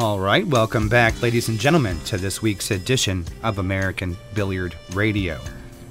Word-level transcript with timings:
All 0.00 0.18
right, 0.18 0.46
welcome 0.46 0.88
back, 0.88 1.20
ladies 1.20 1.50
and 1.50 1.60
gentlemen, 1.60 2.00
to 2.06 2.16
this 2.16 2.40
week's 2.40 2.70
edition 2.70 3.26
of 3.42 3.58
American 3.58 4.16
Billiard 4.32 4.74
Radio. 4.94 5.38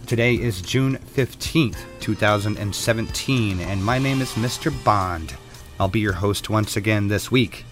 Today 0.07 0.33
is 0.33 0.63
June 0.63 0.97
15th, 1.13 1.77
2017, 1.99 3.59
and 3.59 3.85
my 3.85 3.99
name 3.99 4.19
is 4.19 4.31
Mr. 4.31 4.73
Bond. 4.83 5.35
I'll 5.79 5.89
be 5.89 5.99
your 5.99 6.13
host 6.13 6.49
once 6.49 6.75
again 6.75 7.07
this 7.07 7.29
week. 7.29 7.65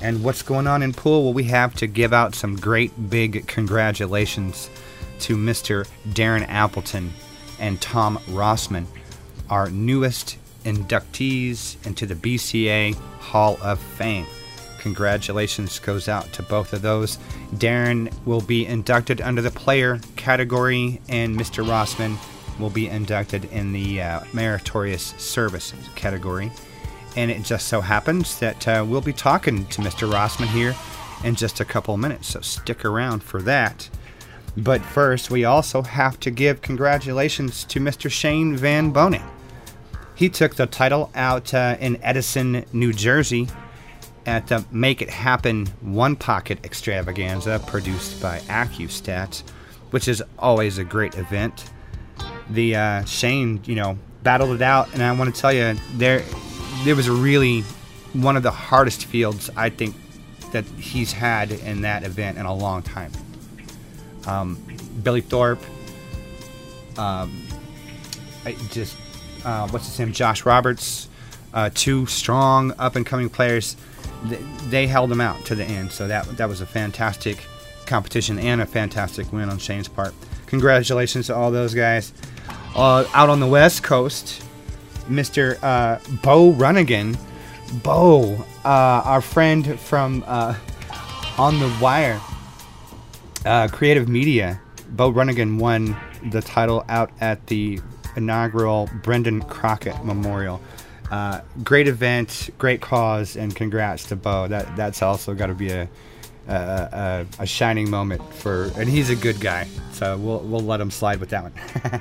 And 0.00 0.22
what's 0.22 0.42
going 0.42 0.68
on 0.68 0.84
in 0.84 0.92
pool? 0.92 1.24
Well, 1.24 1.32
we 1.32 1.42
have 1.44 1.74
to 1.78 1.88
give 1.88 2.12
out 2.12 2.36
some 2.36 2.54
great 2.54 3.10
big 3.10 3.48
congratulations 3.48 4.70
to 5.18 5.36
Mr. 5.36 5.84
Darren 6.10 6.46
Appleton 6.48 7.12
and 7.58 7.80
Tom 7.80 8.18
Rossman, 8.28 8.86
our 9.50 9.68
newest 9.68 10.38
inductees 10.64 11.84
into 11.84 12.06
the 12.06 12.14
BCA 12.14 12.94
Hall 13.18 13.58
of 13.60 13.80
Fame. 13.80 14.26
Congratulations 14.86 15.80
goes 15.80 16.08
out 16.08 16.32
to 16.32 16.44
both 16.44 16.72
of 16.72 16.80
those. 16.80 17.18
Darren 17.56 18.08
will 18.24 18.40
be 18.40 18.64
inducted 18.64 19.20
under 19.20 19.42
the 19.42 19.50
player 19.50 19.98
category, 20.14 21.00
and 21.08 21.36
Mr. 21.36 21.66
Rossman 21.66 22.16
will 22.60 22.70
be 22.70 22.86
inducted 22.86 23.46
in 23.46 23.72
the 23.72 24.00
uh, 24.00 24.20
meritorious 24.32 25.06
service 25.18 25.74
category. 25.96 26.52
And 27.16 27.32
it 27.32 27.42
just 27.42 27.66
so 27.66 27.80
happens 27.80 28.38
that 28.38 28.68
uh, 28.68 28.84
we'll 28.86 29.00
be 29.00 29.12
talking 29.12 29.66
to 29.66 29.82
Mr. 29.82 30.08
Rossman 30.08 30.46
here 30.46 30.76
in 31.24 31.34
just 31.34 31.58
a 31.58 31.64
couple 31.64 31.96
minutes, 31.96 32.28
so 32.28 32.40
stick 32.40 32.84
around 32.84 33.24
for 33.24 33.42
that. 33.42 33.90
But 34.56 34.82
first, 34.82 35.32
we 35.32 35.44
also 35.44 35.82
have 35.82 36.20
to 36.20 36.30
give 36.30 36.62
congratulations 36.62 37.64
to 37.64 37.80
Mr. 37.80 38.08
Shane 38.08 38.56
Van 38.56 38.92
Boening. 38.92 39.28
He 40.14 40.28
took 40.28 40.54
the 40.54 40.66
title 40.66 41.10
out 41.16 41.52
uh, 41.52 41.76
in 41.80 42.00
Edison, 42.04 42.64
New 42.72 42.92
Jersey 42.92 43.48
at 44.26 44.48
the 44.48 44.64
Make 44.70 45.00
It 45.00 45.08
Happen 45.08 45.66
One 45.80 46.16
Pocket 46.16 46.64
Extravaganza 46.64 47.62
produced 47.66 48.20
by 48.20 48.40
AccuStats, 48.40 49.42
which 49.90 50.08
is 50.08 50.22
always 50.38 50.78
a 50.78 50.84
great 50.84 51.16
event. 51.16 51.70
The 52.50 52.76
uh, 52.76 53.04
Shane, 53.04 53.60
you 53.64 53.76
know, 53.76 53.98
battled 54.22 54.56
it 54.56 54.62
out, 54.62 54.92
and 54.92 55.02
I 55.02 55.12
want 55.12 55.34
to 55.34 55.40
tell 55.40 55.52
you, 55.52 55.76
there, 55.94 56.22
there 56.84 56.96
was 56.96 57.08
really 57.08 57.62
one 58.12 58.36
of 58.36 58.42
the 58.42 58.50
hardest 58.50 59.04
fields 59.04 59.48
I 59.56 59.70
think 59.70 59.94
that 60.52 60.64
he's 60.64 61.12
had 61.12 61.52
in 61.52 61.82
that 61.82 62.02
event 62.02 62.38
in 62.38 62.46
a 62.46 62.54
long 62.54 62.82
time. 62.82 63.12
Um, 64.26 64.60
Billy 65.02 65.20
Thorpe, 65.20 65.62
um, 66.98 67.46
just 68.70 68.96
uh, 69.44 69.68
what's 69.68 69.86
his 69.86 69.98
name, 69.98 70.12
Josh 70.12 70.44
Roberts, 70.44 71.08
uh, 71.54 71.70
two 71.72 72.06
strong 72.06 72.72
up 72.78 72.96
and 72.96 73.06
coming 73.06 73.28
players. 73.28 73.76
They, 74.68 74.86
held 74.86 75.10
him 75.12 75.20
out 75.20 75.44
to 75.46 75.54
the 75.54 75.64
end, 75.64 75.92
so 75.92 76.08
that 76.08 76.26
that 76.36 76.48
was 76.48 76.60
a 76.60 76.66
fantastic 76.66 77.44
competition 77.86 78.38
and 78.38 78.60
a 78.60 78.66
fantastic 78.66 79.32
win 79.32 79.48
on 79.48 79.58
Shane's 79.58 79.88
part. 79.88 80.14
Congratulations 80.46 81.26
to 81.26 81.34
all 81.34 81.50
those 81.50 81.74
guys. 81.74 82.12
Uh, 82.74 83.04
out 83.14 83.28
on 83.28 83.40
the 83.40 83.46
West 83.46 83.82
Coast, 83.82 84.42
Mr. 85.08 85.58
Uh, 85.62 85.98
Bo 86.22 86.52
Runnigan. 86.52 87.18
Bo, 87.82 88.34
uh, 88.64 88.68
our 89.04 89.20
friend 89.20 89.78
from 89.80 90.22
uh, 90.26 90.54
On 91.36 91.58
the 91.58 91.76
Wire, 91.80 92.20
uh, 93.44 93.66
Creative 93.68 94.08
Media, 94.08 94.60
Bo 94.90 95.12
Runnigan 95.12 95.58
won 95.58 95.96
the 96.30 96.40
title 96.40 96.84
out 96.88 97.10
at 97.20 97.46
the 97.48 97.80
inaugural 98.16 98.88
Brendan 99.02 99.42
Crockett 99.42 100.04
Memorial. 100.04 100.60
Uh, 101.10 101.40
great 101.62 101.86
event, 101.86 102.50
great 102.58 102.80
cause, 102.80 103.36
and 103.36 103.54
congrats 103.54 104.04
to 104.04 104.16
Bo. 104.16 104.48
That 104.48 104.74
that's 104.76 105.02
also 105.02 105.34
got 105.34 105.46
to 105.46 105.54
be 105.54 105.70
a, 105.70 105.88
a, 106.48 106.52
a 106.52 107.26
a 107.40 107.46
shining 107.46 107.88
moment 107.88 108.22
for, 108.34 108.70
and 108.76 108.88
he's 108.88 109.10
a 109.10 109.16
good 109.16 109.40
guy, 109.40 109.68
so 109.92 110.16
we'll 110.18 110.40
we'll 110.40 110.60
let 110.60 110.80
him 110.80 110.90
slide 110.90 111.20
with 111.20 111.28
that 111.28 111.44
one. 111.44 112.00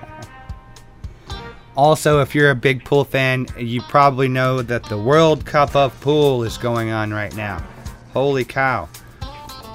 also, 1.77 2.21
if 2.21 2.33
you're 2.33 2.49
a 2.49 2.55
big 2.55 2.83
pool 2.83 3.03
fan, 3.03 3.45
you 3.59 3.81
probably 3.83 4.27
know 4.27 4.63
that 4.63 4.83
the 4.85 4.97
World 4.97 5.45
Cup 5.45 5.75
of 5.75 5.99
Pool 6.01 6.43
is 6.43 6.57
going 6.57 6.89
on 6.89 7.13
right 7.13 7.35
now. 7.35 7.63
Holy 8.11 8.43
cow! 8.43 8.89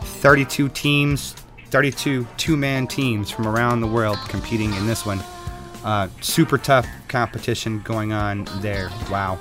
32 0.02 0.68
teams, 0.70 1.34
32 1.66 2.26
two-man 2.36 2.88
teams 2.88 3.30
from 3.30 3.46
around 3.46 3.80
the 3.80 3.86
world 3.86 4.18
competing 4.28 4.74
in 4.74 4.86
this 4.86 5.06
one. 5.06 5.22
Uh, 5.84 6.08
super 6.20 6.58
tough 6.58 6.86
competition 7.08 7.80
going 7.80 8.12
on 8.12 8.46
there. 8.60 8.90
Wow. 9.10 9.38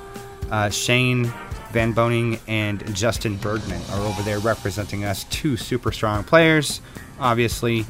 Uh, 0.49 0.69
Shane 0.69 1.31
Van 1.71 1.93
Boening 1.93 2.39
and 2.47 2.95
Justin 2.95 3.37
Bergman 3.37 3.81
are 3.91 4.01
over 4.01 4.21
there 4.23 4.39
representing 4.39 5.03
us. 5.03 5.25
Two 5.25 5.57
super 5.57 5.91
strong 5.91 6.23
players. 6.23 6.81
Obviously, 7.19 7.85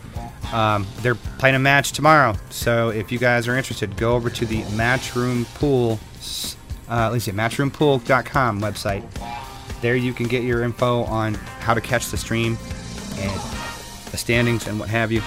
um, 0.51 0.85
they're 1.01 1.15
playing 1.15 1.55
a 1.55 1.59
match 1.59 1.91
tomorrow. 1.91 2.35
So 2.49 2.89
if 2.89 3.11
you 3.11 3.19
guys 3.19 3.47
are 3.47 3.55
interested, 3.55 3.95
go 3.95 4.15
over 4.15 4.29
to 4.29 4.45
the 4.45 4.63
Matchroom 4.63 5.45
Pool, 5.55 5.99
uh, 6.89 7.09
let's 7.11 7.25
see, 7.25 7.31
matchroompool.com 7.31 8.61
website. 8.61 9.03
There 9.81 9.95
you 9.95 10.13
can 10.13 10.27
get 10.27 10.43
your 10.43 10.63
info 10.63 11.03
on 11.05 11.35
how 11.35 11.73
to 11.73 11.81
catch 11.81 12.07
the 12.09 12.17
stream 12.17 12.57
and 13.17 13.41
the 14.11 14.17
standings 14.17 14.67
and 14.67 14.79
what 14.79 14.89
have 14.89 15.11
you 15.11 15.21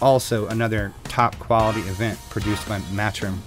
also 0.00 0.46
another 0.48 0.92
top 1.04 1.38
quality 1.38 1.80
event 1.80 2.18
produced 2.30 2.68
by 2.68 2.78
Matchroom. 2.92 3.38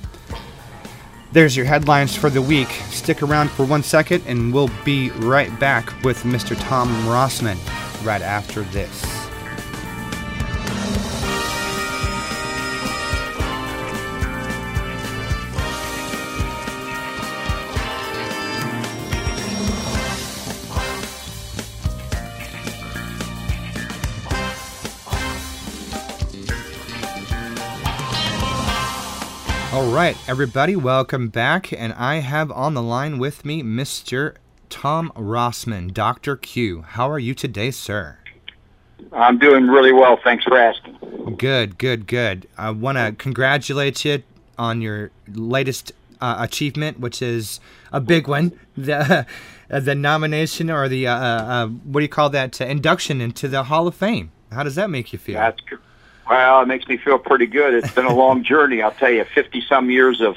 There's 1.32 1.58
your 1.58 1.66
headlines 1.66 2.16
for 2.16 2.30
the 2.30 2.42
week. 2.42 2.70
Stick 2.90 3.24
around 3.24 3.50
for 3.50 3.66
one 3.66 3.82
second 3.84 4.24
and 4.28 4.54
we'll 4.54 4.70
be 4.86 5.10
right 5.12 5.58
back 5.60 5.92
with 6.04 6.22
Mr. 6.24 6.56
Tom 6.60 6.90
Rossman 7.06 7.58
right 8.06 8.22
after 8.22 8.62
this. 8.64 9.13
Right, 29.94 30.18
everybody, 30.28 30.76
welcome 30.76 31.28
back. 31.28 31.72
And 31.72 31.94
I 31.94 32.16
have 32.16 32.52
on 32.52 32.74
the 32.74 32.82
line 32.82 33.20
with 33.20 33.46
me 33.46 33.62
Mr. 33.62 34.36
Tom 34.68 35.12
Rossman, 35.16 35.94
Dr. 35.94 36.36
Q. 36.36 36.82
How 36.82 37.12
are 37.12 37.20
you 37.20 37.36
today, 37.36 37.70
sir? 37.70 38.18
I'm 39.12 39.38
doing 39.38 39.68
really 39.68 39.92
well. 39.94 40.20
Thanks 40.24 40.46
for 40.46 40.58
asking. 40.58 41.36
Good, 41.38 41.78
good, 41.78 42.08
good. 42.08 42.48
I 42.58 42.72
want 42.72 42.98
to 42.98 43.14
congratulate 43.20 44.04
you 44.04 44.24
on 44.58 44.82
your 44.82 45.12
latest 45.32 45.92
uh, 46.20 46.38
achievement, 46.40 47.00
which 47.00 47.22
is 47.22 47.60
a 47.92 48.02
big 48.02 48.28
one 48.28 48.60
the, 48.76 49.28
uh, 49.70 49.80
the 49.80 49.94
nomination 49.94 50.72
or 50.72 50.90
the, 50.90 51.06
uh, 51.06 51.16
uh 51.16 51.68
what 51.68 52.00
do 52.00 52.04
you 52.04 52.10
call 52.10 52.32
that, 52.32 52.60
induction 52.60 53.22
into 53.22 53.48
the 53.48 53.66
Hall 53.66 53.88
of 53.88 53.94
Fame. 53.94 54.32
How 54.52 54.64
does 54.64 54.74
that 54.74 54.90
make 54.90 55.14
you 55.14 55.20
feel? 55.20 55.36
That's 55.36 55.62
good. 55.62 55.80
Well, 56.30 56.62
it 56.62 56.68
makes 56.68 56.88
me 56.88 56.98
feel 56.98 57.20
pretty 57.20 57.48
good. 57.48 57.74
It's 57.74 57.94
been 57.94 58.06
a 58.06 58.16
long 58.16 58.44
journey, 58.52 58.82
I'll 58.82 58.92
tell 58.92 59.12
you. 59.12 59.26
Fifty 59.36 59.62
some 59.68 59.90
years 59.90 60.22
of 60.22 60.36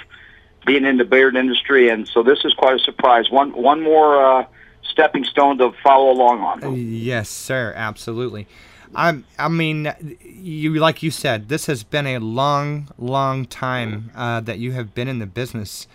being 0.65 0.85
in 0.85 0.97
the 0.97 1.05
billiard 1.05 1.37
industry, 1.37 1.89
and 1.89 2.07
so 2.09 2.23
this 2.23 2.45
is 2.45 2.53
quite 2.55 2.75
a 2.77 2.79
surprise. 2.79 3.31
One 3.31 3.53
one 3.53 3.83
more 3.83 4.41
uh, 4.41 4.47
stepping 4.83 5.25
stone 5.25 5.59
to 5.59 5.73
follow 5.83 6.11
along 6.11 6.41
on. 6.41 6.77
Yes, 6.77 7.29
sir. 7.29 7.73
Absolutely. 7.77 8.47
I 8.95 9.23
I 9.39 9.49
mean, 9.49 9.93
you 10.21 10.75
like 10.75 11.03
you 11.03 11.11
said, 11.11 11.49
this 11.49 11.67
has 11.67 11.83
been 11.83 12.07
a 12.07 12.19
long, 12.19 12.89
long 12.99 13.45
time 13.45 14.11
uh, 14.15 14.41
that 14.41 14.59
you 14.59 14.73
have 14.73 14.95
been 14.95 15.09
in 15.09 15.19
the 15.19 15.27
business. 15.27 15.87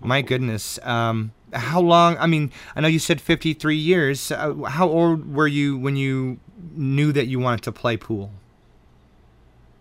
My 0.00 0.20
goodness. 0.20 0.78
Um, 0.82 1.32
how 1.52 1.80
long? 1.80 2.16
I 2.18 2.26
mean, 2.26 2.50
I 2.76 2.80
know 2.80 2.88
you 2.88 2.98
said 2.98 3.20
53 3.20 3.76
years. 3.76 4.30
Uh, 4.30 4.54
how 4.64 4.88
old 4.88 5.34
were 5.34 5.46
you 5.46 5.78
when 5.78 5.96
you 5.96 6.38
knew 6.74 7.12
that 7.12 7.26
you 7.26 7.38
wanted 7.38 7.62
to 7.62 7.72
play 7.72 7.96
pool? 7.96 8.30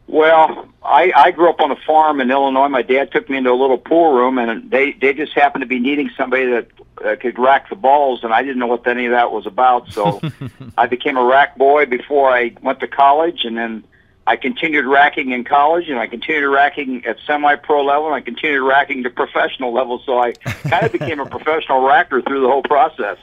Well, 0.08 0.68
I, 0.84 1.12
I 1.16 1.32
grew 1.32 1.50
up 1.50 1.62
on 1.62 1.72
a 1.72 1.76
farm 1.76 2.20
in 2.20 2.30
Illinois. 2.30 2.68
My 2.68 2.82
dad 2.82 3.12
took 3.12 3.30
me 3.30 3.38
into 3.38 3.52
a 3.52 3.56
little 3.56 3.78
pool 3.78 4.14
room, 4.14 4.38
and 4.38 4.70
they 4.70 4.92
they 4.92 5.14
just 5.14 5.34
happened 5.34 5.62
to 5.62 5.68
be 5.68 5.80
needing 5.80 6.12
somebody 6.18 6.46
that 6.46 6.68
uh, 7.04 7.16
could 7.16 7.40
rack 7.40 7.70
the 7.70 7.76
balls, 7.76 8.24
and 8.24 8.34
I 8.34 8.42
didn't 8.42 8.60
know 8.60 8.68
what 8.68 8.86
any 8.86 9.06
of 9.06 9.12
that 9.12 9.32
was 9.32 9.46
about. 9.46 9.92
So 9.92 10.22
I 10.78 10.88
became 10.88 11.18
a 11.18 11.24
rack 11.24 11.58
boy 11.58 11.86
before 11.86 12.30
I 12.32 12.54
went 12.62 12.80
to 12.82 12.88
college, 12.88 13.46
and 13.46 13.58
then 13.58 13.84
I 14.26 14.38
continued 14.38 14.86
racking 14.86 15.32
in 15.32 15.44
college, 15.44 15.90
and 15.90 16.00
I 16.00 16.08
continued 16.08 16.50
racking 16.50 17.06
at 17.06 17.18
semi-pro 17.28 17.84
level, 17.84 18.06
and 18.08 18.16
I 18.16 18.22
continued 18.22 18.66
racking 18.66 19.04
to 19.04 19.10
professional 19.10 19.74
level. 19.74 20.02
So 20.06 20.18
I 20.20 20.32
kind 20.70 20.86
of 20.86 20.92
became 20.94 21.20
a 21.20 21.26
professional 21.26 21.82
racker 21.82 22.26
through 22.26 22.42
the 22.42 22.48
whole 22.48 22.64
process. 22.64 23.18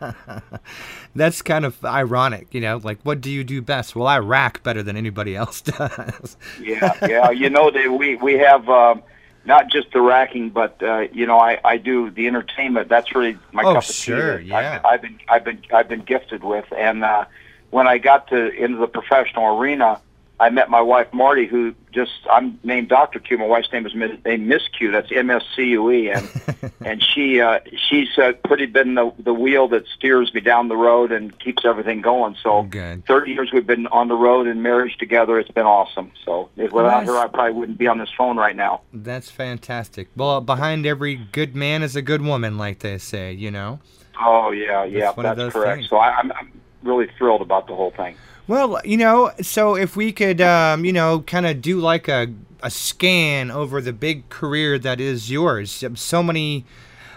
That's 1.14 1.40
kind 1.42 1.64
of 1.64 1.82
ironic, 1.84 2.48
you 2.52 2.60
know. 2.60 2.78
Like, 2.82 2.98
what 3.02 3.20
do 3.20 3.30
you 3.30 3.42
do 3.44 3.62
best? 3.62 3.96
Well, 3.96 4.06
I 4.06 4.18
rack 4.18 4.62
better 4.62 4.82
than 4.82 4.96
anybody 4.96 5.34
else 5.36 5.60
does. 5.62 6.36
yeah, 6.60 6.94
yeah. 7.06 7.30
You 7.30 7.50
know, 7.50 7.70
they, 7.70 7.88
we 7.88 8.16
we 8.16 8.34
have. 8.34 8.68
Uh, 8.68 8.96
not 9.44 9.70
just 9.70 9.92
the 9.92 10.00
racking, 10.00 10.50
but 10.50 10.82
uh, 10.82 11.06
you 11.12 11.24
know, 11.24 11.38
I, 11.38 11.60
I 11.64 11.76
do 11.76 12.10
the 12.10 12.26
entertainment. 12.26 12.88
That's 12.88 13.14
really 13.14 13.38
my 13.52 13.62
Oh, 13.62 13.74
cup 13.74 13.84
of 13.88 13.94
sure, 13.94 14.38
tea. 14.38 14.46
yeah. 14.46 14.80
I've, 14.84 14.94
I've 14.94 15.02
been 15.02 15.20
I've 15.28 15.44
been 15.44 15.62
I've 15.72 15.88
been 15.88 16.00
gifted 16.00 16.42
with, 16.42 16.64
and 16.76 17.04
uh, 17.04 17.26
when 17.70 17.86
I 17.86 17.98
got 17.98 18.26
to 18.30 18.48
into 18.50 18.78
the 18.78 18.88
professional 18.88 19.56
arena, 19.56 20.00
I 20.38 20.50
met 20.50 20.68
my 20.68 20.82
wife 20.82 21.12
Marty, 21.14 21.46
who 21.46 21.74
just 21.92 22.12
I'm 22.30 22.58
named 22.62 22.88
Doctor 22.88 23.18
Q. 23.18 23.38
My 23.38 23.46
wife's 23.46 23.72
name 23.72 23.86
is 23.86 23.94
Miss, 23.94 24.10
named 24.24 24.46
Miss 24.46 24.62
Q. 24.68 24.90
That's 24.90 25.10
M 25.10 25.30
S 25.30 25.42
C 25.56 25.62
U 25.68 25.90
E, 25.90 26.10
and 26.10 26.28
and 26.84 27.02
she 27.02 27.40
uh, 27.40 27.60
she's 27.88 28.18
uh, 28.18 28.32
pretty 28.44 28.66
been 28.66 28.94
the 28.96 29.12
the 29.18 29.32
wheel 29.32 29.68
that 29.68 29.86
steers 29.96 30.32
me 30.34 30.40
down 30.42 30.68
the 30.68 30.76
road 30.76 31.10
and 31.10 31.38
keeps 31.38 31.64
everything 31.64 32.02
going. 32.02 32.36
So 32.42 32.64
Good. 32.64 33.06
30 33.06 33.32
years 33.32 33.50
we've 33.52 33.66
been 33.66 33.86
on 33.86 34.08
the 34.08 34.14
road 34.14 34.46
in 34.46 34.60
marriage 34.60 34.98
together. 34.98 35.38
It's 35.38 35.50
been 35.50 35.64
awesome. 35.66 36.12
So 36.24 36.50
if 36.56 36.70
without 36.70 37.04
Nice. 37.04 37.08
her, 37.08 37.16
I 37.16 37.28
probably 37.28 37.54
wouldn't 37.54 37.78
be 37.78 37.86
on 37.86 37.96
this 37.96 38.10
phone 38.16 38.36
right 38.36 38.56
now. 38.56 38.82
That's 38.92 39.30
fantastic. 39.30 40.08
Well, 40.16 40.42
behind 40.42 40.84
every 40.84 41.14
good 41.14 41.56
man 41.56 41.82
is 41.82 41.96
a 41.96 42.02
good 42.02 42.20
woman, 42.20 42.58
like 42.58 42.80
they 42.80 42.98
say, 42.98 43.32
you 43.32 43.50
know? 43.50 43.80
Oh 44.20 44.50
yeah, 44.50 44.84
yeah, 44.84 45.12
one 45.12 45.24
of 45.24 45.36
that's 45.36 45.52
correct. 45.54 45.76
things. 45.78 45.88
So 45.88 45.96
I, 45.96 46.10
I'm, 46.16 46.30
I'm 46.32 46.52
really 46.82 47.06
thrilled 47.18 47.40
about 47.42 47.66
the 47.68 47.74
whole 47.74 47.90
thing. 47.90 48.16
Well, 48.48 48.80
you 48.84 48.96
know, 48.96 49.32
so 49.42 49.76
if 49.76 49.96
we 49.96 50.12
could, 50.12 50.40
um, 50.40 50.84
you 50.84 50.92
know, 50.92 51.20
kind 51.20 51.46
of 51.46 51.60
do 51.60 51.80
like 51.80 52.06
a, 52.06 52.28
a 52.62 52.70
scan 52.70 53.50
over 53.50 53.80
the 53.80 53.92
big 53.92 54.28
career 54.28 54.78
that 54.78 55.00
is 55.00 55.30
yours, 55.30 55.84
so 55.94 56.22
many 56.22 56.64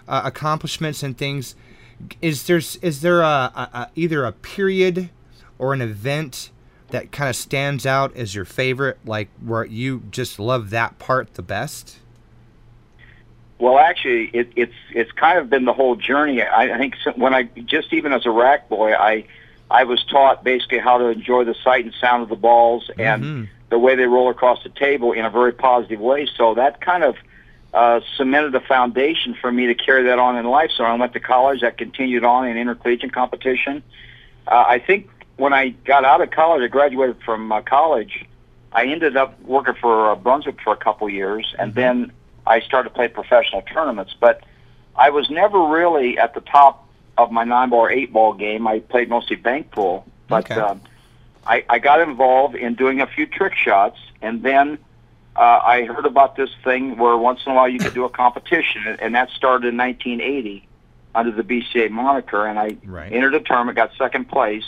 uh, 0.08 0.22
accomplishments 0.26 1.04
and 1.04 1.18
things. 1.18 1.56
Is 2.22 2.48
there 2.48 2.58
is 2.58 3.02
there 3.02 3.22
a, 3.22 3.52
a, 3.56 3.70
a 3.74 3.90
either 3.96 4.26
a 4.26 4.32
period 4.32 5.10
or 5.60 5.74
an 5.74 5.82
event 5.82 6.50
that 6.90 7.12
kind 7.12 7.30
of 7.30 7.36
stands 7.36 7.86
out 7.86 8.16
as 8.16 8.34
your 8.34 8.46
favorite, 8.46 8.98
like 9.06 9.30
where 9.46 9.66
you 9.66 10.04
just 10.10 10.40
love 10.40 10.72
that 10.72 10.98
part 10.98 11.36
the 11.36 11.42
best? 11.44 11.98
Well, 13.60 13.78
actually, 13.78 14.32
it, 14.34 14.52
it's 14.56 14.74
it's 14.92 15.12
kind 15.12 15.38
of 15.38 15.50
been 15.50 15.66
the 15.66 15.74
whole 15.74 15.96
journey. 15.96 16.42
I, 16.42 16.76
I 16.76 16.78
think 16.78 16.96
when 17.16 17.36
I 17.36 17.44
just 17.66 17.94
even 17.94 18.14
as 18.14 18.26
a 18.26 18.32
rack 18.32 18.70
boy, 18.70 18.94
I 18.94 19.26
I 19.72 19.84
was 19.84 20.04
taught 20.04 20.44
basically 20.44 20.80
how 20.80 20.98
to 20.98 21.08
enjoy 21.08 21.44
the 21.44 21.56
sight 21.64 21.86
and 21.86 21.94
sound 21.94 22.24
of 22.24 22.30
the 22.30 22.36
balls 22.36 22.90
and 22.98 23.24
Mhm. 23.24 23.48
the 23.70 23.78
way 23.78 23.96
they 23.96 24.06
roll 24.06 24.30
across 24.30 24.64
the 24.64 24.70
table 24.70 25.12
in 25.12 25.26
a 25.26 25.30
very 25.30 25.52
positive 25.52 26.00
way. 26.00 26.28
So 26.36 26.56
that 26.56 26.82
kind 26.82 27.04
of 27.04 27.16
uh, 27.72 28.00
cemented 28.18 28.56
a 28.56 28.60
foundation 28.62 29.36
for 29.36 29.52
me 29.52 29.68
to 29.68 29.76
carry 29.76 30.02
that 30.06 30.18
on 30.18 30.36
in 30.36 30.46
life. 30.46 30.72
So 30.72 30.84
I 30.84 30.94
went 30.96 31.14
to 31.14 31.20
college. 31.20 31.62
I 31.64 31.70
continued 31.70 32.24
on 32.24 32.48
in 32.48 32.58
intercollegiate 32.58 33.14
competition. 33.14 33.84
Uh, 34.48 34.66
I 34.68 34.80
think 34.80 35.08
when 35.38 35.54
I 35.54 35.70
got 35.86 36.04
out 36.04 36.20
of 36.20 36.32
college, 36.32 36.64
I 36.64 36.68
graduated 36.68 37.18
from 37.24 37.52
uh, 37.52 37.62
college. 37.62 38.26
I 38.72 38.86
ended 38.86 39.16
up 39.16 39.40
working 39.42 39.76
for 39.76 40.10
uh, 40.12 40.16
Brunswick 40.16 40.60
for 40.64 40.74
a 40.74 40.78
couple 40.78 41.08
years, 41.12 41.54
and 41.60 41.76
then 41.76 42.12
I 42.48 42.60
started 42.62 42.96
playing 42.96 43.12
professional 43.12 43.62
tournaments. 43.62 44.16
But 44.20 44.42
I 44.96 45.12
was 45.12 45.30
never 45.30 45.62
really 45.62 46.18
at 46.18 46.34
the 46.34 46.42
top 46.42 46.89
of 47.24 47.32
my 47.32 47.44
nine 47.44 47.70
ball 47.70 47.82
or 47.82 47.92
eight 47.92 48.12
ball 48.14 48.34
game. 48.34 48.68
I 48.68 48.80
played 48.80 49.10
mostly 49.10 49.36
bank 49.36 49.72
pool, 49.72 50.06
but 50.28 50.50
Okay. 50.50 50.60
um, 50.60 50.82
I, 51.46 51.64
I 51.70 51.80
got 51.80 52.00
involved 52.02 52.56
in 52.56 52.76
doing 52.76 53.02
a 53.02 53.08
few 53.08 53.26
trick 53.26 53.56
shots, 53.56 54.00
and 54.22 54.42
then 54.44 54.78
uh, 55.36 55.40
I 55.64 55.86
heard 55.86 56.06
about 56.06 56.36
this 56.36 56.50
thing 56.64 56.98
where 56.98 57.18
once 57.18 57.42
in 57.46 57.52
a 57.52 57.56
while 57.56 57.68
you 57.70 57.80
could 57.82 57.94
do 57.94 58.06
a 58.06 58.10
competition, 58.10 58.98
and- 59.00 59.16
that 59.16 59.30
started 59.32 59.68
in 59.68 59.78
1980 59.78 60.66
under 61.16 61.32
the 61.32 61.44
BCA 61.44 61.90
moniker, 61.90 62.46
and 62.46 62.58
I 62.60 62.78
Right. 62.86 63.12
entered 63.12 63.36
a 63.36 63.40
tournament, 63.40 63.76
got 63.76 63.92
second 63.98 64.30
place, 64.30 64.66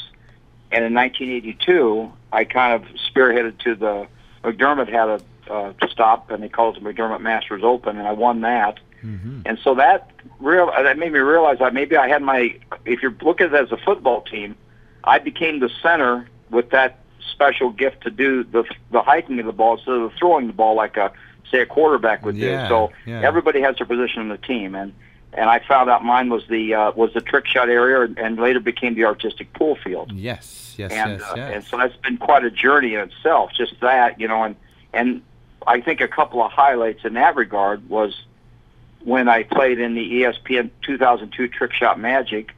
and 0.72 0.84
in 0.84 0.94
1982 0.94 2.12
I 2.34 2.44
kind 2.46 2.74
of 2.74 2.84
spearheaded 3.12 3.60
to 3.60 3.76
the 3.76 4.08
McDermott 4.44 4.90
had 4.90 5.08
a 5.10 5.22
uh, 5.54 5.74
stop, 5.90 6.32
and 6.32 6.42
they 6.42 6.48
called 6.50 6.78
it 6.78 6.84
the 6.84 6.90
McDermott 6.94 7.20
Masters 7.22 7.62
Open, 7.64 7.98
and 7.98 8.08
I 8.08 8.14
won 8.14 8.42
that. 8.42 8.80
Mm-hmm. 9.04 9.42
And 9.46 9.60
so 9.64 9.76
that 9.76 10.10
real 10.40 10.68
that 10.68 10.98
made 10.98 11.12
me 11.12 11.20
realize 11.20 11.60
that 11.60 11.74
maybe 11.74 11.98
I 11.98 12.08
had 12.08 12.22
my 12.22 12.56
if 12.86 13.02
you're 13.02 13.16
looking 13.22 13.48
at 13.48 13.54
it 13.54 13.64
as 13.64 13.72
a 13.72 13.78
football 13.78 14.22
team, 14.22 14.56
I 15.04 15.20
became 15.20 15.60
the 15.60 15.70
center 15.82 16.28
with 16.50 16.70
that 16.72 17.00
special 17.32 17.72
gift 17.72 18.02
to 18.04 18.12
do 18.12 18.44
the 18.44 18.64
the 18.92 19.02
hiking 19.02 19.40
of 19.40 19.46
the 19.46 19.52
ball 19.54 19.76
instead 19.78 19.96
of 19.96 20.14
throwing 20.20 20.48
the 20.48 20.54
ball 20.54 20.76
like 20.76 20.98
a 20.98 21.12
say 21.52 21.62
a 21.62 21.66
quarterback 21.66 22.24
would 22.26 22.38
Yeah, 22.38 22.64
do. 22.64 22.70
So 22.70 22.92
yeah. 23.06 23.22
everybody 23.22 23.62
has 23.62 23.78
their 23.78 23.86
position 23.88 24.22
in 24.22 24.30
the 24.30 24.38
team 24.38 24.76
and 24.76 24.94
and 25.34 25.50
I 25.50 25.60
found 25.60 25.90
out 25.90 26.04
mine 26.04 26.30
was 26.30 26.44
the 26.48 26.74
uh, 26.74 26.92
was 26.92 27.14
the 27.14 27.22
trick 27.22 27.48
shot 27.48 27.70
area 27.70 28.02
and, 28.02 28.18
and 28.20 28.38
later 28.38 28.60
became 28.60 28.96
the 28.96 29.06
artistic 29.06 29.54
pool 29.54 29.76
field 29.84 30.12
Yes, 30.12 30.76
yes, 30.78 30.92
and 30.92 31.20
yes, 31.20 31.22
uh, 31.30 31.34
yes. 31.38 31.52
and 31.56 31.64
so 31.64 31.78
that's 31.78 31.96
been 31.98 32.18
quite 32.18 32.44
a 32.44 32.52
journey 32.52 32.94
in 32.96 33.00
itself. 33.00 33.52
Just 33.56 33.80
that, 33.80 34.20
you 34.20 34.28
know, 34.28 34.44
and 34.44 34.56
and 34.94 35.22
I 35.66 35.80
think 35.80 36.02
a 36.02 36.08
couple 36.08 36.42
of 36.44 36.52
highlights 36.52 37.06
in 37.06 37.14
that 37.14 37.36
regard 37.36 37.88
was 37.90 38.26
when 39.04 39.28
I 39.30 39.44
played 39.44 39.80
in 39.80 39.96
the 39.96 40.22
ESPN 40.22 40.70
2002 40.84 41.48
Trick 41.50 41.74
Shot 41.74 42.00
Magic, 42.00 42.52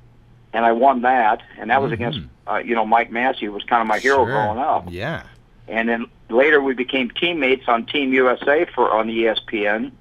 and 0.54 0.66
I 0.66 0.72
won 0.72 1.02
that, 1.02 1.42
and 1.58 1.70
that 1.70 1.82
was 1.82 1.92
Mhm. 1.92 1.96
against 1.96 2.20
uh, 2.46 2.58
you 2.58 2.76
know 2.76 2.86
Mike 2.86 3.10
Massey, 3.12 3.46
who 3.46 3.52
was 3.54 3.64
kind 3.64 3.82
of 3.82 3.88
my 3.88 4.00
hero 4.00 4.18
Sure. 4.18 4.26
growing 4.26 4.58
up. 4.60 4.86
Yeah. 4.90 5.24
And 5.70 5.88
then 5.88 6.08
later 6.30 6.62
we 6.62 6.74
became 6.74 7.10
teammates 7.10 7.68
on 7.70 7.86
Team 7.86 8.12
USA 8.14 8.66
for 8.66 8.92
on 8.92 9.08
the 9.08 9.14
ESPN. 9.24 9.92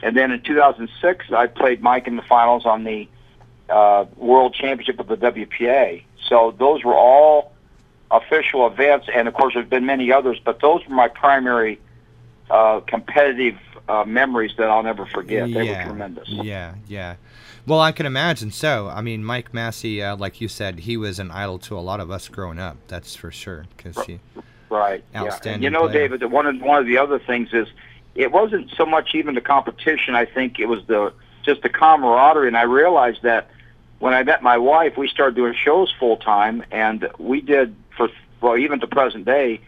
And 0.00 0.16
then 0.16 0.30
in 0.30 0.40
2006, 0.42 1.32
I 1.32 1.48
played 1.48 1.82
Mike 1.82 2.06
in 2.06 2.14
the 2.14 2.22
finals 2.22 2.64
on 2.66 2.84
the 2.84 3.08
uh, 3.68 4.04
World 4.16 4.54
Championship 4.54 5.00
of 5.00 5.08
the 5.08 5.16
WPA. 5.16 6.04
So 6.28 6.54
those 6.56 6.84
were 6.84 6.94
all 6.94 7.52
official 8.10 8.66
events, 8.66 9.08
and 9.12 9.26
of 9.28 9.34
course 9.34 9.54
there's 9.54 9.68
been 9.68 9.84
many 9.84 10.10
others, 10.12 10.38
but 10.42 10.60
those 10.60 10.86
were 10.88 10.94
my 10.94 11.08
primary 11.08 11.78
uh, 12.48 12.80
competitive 12.86 13.56
uh, 13.88 14.04
memories 14.04 14.52
that 14.58 14.68
I'll 14.68 14.82
never 14.82 15.06
forget. 15.06 15.52
They 15.52 15.64
yeah, 15.64 15.78
were 15.78 15.90
tremendous. 15.90 16.28
Yeah, 16.28 16.74
yeah. 16.86 17.16
Well, 17.66 17.80
I 17.80 17.92
can 17.92 18.06
imagine 18.06 18.50
so. 18.50 18.88
I 18.88 19.02
mean, 19.02 19.24
Mike 19.24 19.52
Massey, 19.52 20.02
uh, 20.02 20.16
like 20.16 20.40
you 20.40 20.48
said, 20.48 20.80
he 20.80 20.96
was 20.96 21.18
an 21.18 21.30
idol 21.30 21.58
to 21.60 21.78
a 21.78 21.80
lot 21.80 22.00
of 22.00 22.10
us 22.10 22.28
growing 22.28 22.58
up. 22.58 22.78
That's 22.88 23.14
for 23.14 23.30
sure. 23.30 23.66
Because 23.76 24.02
he, 24.06 24.20
Right. 24.70 25.04
Yeah. 25.12 25.24
Outstanding 25.24 25.62
you 25.62 25.70
know, 25.70 25.88
player. 25.88 26.08
David, 26.08 26.30
one 26.30 26.46
of 26.46 26.60
one 26.60 26.78
of 26.78 26.86
the 26.86 26.98
other 26.98 27.18
things 27.18 27.50
is 27.52 27.68
it 28.14 28.32
wasn't 28.32 28.70
so 28.76 28.84
much 28.84 29.14
even 29.14 29.34
the 29.34 29.40
competition. 29.40 30.14
I 30.14 30.24
think 30.24 30.58
it 30.58 30.66
was 30.66 30.84
the 30.86 31.12
just 31.42 31.62
the 31.62 31.68
camaraderie, 31.68 32.48
and 32.48 32.56
I 32.56 32.62
realized 32.62 33.22
that 33.22 33.50
when 33.98 34.14
I 34.14 34.22
met 34.22 34.42
my 34.42 34.58
wife, 34.58 34.96
we 34.96 35.08
started 35.08 35.34
doing 35.34 35.54
shows 35.54 35.92
full 35.98 36.16
time, 36.16 36.64
and 36.70 37.08
we 37.18 37.40
did 37.40 37.74
for 37.96 38.08
well, 38.40 38.56
even 38.56 38.80
to 38.80 38.86
present 38.86 39.24
day, 39.24 39.60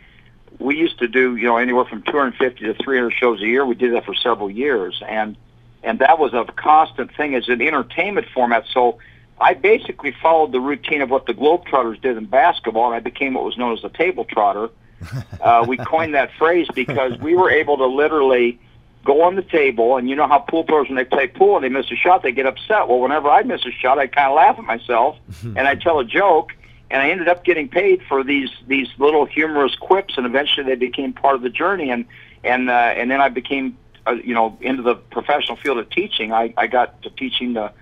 we 0.59 0.77
used 0.77 0.99
to 0.99 1.09
do 1.09 1.37
you 1.37 1.47
know 1.47 1.57
anywhere 1.57 1.85
from 1.85 2.03
250 2.03 2.65
to 2.65 2.75
300 2.75 3.13
shows 3.13 3.41
a 3.41 3.47
year. 3.47 3.65
We 3.65 3.75
did 3.75 3.95
that 3.95 4.05
for 4.05 4.15
several 4.15 4.51
years, 4.51 5.03
and 5.07 5.37
and 5.83 5.99
that 6.01 6.19
was 6.19 6.35
a 6.35 6.45
constant 6.53 7.15
thing 7.17 7.35
as 7.35 7.49
an 7.49 7.61
entertainment 7.61 8.27
format. 8.35 8.65
So. 8.73 8.99
I 9.43 9.55
basically 9.55 10.15
followed 10.21 10.53
the 10.53 10.61
routine 10.61 11.01
of 11.01 11.09
what 11.09 11.25
the 11.25 11.33
Globetrotters 11.33 11.99
did 12.03 12.19
in 12.19 12.27
basketball, 12.27 12.89
and 12.89 12.95
I 12.95 13.01
became 13.01 13.33
what 13.33 13.43
was 13.43 13.57
known 13.57 13.73
as 13.73 13.83
a 13.83 13.89
table 13.89 14.27
trotter 14.27 14.69
uh, 15.41 15.65
we 15.67 15.77
coined 15.77 16.15
that 16.15 16.31
phrase 16.39 16.69
because 16.75 17.19
we 17.19 17.35
were 17.35 17.51
able 17.51 17.77
to 17.79 17.87
literally 17.87 18.59
go 19.05 19.23
on 19.23 19.35
the 19.35 19.43
table, 19.43 19.97
and 19.97 20.09
you 20.09 20.17
know 20.17 20.27
how 20.27 20.39
pool 20.39 20.65
players 20.65 20.89
when 20.89 20.97
they 20.97 21.05
play 21.05 21.27
pool 21.27 21.57
and 21.57 21.65
they 21.65 21.69
miss 21.69 21.91
a 21.91 21.97
shot, 21.97 22.23
they 22.23 22.33
get 22.33 22.47
upset. 22.47 22.89
Well, 22.89 23.01
whenever 23.01 23.31
I 23.31 23.43
miss 23.43 23.65
a 23.65 23.71
shot, 23.71 23.99
I 23.99 24.07
kind 24.07 24.29
of 24.29 24.37
laugh 24.37 24.59
at 24.59 24.65
myself 24.65 25.17
and 25.43 25.61
I 25.61 25.75
tell 25.75 25.99
a 26.01 26.05
joke, 26.05 26.53
and 26.91 27.01
I 27.01 27.11
ended 27.11 27.29
up 27.29 27.45
getting 27.45 27.69
paid 27.69 28.03
for 28.09 28.25
these 28.25 28.51
these 28.67 28.89
little 28.99 29.25
humorous 29.25 29.75
quips, 29.77 30.17
and 30.17 30.27
eventually 30.27 30.67
they 30.67 30.75
became 30.75 31.13
part 31.13 31.37
of 31.37 31.43
the 31.43 31.51
journey, 31.51 31.91
and 31.91 32.05
and 32.45 32.69
uh, 32.69 32.73
and 32.73 33.11
then 33.11 33.21
I 33.21 33.29
became 33.29 33.77
uh, 34.07 34.13
you 34.13 34.35
know 34.35 34.59
into 34.61 34.83
the 34.83 34.97
professional 34.97 35.57
field 35.57 35.79
of 35.79 35.89
teaching. 35.91 36.33
I 36.33 36.53
I 36.57 36.67
got 36.67 37.03
to 37.03 37.11
teaching 37.11 37.53
the 37.55 37.73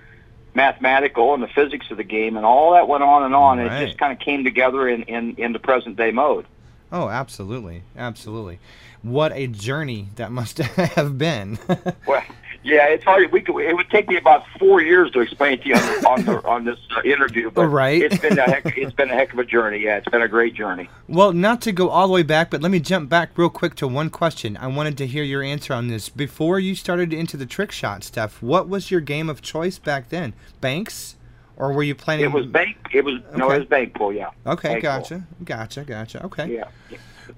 mathematical 0.54 1.34
and 1.34 1.42
the 1.42 1.48
physics 1.48 1.90
of 1.90 1.96
the 1.96 2.04
game, 2.04 2.36
and 2.36 2.44
all 2.44 2.72
that 2.72 2.88
went 2.88 3.02
on 3.02 3.22
and 3.22 3.34
on, 3.34 3.58
and 3.58 3.72
it 3.72 3.86
just 3.86 3.98
kind 3.98 4.12
of 4.12 4.18
came 4.18 4.44
together 4.44 4.88
in 4.88 5.02
in 5.04 5.34
in 5.36 5.52
the 5.52 5.58
present 5.58 5.96
day 5.96 6.10
mode. 6.10 6.46
oh, 6.92 7.08
absolutely, 7.08 7.82
absolutely. 7.96 8.58
What 9.02 9.32
a 9.32 9.46
journey 9.46 10.08
that 10.16 10.32
must 10.32 10.58
have 10.96 11.16
been. 11.16 11.58
Well, 12.06 12.22
yeah, 12.62 12.86
it's 12.88 13.04
hard. 13.04 13.30
We 13.32 13.40
could, 13.40 13.58
it 13.60 13.74
would 13.76 13.88
take 13.90 14.08
me 14.08 14.16
about 14.16 14.44
four 14.58 14.80
years 14.82 15.10
to 15.12 15.20
explain 15.20 15.58
to 15.60 15.68
you 15.68 15.74
on, 15.74 16.06
on, 16.06 16.24
the, 16.24 16.46
on 16.46 16.64
this 16.64 16.78
uh, 16.96 17.00
interview, 17.02 17.50
but 17.50 17.66
Right. 17.68 18.02
it's 18.02 18.18
been 18.18 18.38
a 18.38 18.42
heck, 18.42 18.76
it's 18.76 18.92
been 18.94 19.10
a 19.10 19.14
heck 19.14 19.32
of 19.32 19.38
a 19.38 19.44
journey. 19.44 19.78
Yeah, 19.78 19.96
it's 19.98 20.08
been 20.08 20.22
a 20.22 20.28
great 20.28 20.54
journey. 20.54 20.88
well, 21.08 21.32
not 21.32 21.60
to 21.62 21.72
go 21.72 21.88
all 21.88 22.06
the 22.08 22.12
way 22.12 22.22
back, 22.22 22.50
but 22.50 22.60
let 22.60 22.70
me 22.70 22.80
jump 22.80 23.08
back 23.08 23.30
real 23.36 23.48
quick 23.50 23.74
to 23.76 23.86
one 23.88 24.10
question. 24.10 24.56
I 24.56 24.66
wanted 24.66 24.98
to 24.98 25.06
hear 25.06 25.22
your 25.24 25.42
answer 25.42 25.72
on 25.72 25.88
this. 25.88 26.08
Before 26.08 26.58
you 26.58 26.74
started 26.74 27.12
into 27.12 27.36
the 27.36 27.46
trick 27.46 27.70
shot 27.72 28.02
stuff, 28.04 28.42
what 28.42 28.68
was 28.68 28.90
your 28.90 29.00
game 29.00 29.28
of 29.30 29.40
choice 29.42 29.78
back 29.78 30.08
then? 30.08 30.34
Banks, 30.60 31.16
or 31.56 31.72
were 31.72 31.82
you 31.82 31.94
playing? 31.94 32.20
It 32.22 32.32
was 32.32 32.46
bank. 32.46 32.76
It 32.92 33.04
was 33.04 33.20
no, 33.36 33.50
it 33.50 33.58
was 33.60 33.68
bank 33.68 33.94
pool. 33.94 34.12
Yeah. 34.12 34.30
Okay, 34.46 34.80
bank 34.80 34.84
pool. 34.84 34.90
gotcha, 34.92 35.22
gotcha, 35.44 35.84
gotcha. 35.84 36.24
Okay. 36.26 36.54
Yeah. 36.54 36.64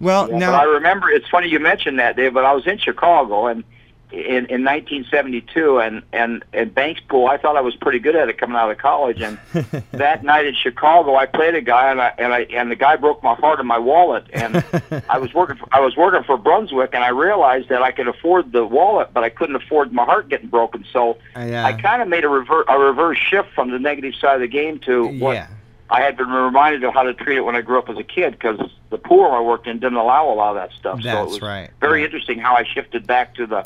Well, 0.00 0.30
Yeah, 0.30 0.38
now 0.38 0.52
I 0.54 0.64
remember 0.64 1.10
it's 1.10 1.28
funny 1.28 1.48
you 1.48 1.58
mentioned 1.58 1.98
that, 1.98 2.16
Dave. 2.16 2.32
But 2.32 2.44
I 2.44 2.52
was 2.52 2.66
in 2.66 2.78
Chicago, 2.78 3.46
and 3.46 3.64
in, 4.12 4.46
in 4.46 4.64
1972, 4.64 5.78
and 5.80 6.02
and 6.12 6.44
and 6.52 6.74
Banks 6.74 7.00
pool. 7.08 7.26
I 7.26 7.36
thought 7.36 7.56
I 7.56 7.60
was 7.60 7.74
pretty 7.76 7.98
good 7.98 8.16
at 8.16 8.28
it 8.28 8.38
coming 8.38 8.56
out 8.56 8.70
of 8.70 8.78
college. 8.78 9.20
And 9.20 9.38
that 9.92 10.24
night 10.24 10.46
in 10.46 10.54
Chicago, 10.54 11.16
I 11.16 11.26
played 11.26 11.54
a 11.54 11.60
guy, 11.60 11.90
and 11.90 12.00
I 12.00 12.12
and 12.18 12.32
I 12.32 12.40
and 12.50 12.70
the 12.70 12.76
guy 12.76 12.96
broke 12.96 13.22
my 13.22 13.34
heart 13.34 13.58
and 13.58 13.68
my 13.68 13.78
wallet. 13.78 14.26
And 14.32 14.64
I 15.08 15.18
was 15.18 15.32
working 15.34 15.56
for, 15.56 15.68
I 15.72 15.80
was 15.80 15.96
working 15.96 16.22
for 16.24 16.36
Brunswick, 16.36 16.90
and 16.92 17.04
I 17.04 17.08
realized 17.08 17.68
that 17.68 17.82
I 17.82 17.92
could 17.92 18.08
afford 18.08 18.52
the 18.52 18.64
wallet, 18.64 19.10
but 19.12 19.24
I 19.24 19.28
couldn't 19.28 19.56
afford 19.56 19.92
my 19.92 20.04
heart 20.04 20.28
getting 20.28 20.48
broken. 20.48 20.84
So 20.92 21.18
Uh, 21.36 21.40
yeah. 21.40 21.64
I 21.64 21.72
kind 21.72 22.02
of 22.02 22.08
made 22.08 22.24
a 22.24 22.28
reverse 22.28 22.64
a 22.68 22.78
reverse 22.78 23.18
shift 23.18 23.50
from 23.54 23.70
the 23.70 23.78
negative 23.78 24.14
side 24.20 24.34
of 24.36 24.40
the 24.40 24.48
game 24.48 24.78
to 24.80 25.06
what 25.18 25.34
yeah. 25.34 25.46
I 25.90 26.00
had 26.02 26.16
been 26.16 26.28
reminded 26.28 26.84
of 26.84 26.94
how 26.94 27.02
to 27.02 27.12
treat 27.14 27.36
it 27.36 27.40
when 27.40 27.56
I 27.56 27.62
grew 27.62 27.78
up 27.78 27.88
as 27.88 27.98
a 27.98 28.04
kid 28.04 28.32
because 28.32 28.60
the 28.90 28.98
pool 28.98 29.24
I 29.32 29.40
worked 29.40 29.66
in 29.66 29.80
didn't 29.80 29.98
allow 29.98 30.28
a 30.32 30.34
lot 30.34 30.50
of 30.50 30.56
that 30.56 30.72
stuff. 30.78 31.00
so 31.00 31.04
That's 31.04 31.20
it 31.28 31.32
was 31.34 31.42
right, 31.42 31.70
very 31.80 32.00
right. 32.00 32.04
interesting 32.04 32.38
how 32.38 32.54
I 32.54 32.64
shifted 32.64 33.06
back 33.06 33.34
to 33.34 33.46
the 33.46 33.62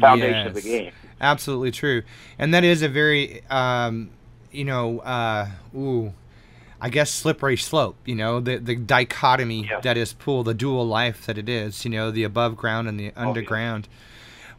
foundation 0.00 0.46
of 0.46 0.54
the 0.54 0.62
Yes. 0.62 0.82
game. 0.84 0.92
Absolutely 1.20 1.70
true, 1.70 2.02
and 2.38 2.52
that 2.54 2.64
is 2.64 2.82
a 2.82 2.88
very, 2.88 3.42
um, 3.50 4.10
you 4.52 4.64
know, 4.64 5.00
uh, 5.00 5.48
ooh, 5.74 6.12
I 6.80 6.90
guess 6.90 7.10
slippery 7.10 7.56
slope. 7.56 7.96
You 8.04 8.14
know, 8.16 8.40
the 8.40 8.56
the 8.58 8.76
dichotomy 8.76 9.66
Yes. 9.68 9.82
that 9.82 9.96
is 9.96 10.12
pool, 10.12 10.44
the 10.44 10.52
dual 10.54 10.86
life 10.86 11.24
that 11.26 11.38
it 11.38 11.48
is. 11.48 11.84
You 11.84 11.90
know, 11.90 12.10
the 12.10 12.24
above 12.24 12.56
ground 12.56 12.86
and 12.88 12.98
the 13.00 13.12
underground. 13.16 13.88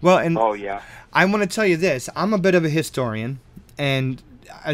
Well, 0.01 0.17
and 0.17 0.37
Oh 0.37 0.53
yeah. 0.53 0.81
I 1.13 1.25
want 1.25 1.43
to 1.43 1.47
tell 1.49 1.65
you 1.65 1.77
this: 1.77 2.09
I'm 2.15 2.33
a 2.33 2.37
bit 2.39 2.53
of 2.55 2.65
a 2.65 2.69
historian, 2.69 3.39
and 3.77 4.21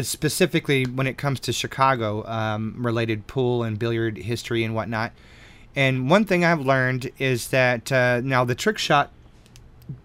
specifically 0.02 0.84
when 0.84 1.06
it 1.06 1.16
comes 1.16 1.40
to 1.40 1.52
Chicago 1.52 2.26
um, 2.26 2.74
related 2.78 3.26
pool 3.26 3.62
and 3.62 3.78
billiard 3.78 4.18
history 4.18 4.64
and 4.64 4.74
whatnot. 4.74 5.12
And 5.76 6.08
one 6.08 6.24
thing 6.24 6.44
I've 6.44 6.60
learned 6.60 7.10
is 7.18 7.48
that 7.48 7.90
uh, 7.90 8.20
now 8.22 8.44
the 8.44 8.54
trick 8.54 8.78
shot 8.78 9.10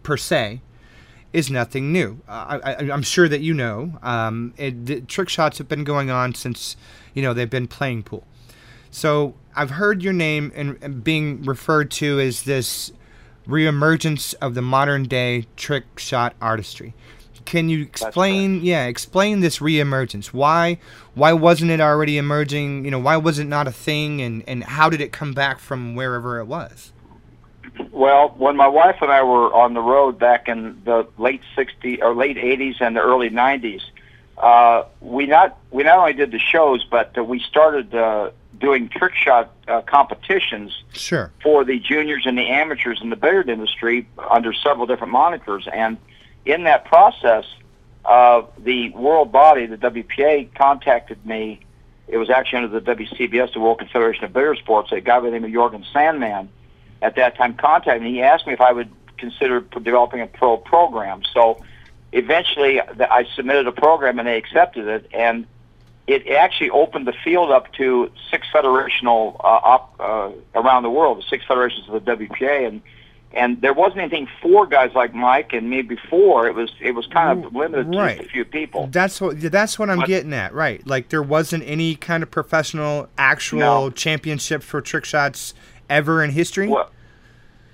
per 0.04 0.18
se 0.18 0.62
is 1.32 1.50
nothing 1.52 1.92
new. 1.92 2.20
Uh, 2.28 2.60
I, 2.64 2.92
I'm 2.92 3.04
sure 3.04 3.30
that 3.30 3.42
you 3.42 3.54
know 3.54 4.00
um, 4.02 4.54
it, 4.58 5.08
trick 5.08 5.30
shots 5.30 5.60
have 5.60 5.68
been 5.68 5.84
going 5.84 6.10
on 6.10 6.34
since 6.34 6.76
you 7.14 7.22
know 7.22 7.34
they've 7.34 7.50
been 7.50 7.68
playing 7.68 8.04
pool. 8.04 8.26
So 8.92 9.36
I've 9.56 9.72
heard 9.72 10.02
your 10.02 10.14
name 10.14 10.52
and 10.56 11.04
being 11.04 11.44
referred 11.44 11.92
to 11.92 12.20
as 12.20 12.44
this 12.44 12.92
reemergence 13.48 14.34
of 14.42 14.56
the 14.56 14.62
modern 14.62 15.04
day 15.04 15.46
trick 15.56 15.86
shot 15.98 16.34
artistry. 16.42 16.94
Can 17.50 17.68
you 17.68 17.82
explain? 17.82 18.62
Yeah, 18.62 18.86
explain 18.86 19.40
this 19.40 19.58
reemergence. 19.58 20.28
Why? 20.28 20.78
Why 21.16 21.34
wasn't 21.34 21.72
it 21.72 21.82
already 21.82 22.20
emerging? 22.20 22.86
You 22.86 22.92
know, 22.92 23.00
why 23.00 23.18
was 23.18 23.40
it 23.40 23.46
not 23.46 23.68
a 23.68 23.72
thing? 23.72 24.22
And 24.22 24.44
and 24.48 24.64
how 24.64 24.88
did 24.88 25.02
it 25.02 25.12
come 25.12 25.34
back 25.34 25.58
from 25.58 25.96
wherever 25.96 26.40
it 26.40 26.46
was? 26.46 26.94
Well, 27.90 28.36
when 28.38 28.56
my 28.56 28.68
wife 28.68 28.98
and 29.02 29.12
I 29.12 29.24
were 29.24 29.52
on 29.52 29.74
the 29.74 29.82
road 29.82 30.20
back 30.20 30.48
in 30.48 30.80
the 30.86 31.08
late 31.18 31.42
'60s 31.58 32.04
or 32.04 32.14
late 32.14 32.38
'80s 32.38 32.76
and 32.82 32.96
the 32.96 33.02
early 33.02 33.32
'90s, 33.32 33.82
uh, 34.38 34.84
we 35.02 35.26
not 35.26 35.58
we 35.72 35.82
not 35.82 35.98
only 35.98 36.14
did 36.14 36.30
the 36.30 36.38
shows, 36.38 36.86
but 36.86 37.18
uh, 37.18 37.24
we 37.24 37.40
started 37.40 37.96
uh, 37.96 38.30
doing 38.60 38.90
trick 38.90 39.16
shot 39.16 39.56
uh, 39.68 39.82
competitions 39.82 40.84
Sure. 40.94 41.32
for 41.42 41.64
the 41.64 41.80
juniors 41.80 42.28
and 42.28 42.38
the 42.38 42.48
amateurs 42.48 43.00
in 43.02 43.10
the 43.10 43.16
billiard 43.16 43.50
industry 43.50 44.08
under 44.30 44.54
several 44.54 44.86
different 44.86 45.14
monikers. 45.14 45.68
And 45.74 45.98
in 46.46 46.64
that 46.64 46.86
process, 46.86 47.46
uh, 48.06 48.44
the 48.58 48.90
world 48.92 49.32
body, 49.32 49.66
the 49.66 49.78
WPA, 49.78 50.54
contacted 50.56 51.26
me. 51.26 51.60
It 52.08 52.18
was 52.18 52.30
actually 52.30 52.64
under 52.64 52.80
the 52.80 52.96
WCBS, 52.96 53.54
the 53.54 53.60
World 53.60 53.80
Confederation 53.80 54.24
of 54.24 54.34
Billiard 54.34 54.58
Sports. 54.58 54.92
A 54.92 55.02
guy 55.02 55.20
by 55.20 55.26
the 55.26 55.32
name 55.32 55.44
of 55.44 55.52
Jorgen 55.52 55.86
Sandman 55.94 56.50
at 57.02 57.16
that 57.16 57.38
time 57.38 57.56
contacted 57.56 58.02
me. 58.02 58.14
He 58.14 58.22
asked 58.22 58.48
me 58.48 58.54
if 58.54 58.62
I 58.62 58.72
would 58.72 58.90
consider 59.18 59.62
developing 59.62 60.22
a 60.22 60.28
pro 60.28 60.58
program. 60.58 61.22
So 61.34 61.64
eventually, 62.12 62.82
I 62.82 63.26
submitted 63.36 63.68
a 63.68 63.72
program 63.72 64.18
and 64.18 64.28
they 64.28 64.38
accepted 64.38 64.88
it. 64.88 65.08
And 65.14 65.46
it 66.08 66.28
actually 66.28 66.72
opened 66.72 67.06
the 67.06 67.14
field 67.24 67.52
up 67.52 67.72
to 67.74 68.12
six 68.32 68.48
federational 68.52 69.36
uh, 69.36 69.44
op, 69.44 69.96
uh, 70.00 70.32
around 70.56 70.84
the 70.84 70.90
world, 70.90 71.20
the 71.20 71.28
six 71.30 71.46
federations 71.46 71.88
of 71.88 72.04
the 72.04 72.16
WPA, 72.16 72.68
and 72.68 72.82
and 73.32 73.62
there 73.62 73.74
wasn't 73.74 74.00
anything 74.00 74.28
for 74.42 74.66
guys 74.66 74.92
like 74.96 75.14
Mike 75.14 75.54
and 75.54 75.70
me 75.70 75.82
before. 75.82 76.48
It 76.48 76.56
was 76.56 76.72
it 76.82 76.96
was 76.96 77.06
kind 77.08 77.46
of 77.46 77.54
limited 77.56 77.92
to 77.92 77.98
Right. 77.98 78.18
just 78.18 78.30
a 78.30 78.34
few 78.34 78.46
people. 78.46 78.88
That's 78.92 79.22
what 79.22 79.40
that's 79.40 79.78
what 79.78 79.90
I'm 79.90 79.98
What- 80.00 80.08
getting 80.08 80.34
at, 80.34 80.54
right? 80.54 80.86
Like 80.88 81.10
there 81.10 81.24
wasn't 81.24 81.64
any 81.68 81.96
kind 81.96 82.24
of 82.24 82.32
professional 82.32 83.08
actual 83.18 83.60
No. 83.60 83.90
championship 83.92 84.64
for 84.64 84.82
trick 84.82 85.06
shots 85.06 85.54
ever 85.90 86.24
in 86.24 86.32
history. 86.32 86.68
Well, 86.68 86.90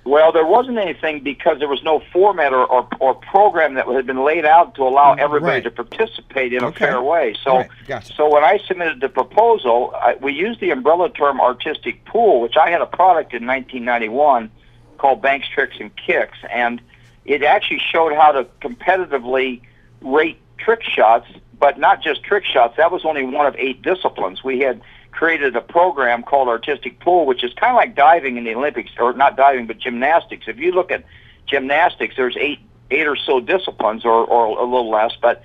well, 0.03 0.31
there 0.31 0.45
wasn't 0.45 0.77
anything 0.77 1.21
because 1.21 1.57
there 1.57 1.67
was 1.67 1.81
no 1.83 1.99
format 2.13 2.53
or, 2.53 2.63
or, 2.65 2.87
or 2.99 3.15
program 3.15 3.73
that 3.73 3.87
had 3.87 4.05
been 4.05 4.23
laid 4.23 4.45
out 4.45 4.75
to 4.75 4.83
allow 4.83 5.15
mm, 5.15 5.19
everybody 5.19 5.53
Right. 5.55 5.63
to 5.63 5.71
participate 5.71 6.53
in 6.53 6.63
Okay. 6.63 6.85
a 6.85 6.89
fair 6.89 7.01
way. 7.01 7.35
So, 7.43 7.57
Right, 7.57 7.69
gotcha. 7.87 8.13
so 8.13 8.31
when 8.31 8.43
I 8.43 8.59
submitted 8.67 9.01
the 9.01 9.09
proposal, 9.09 9.95
I, 9.99 10.15
we 10.21 10.31
used 10.33 10.59
the 10.59 10.69
umbrella 10.69 11.09
term 11.09 11.41
artistic 11.41 12.05
pool, 12.05 12.39
which 12.41 12.55
I 12.55 12.69
had 12.69 12.81
a 12.81 12.85
product 12.85 13.33
in 13.33 13.47
1991 13.47 14.51
called 14.97 15.21
Banks 15.21 15.47
Tricks 15.47 15.75
and 15.79 15.91
Kicks, 15.95 16.37
and 16.51 16.81
it 17.25 17.43
actually 17.43 17.79
showed 17.91 18.13
how 18.13 18.31
to 18.31 18.45
competitively 18.61 19.61
rate 20.01 20.39
trick 20.57 20.83
shots, 20.83 21.27
but 21.57 21.79
not 21.79 22.01
just 22.01 22.23
trick 22.23 22.45
shots. 22.45 22.77
That 22.77 22.91
was 22.91 23.05
only 23.05 23.23
one 23.23 23.45
of 23.45 23.55
eight 23.57 23.81
disciplines. 23.81 24.43
We 24.43 24.59
had 24.59 24.81
created 25.11 25.55
a 25.55 25.61
program 25.61 26.23
called 26.23 26.47
Artistic 26.47 26.99
Pool, 26.99 27.25
which 27.25 27.43
is 27.43 27.53
kind 27.53 27.71
of 27.71 27.77
like 27.77 27.95
diving 27.95 28.37
in 28.37 28.43
the 28.43 28.53
Olympics, 28.53 28.91
or 28.99 29.13
not 29.13 29.37
diving, 29.37 29.65
but 29.65 29.77
gymnastics. 29.79 30.45
If 30.47 30.57
you 30.57 30.71
look 30.71 30.91
at 30.91 31.05
gymnastics, 31.47 32.15
there's 32.15 32.37
eight 32.37 32.59
eight 32.91 33.07
or 33.07 33.15
so 33.15 33.39
disciplines, 33.39 34.05
or, 34.05 34.25
or 34.25 34.45
a 34.45 34.63
little 34.63 34.91
less, 34.91 35.13
but 35.19 35.41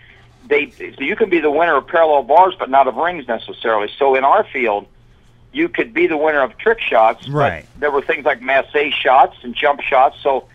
they 0.47 0.71
so 0.71 0.85
you 0.99 1.17
can 1.17 1.31
be 1.31 1.41
the 1.41 1.51
winner 1.51 1.77
of 1.77 1.87
parallel 1.87 2.25
bars, 2.25 2.55
but 2.59 2.69
not 2.69 2.87
of 2.89 2.97
rings 2.97 3.27
necessarily. 3.29 3.89
So 3.99 4.15
in 4.15 4.25
our 4.25 4.45
field, 4.45 4.87
you 5.53 5.69
could 5.69 5.93
be 5.93 6.07
the 6.07 6.17
winner 6.17 6.41
of 6.43 6.57
trick 6.59 6.81
shots, 6.81 7.29
Right. 7.29 7.67
there 7.79 7.91
were 7.91 8.03
things 8.03 8.25
like 8.25 8.41
masse 8.41 8.67
shots 8.93 9.37
and 9.43 9.55
jump 9.55 9.81
shots. 9.81 10.17
So 10.23 10.47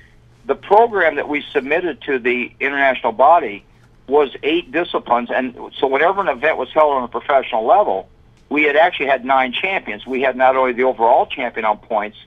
the 0.45 0.55
program 0.55 1.15
that 1.15 1.27
we 1.27 1.43
submitted 1.51 2.01
to 2.03 2.19
the 2.19 2.51
international 2.59 3.11
body 3.11 3.63
was 4.07 4.35
eight 4.43 4.71
disciplines, 4.71 5.29
and 5.31 5.55
so 5.79 5.87
whenever 5.87 6.21
an 6.21 6.27
event 6.27 6.57
was 6.57 6.69
held 6.71 6.93
on 6.93 7.03
a 7.03 7.07
professional 7.07 7.65
level, 7.65 8.07
we 8.49 8.63
had 8.63 8.75
actually 8.75 9.07
had 9.07 9.25
nine 9.25 9.51
champions. 9.51 10.05
We 10.05 10.21
had 10.21 10.35
not 10.35 10.55
only 10.55 10.73
the 10.73 10.83
overall 10.83 11.25
champion 11.25 11.65
on 11.65 11.79
points, 11.79 12.17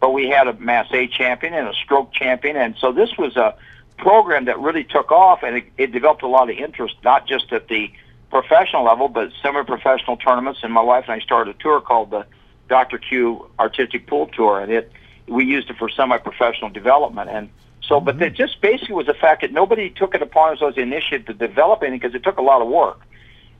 but 0.00 0.14
we 0.14 0.28
had 0.28 0.48
a 0.48 0.54
masse 0.54 0.88
champion 1.10 1.52
and 1.52 1.68
a 1.68 1.74
stroke 1.74 2.12
champion, 2.12 2.56
and 2.56 2.74
so 2.78 2.92
this 2.92 3.16
was 3.18 3.36
a 3.36 3.54
program 3.98 4.46
that 4.46 4.58
really 4.58 4.84
took 4.84 5.12
off, 5.12 5.42
and 5.42 5.56
it, 5.58 5.64
it 5.76 5.92
developed 5.92 6.22
a 6.22 6.26
lot 6.26 6.50
of 6.50 6.56
interest, 6.56 6.96
not 7.04 7.26
just 7.26 7.52
at 7.52 7.68
the 7.68 7.92
professional 8.30 8.84
level, 8.84 9.08
but 9.08 9.30
semi-professional 9.42 10.16
tournaments. 10.16 10.60
And 10.62 10.72
my 10.72 10.82
wife 10.82 11.04
and 11.08 11.20
I 11.20 11.24
started 11.24 11.56
a 11.56 11.58
tour 11.58 11.80
called 11.80 12.10
the 12.10 12.26
Dr. 12.68 12.98
Q 12.98 13.48
Artistic 13.58 14.06
Pool 14.06 14.26
Tour, 14.28 14.60
and 14.60 14.72
it 14.72 14.92
we 15.28 15.44
used 15.44 15.70
it 15.70 15.76
for 15.76 15.88
semi-professional 15.88 16.70
development. 16.70 17.30
And 17.30 17.50
so, 17.82 18.00
but 18.00 18.20
it 18.22 18.34
just 18.34 18.60
basically 18.60 18.94
was 18.94 19.06
the 19.06 19.14
fact 19.14 19.42
that 19.42 19.52
nobody 19.52 19.90
took 19.90 20.14
it 20.14 20.22
upon 20.22 20.50
themselves 20.50 20.76
the 20.76 20.82
initiative 20.82 21.26
to 21.26 21.34
develop 21.34 21.82
anything 21.82 21.98
because 22.00 22.14
it 22.14 22.22
took 22.22 22.38
a 22.38 22.42
lot 22.42 22.62
of 22.62 22.68
work. 22.68 23.00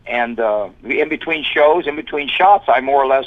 And 0.06 0.38
uh, 0.38 0.68
in 0.84 1.08
between 1.08 1.44
shows, 1.44 1.86
in 1.86 1.96
between 1.96 2.28
shots, 2.28 2.66
I 2.68 2.80
more 2.80 3.02
or 3.02 3.06
less 3.06 3.26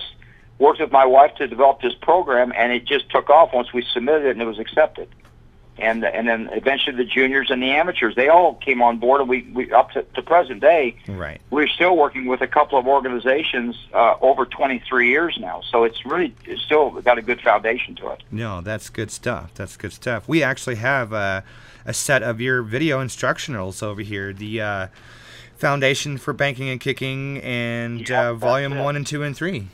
worked 0.57 0.79
with 0.79 0.91
my 0.91 1.05
wife 1.05 1.35
to 1.35 1.47
develop 1.47 1.81
this 1.81 1.93
program, 1.93 2.53
and 2.55 2.71
it 2.71 2.85
just 2.85 3.09
took 3.09 3.29
off 3.29 3.53
once 3.53 3.73
we 3.73 3.83
submitted 3.93 4.25
it 4.25 4.31
and 4.31 4.41
it 4.41 4.45
was 4.45 4.59
accepted. 4.59 5.09
And 5.81 6.03
and 6.03 6.27
then 6.27 6.49
eventually 6.51 6.95
the 6.95 7.05
juniors 7.05 7.49
and 7.51 7.61
the 7.63 7.71
amateurs, 7.71 8.15
they 8.15 8.27
all 8.29 8.55
came 8.55 8.81
on 8.81 8.97
board, 8.97 9.21
and 9.21 9.29
we, 9.29 9.41
we 9.53 9.71
up 9.71 9.91
to, 9.91 10.03
to 10.15 10.21
present 10.21 10.59
day, 10.59 10.95
Right. 11.07 11.39
we're 11.49 11.67
still 11.67 11.95
working 11.97 12.25
with 12.25 12.41
a 12.41 12.47
couple 12.47 12.77
of 12.77 12.85
organizations 12.87 13.75
uh, 13.93 14.15
over 14.21 14.45
23 14.45 15.09
years 15.09 15.37
now. 15.39 15.61
So 15.71 15.83
it's 15.85 16.05
really 16.05 16.33
it's 16.45 16.61
still 16.61 16.89
got 17.01 17.17
a 17.17 17.21
good 17.21 17.41
foundation 17.41 17.95
to 17.95 18.09
it. 18.09 18.23
No, 18.31 18.61
that's 18.61 18.89
good 18.89 19.11
stuff. 19.11 19.51
That's 19.55 19.77
good 19.77 19.93
stuff. 19.93 20.27
We 20.27 20.43
actually 20.43 20.75
have 20.75 21.13
uh, 21.13 21.41
a 21.85 21.93
set 21.93 22.23
of 22.23 22.39
your 22.41 22.61
video 22.61 23.03
instructionals 23.03 23.81
over 23.81 24.01
here. 24.01 24.33
The 24.33 24.61
uh, 24.61 24.87
Foundation 25.57 26.17
for 26.17 26.31
Banking 26.33 26.69
and 26.69 26.79
Kicking 26.79 27.39
and 27.39 28.07
Yeah, 28.07 28.29
uh, 28.29 28.33
Volume 28.33 28.77
1 28.77 28.95
and 28.95 29.05
2 29.05 29.23
and 29.23 29.35
3. 29.35 29.67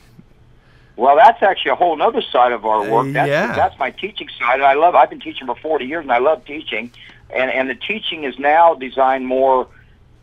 Well, 0.98 1.18
that's 1.18 1.44
actually 1.44 1.72
a 1.72 1.76
whole 1.76 2.02
other 2.02 2.22
side 2.22 2.54
of 2.54 2.66
our 2.66 2.90
work. 2.90 3.12
That's, 3.12 3.28
yeah. 3.28 3.54
that's 3.54 3.78
my 3.78 3.92
teaching 3.92 4.30
side. 4.40 4.56
And 4.56 4.64
I 4.64 4.74
love. 4.76 4.96
I've 4.96 5.10
been 5.10 5.20
teaching 5.20 5.46
for 5.46 5.56
40 5.56 5.86
years, 5.86 6.04
and 6.04 6.12
I 6.12 6.20
love 6.20 6.46
teaching. 6.46 6.92
And 7.34 7.52
and 7.52 7.70
the 7.70 7.76
teaching 7.76 8.24
is 8.24 8.40
now 8.40 8.76
designed 8.76 9.26
more 9.26 9.68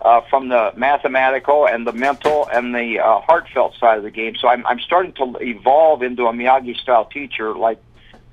uh, 0.00 0.22
from 0.30 0.48
the 0.48 0.72
mathematical 0.76 1.66
and 1.66 1.86
the 1.86 1.92
mental 1.92 2.48
and 2.52 2.74
the 2.74 3.00
uh, 3.00 3.20
heartfelt 3.20 3.74
side 3.78 3.98
of 3.98 4.04
the 4.04 4.10
game. 4.10 4.36
So 4.36 4.48
I'm 4.48 4.66
I'm 4.66 4.80
starting 4.80 5.12
to 5.14 5.36
evolve 5.40 6.02
into 6.02 6.26
a 6.26 6.32
Miyagi 6.32 6.76
style 6.76 7.04
teacher, 7.04 7.54
like 7.54 7.78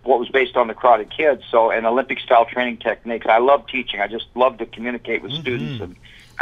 what 0.03 0.19
was 0.19 0.29
based 0.29 0.55
on 0.55 0.67
the 0.67 0.73
Karate 0.73 1.09
Kid. 1.09 1.43
So 1.51 1.71
and 1.71 1.85
Olympic 1.85 2.19
style 2.19 2.45
training 2.45 2.77
techniques. 2.77 3.25
I 3.27 3.39
love 3.39 3.67
teaching. 3.67 3.99
I 3.99 4.07
just 4.07 4.27
love 4.35 4.59
to 4.59 4.65
communicate 4.65 5.21
with 5.21 5.33
students 5.33 5.81
and. 5.81 5.95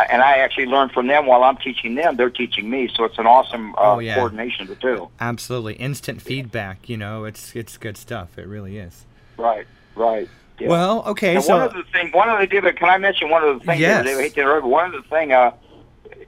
And 0.10 0.22
I 0.22 0.38
actually 0.38 0.68
learn 0.68 0.90
from 0.90 1.08
them 1.08 1.26
while 1.26 1.44
I'm 1.44 1.58
teaching 1.58 1.96
them. 1.96 2.18
They're 2.18 2.30
teaching 2.30 2.70
me, 2.70 2.88
so 2.94 3.04
it's 3.04 3.18
an 3.18 3.26
awesome 3.26 3.74
uh, 3.76 3.96
Oh, 3.96 4.00
yeah. 4.00 4.16
coordination 4.16 4.62
of 4.64 4.68
the 4.68 4.76
two. 4.76 5.10
Absolutely. 5.20 5.74
Instant 5.74 6.22
feedback, 6.22 6.88
you 6.88 6.98
know, 6.98 7.24
it's 7.26 7.56
it's 7.56 7.78
good 7.78 7.98
stuff. 7.98 8.38
It 8.38 8.48
really 8.48 8.78
is. 8.78 9.06
Right, 9.38 9.66
right. 9.96 10.30
Yeah. 10.60 10.70
Well, 10.70 11.04
okay, 11.08 11.36
And 11.36 11.44
so 11.44 11.54
one 11.56 11.62
other 11.70 11.84
thing, 11.92 12.12
one 12.12 12.30
other 12.30 12.46
thing, 12.48 12.62
can 12.62 12.90
I 12.90 12.98
mention 12.98 13.30
one 13.30 13.44
other 13.44 13.60
thing? 13.60 13.80
Yes. 13.80 14.06
I 14.06 14.22
hate 14.22 14.34
to 14.36 14.42
interrupt, 14.42 14.66
one 14.66 14.90
other 14.90 15.02
thing, 15.04 15.32
uh, 15.32 15.52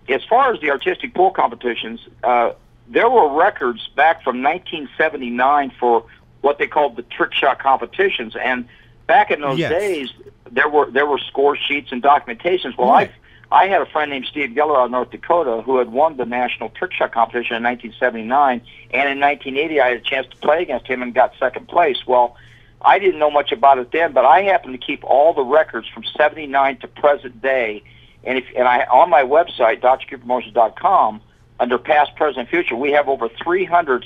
as 0.08 0.24
far 0.26 0.54
as 0.54 0.60
the 0.62 0.70
artistic 0.72 1.14
pool 1.16 1.32
competitions, 1.32 2.00
uh, 2.24 2.52
there 2.88 3.10
were 3.10 3.28
records 3.36 3.88
back 3.96 4.24
from 4.24 4.42
1979 4.44 5.72
for 5.80 6.06
what 6.42 6.58
they 6.58 6.68
called 6.68 6.96
the 6.96 7.04
trick 7.04 7.34
shot 7.34 7.60
competitions, 7.60 8.36
and 8.36 8.68
back 9.08 9.30
in 9.32 9.42
those 9.42 9.60
Yes. 9.60 9.72
days, 9.72 10.10
there 10.52 10.70
were 10.70 10.90
there 10.90 11.06
were 11.06 11.20
score 11.20 11.56
sheets 11.56 11.92
and 11.92 12.02
documentations. 12.02 12.78
Well, 12.78 12.90
Right. 12.90 13.10
I 13.12 13.19
I 13.52 13.68
had 13.68 13.82
a 13.82 13.86
friend 13.86 14.12
named 14.12 14.28
Steve 14.30 14.52
Geller 14.52 14.78
out 14.78 14.86
of 14.86 14.92
North 14.92 15.12
Dakota 15.12 15.62
who 15.64 15.78
had 15.78 15.92
won 15.92 16.18
the 16.18 16.26
national 16.26 16.70
trick 16.70 16.94
shot 16.94 17.12
competition 17.12 17.56
in 17.56 17.64
1979, 17.64 18.62
and 18.92 19.10
in 19.10 19.20
1980 19.20 19.82
I 19.82 19.88
had 19.90 19.98
a 19.98 20.02
chance 20.02 20.28
to 20.28 20.38
play 20.38 20.62
against 20.62 20.88
him 20.88 21.02
and 21.02 21.14
got 21.14 21.34
second 21.40 21.68
place. 21.68 21.98
Well. 22.08 22.36
I 22.82 22.98
didn't 22.98 23.20
know 23.20 23.30
much 23.30 23.52
about 23.52 23.78
it 23.78 23.92
then, 23.92 24.14
but 24.14 24.24
I 24.24 24.44
happen 24.44 24.72
to 24.72 24.78
keep 24.78 25.04
all 25.04 25.34
the 25.34 25.44
records 25.44 25.86
from 25.90 26.06
'79 26.18 26.78
to 26.78 26.88
present 26.88 27.42
day, 27.42 27.84
and 28.24 28.38
if 28.38 28.46
and 28.56 28.70
I 28.70 28.86
on 28.86 29.10
my 29.10 29.24
website 29.24 29.82
drqpromotions.com 29.82 31.22
under 31.60 31.78
past, 31.78 32.16
present, 32.16 32.48
future, 32.48 32.78
we 32.78 32.92
have 32.92 33.10
over 33.10 33.28
300 33.28 34.06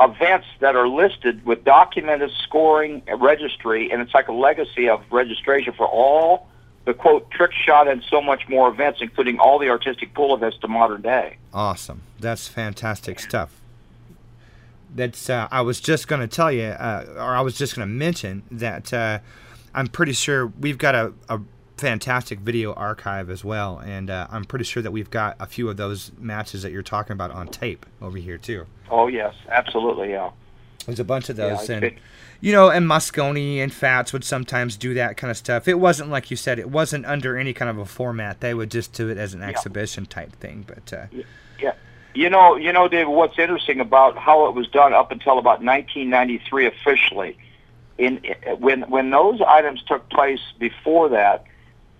events 0.00 0.46
that 0.58 0.74
are 0.74 0.88
listed 0.88 1.44
with 1.44 1.64
documented 1.64 2.32
scoring 2.42 3.02
registry, 3.18 3.90
and 3.92 4.02
it's 4.02 4.14
like 4.14 4.26
a 4.26 4.32
legacy 4.32 4.88
of 4.88 5.02
registration 5.10 5.72
for 5.72 5.86
all 5.86 6.48
the 6.88 6.94
quote 6.94 7.30
trick 7.30 7.52
shot 7.52 7.86
and 7.86 8.02
so 8.08 8.18
much 8.22 8.48
more 8.48 8.70
events, 8.70 9.00
including 9.02 9.38
all 9.38 9.58
the 9.58 9.68
artistic 9.68 10.14
pool 10.14 10.34
events 10.34 10.56
to 10.56 10.66
modern 10.68 11.02
day. 11.02 11.36
awesome. 11.52 12.00
That's 12.18 12.48
fantastic 12.48 13.20
stuff. 13.20 13.60
That's 14.94 15.28
uh, 15.28 15.48
I 15.50 15.60
was 15.60 15.80
just 15.82 16.08
going 16.08 16.22
to 16.22 16.26
tell 16.26 16.50
you, 16.50 16.62
uh, 16.64 17.04
or 17.16 17.34
I 17.36 17.42
was 17.42 17.58
just 17.58 17.76
going 17.76 17.86
to 17.86 17.94
mention 17.94 18.42
that 18.50 18.90
uh, 18.94 19.18
I'm 19.74 19.88
pretty 19.88 20.14
sure 20.14 20.46
we've 20.46 20.78
got 20.78 20.94
a, 20.94 21.12
a 21.28 21.40
fantastic 21.76 22.38
video 22.38 22.72
archive 22.72 23.28
as 23.28 23.44
well, 23.44 23.78
and 23.84 24.08
uh, 24.08 24.26
I'm 24.30 24.46
pretty 24.46 24.64
sure 24.64 24.82
that 24.82 24.90
we've 24.90 25.10
got 25.10 25.36
a 25.38 25.46
few 25.46 25.68
of 25.68 25.76
those 25.76 26.10
matches 26.18 26.62
that 26.62 26.72
you're 26.72 26.82
talking 26.82 27.12
about 27.12 27.30
on 27.32 27.48
tape 27.48 27.84
over 28.00 28.16
here 28.16 28.38
too. 28.38 28.64
Oh 28.90 29.08
yes, 29.08 29.34
absolutely, 29.50 30.12
yeah. 30.12 30.30
There's 30.86 31.00
a 31.00 31.04
bunch 31.04 31.28
of 31.28 31.36
those, 31.36 31.60
it's 31.60 31.68
and 31.68 31.80
been- 31.82 31.98
you 32.40 32.52
know, 32.52 32.70
and 32.70 32.86
Mosconi 32.86 33.58
and 33.58 33.72
Fats 33.72 34.12
would 34.12 34.24
sometimes 34.24 34.76
do 34.76 34.94
that 34.94 35.16
kind 35.16 35.30
of 35.30 35.36
stuff. 35.36 35.66
It 35.66 35.78
wasn't 35.78 36.10
like 36.10 36.30
you 36.30 36.36
said; 36.36 36.58
it 36.58 36.70
wasn't 36.70 37.06
under 37.06 37.36
any 37.36 37.52
kind 37.52 37.70
of 37.70 37.78
a 37.78 37.84
format. 37.84 38.40
They 38.40 38.54
would 38.54 38.70
just 38.70 38.92
do 38.92 39.08
it 39.08 39.18
as 39.18 39.34
an 39.34 39.42
exhibition 39.42 40.06
type 40.06 40.32
thing. 40.36 40.64
But 40.66 40.92
uh, 40.92 41.06
Yeah. 41.60 41.72
You 42.14 42.30
know, 42.30 42.56
you 42.56 42.72
know, 42.72 42.88
David, 42.88 43.10
what's 43.10 43.38
interesting 43.38 43.80
about 43.80 44.16
how 44.16 44.46
it 44.48 44.54
was 44.54 44.66
done 44.68 44.92
up 44.92 45.12
until 45.12 45.38
about 45.38 45.62
1993 45.62 46.66
officially, 46.66 47.36
in 47.96 48.20
when 48.58 48.82
when 48.82 49.10
those 49.10 49.40
items 49.40 49.82
took 49.82 50.08
place 50.08 50.40
before 50.58 51.08
that, 51.10 51.44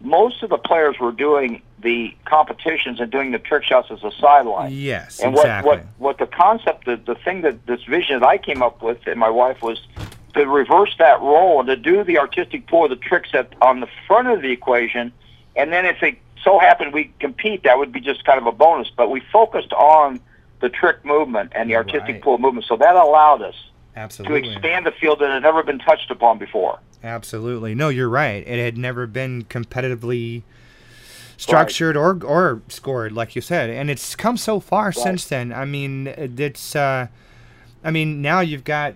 most 0.00 0.42
of 0.42 0.50
the 0.50 0.58
players 0.58 0.98
were 0.98 1.12
doing 1.12 1.62
the 1.80 2.14
competitions 2.24 3.00
and 3.00 3.10
doing 3.10 3.30
the 3.30 3.38
trick 3.38 3.64
shots 3.64 3.88
as 3.90 4.02
a 4.02 4.10
sideline. 4.12 4.72
yes, 4.72 5.20
And 5.20 5.34
exactly. 5.34 5.68
what, 5.68 5.78
what 5.78 5.86
what 5.98 6.18
the 6.18 6.26
concept, 6.26 6.86
the, 6.86 6.96
the 6.96 7.14
thing 7.14 7.42
that 7.42 7.66
this 7.66 7.82
vision 7.84 8.20
that 8.20 8.26
I 8.26 8.38
came 8.38 8.62
up 8.62 8.82
with 8.82 9.06
and 9.06 9.18
my 9.18 9.30
wife 9.30 9.62
was 9.62 9.80
to 10.38 10.46
reverse 10.46 10.94
that 10.98 11.20
role 11.20 11.60
and 11.60 11.68
to 11.68 11.76
do 11.76 12.02
the 12.04 12.18
artistic 12.18 12.66
pool 12.66 12.88
the 12.88 12.96
tricks 12.96 13.30
at, 13.34 13.54
on 13.60 13.80
the 13.80 13.88
front 14.06 14.28
of 14.28 14.42
the 14.42 14.50
equation, 14.50 15.12
and 15.56 15.72
then 15.72 15.84
if 15.86 16.02
it 16.02 16.18
so 16.44 16.58
happened 16.58 16.92
we 16.92 17.12
compete, 17.20 17.64
that 17.64 17.78
would 17.78 17.92
be 17.92 18.00
just 18.00 18.24
kind 18.24 18.38
of 18.38 18.46
a 18.46 18.52
bonus. 18.52 18.90
But 18.96 19.10
we 19.10 19.20
focused 19.32 19.72
on 19.72 20.20
the 20.60 20.68
trick 20.68 21.04
movement 21.04 21.52
and 21.54 21.68
the 21.70 21.76
artistic 21.76 22.14
Right. 22.16 22.22
pool 22.22 22.38
movement, 22.38 22.66
so 22.66 22.76
that 22.76 22.94
allowed 22.96 23.42
us 23.42 23.54
to 24.24 24.34
expand 24.34 24.86
the 24.86 24.92
field 24.92 25.18
that 25.20 25.30
had 25.30 25.42
never 25.42 25.62
been 25.62 25.78
touched 25.78 26.10
upon 26.10 26.38
before. 26.38 26.78
Absolutely. 27.02 27.74
No, 27.74 27.88
you're 27.88 28.08
right. 28.08 28.42
It 28.46 28.58
had 28.58 28.76
never 28.78 29.06
been 29.06 29.44
competitively 29.44 30.42
structured 31.36 31.96
or 31.96 32.18
or 32.24 32.62
scored 32.68 33.12
like 33.12 33.36
you 33.36 33.40
said, 33.42 33.70
and 33.70 33.90
it's 33.90 34.16
come 34.16 34.36
so 34.36 34.58
far 34.58 34.90
since 34.92 35.26
then. 35.26 35.52
I 35.52 35.64
mean, 35.64 36.08
it's 36.08 36.74
uh 36.74 37.06
I 37.84 37.90
mean, 37.92 38.20
now 38.20 38.40
you've 38.40 38.64
got 38.64 38.94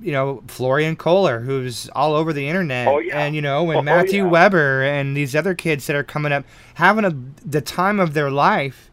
you 0.00 0.12
know 0.12 0.42
Florian 0.48 0.96
Kohler, 0.96 1.40
who's 1.40 1.88
all 1.90 2.14
over 2.14 2.32
the 2.32 2.48
internet, 2.48 2.88
Oh, 2.88 2.98
yeah. 2.98 3.18
and 3.20 3.34
you 3.34 3.42
know, 3.42 3.70
and 3.70 3.80
Oh, 3.80 3.82
Matthew 3.82 4.24
yeah. 4.24 4.30
Weber, 4.30 4.82
and 4.82 5.16
these 5.16 5.34
other 5.36 5.54
kids 5.54 5.86
that 5.86 5.96
are 5.96 6.02
coming 6.04 6.32
up, 6.32 6.44
having 6.74 7.04
a 7.04 7.14
the 7.44 7.60
time 7.60 7.98
of 8.00 8.14
their 8.14 8.30
life, 8.30 8.90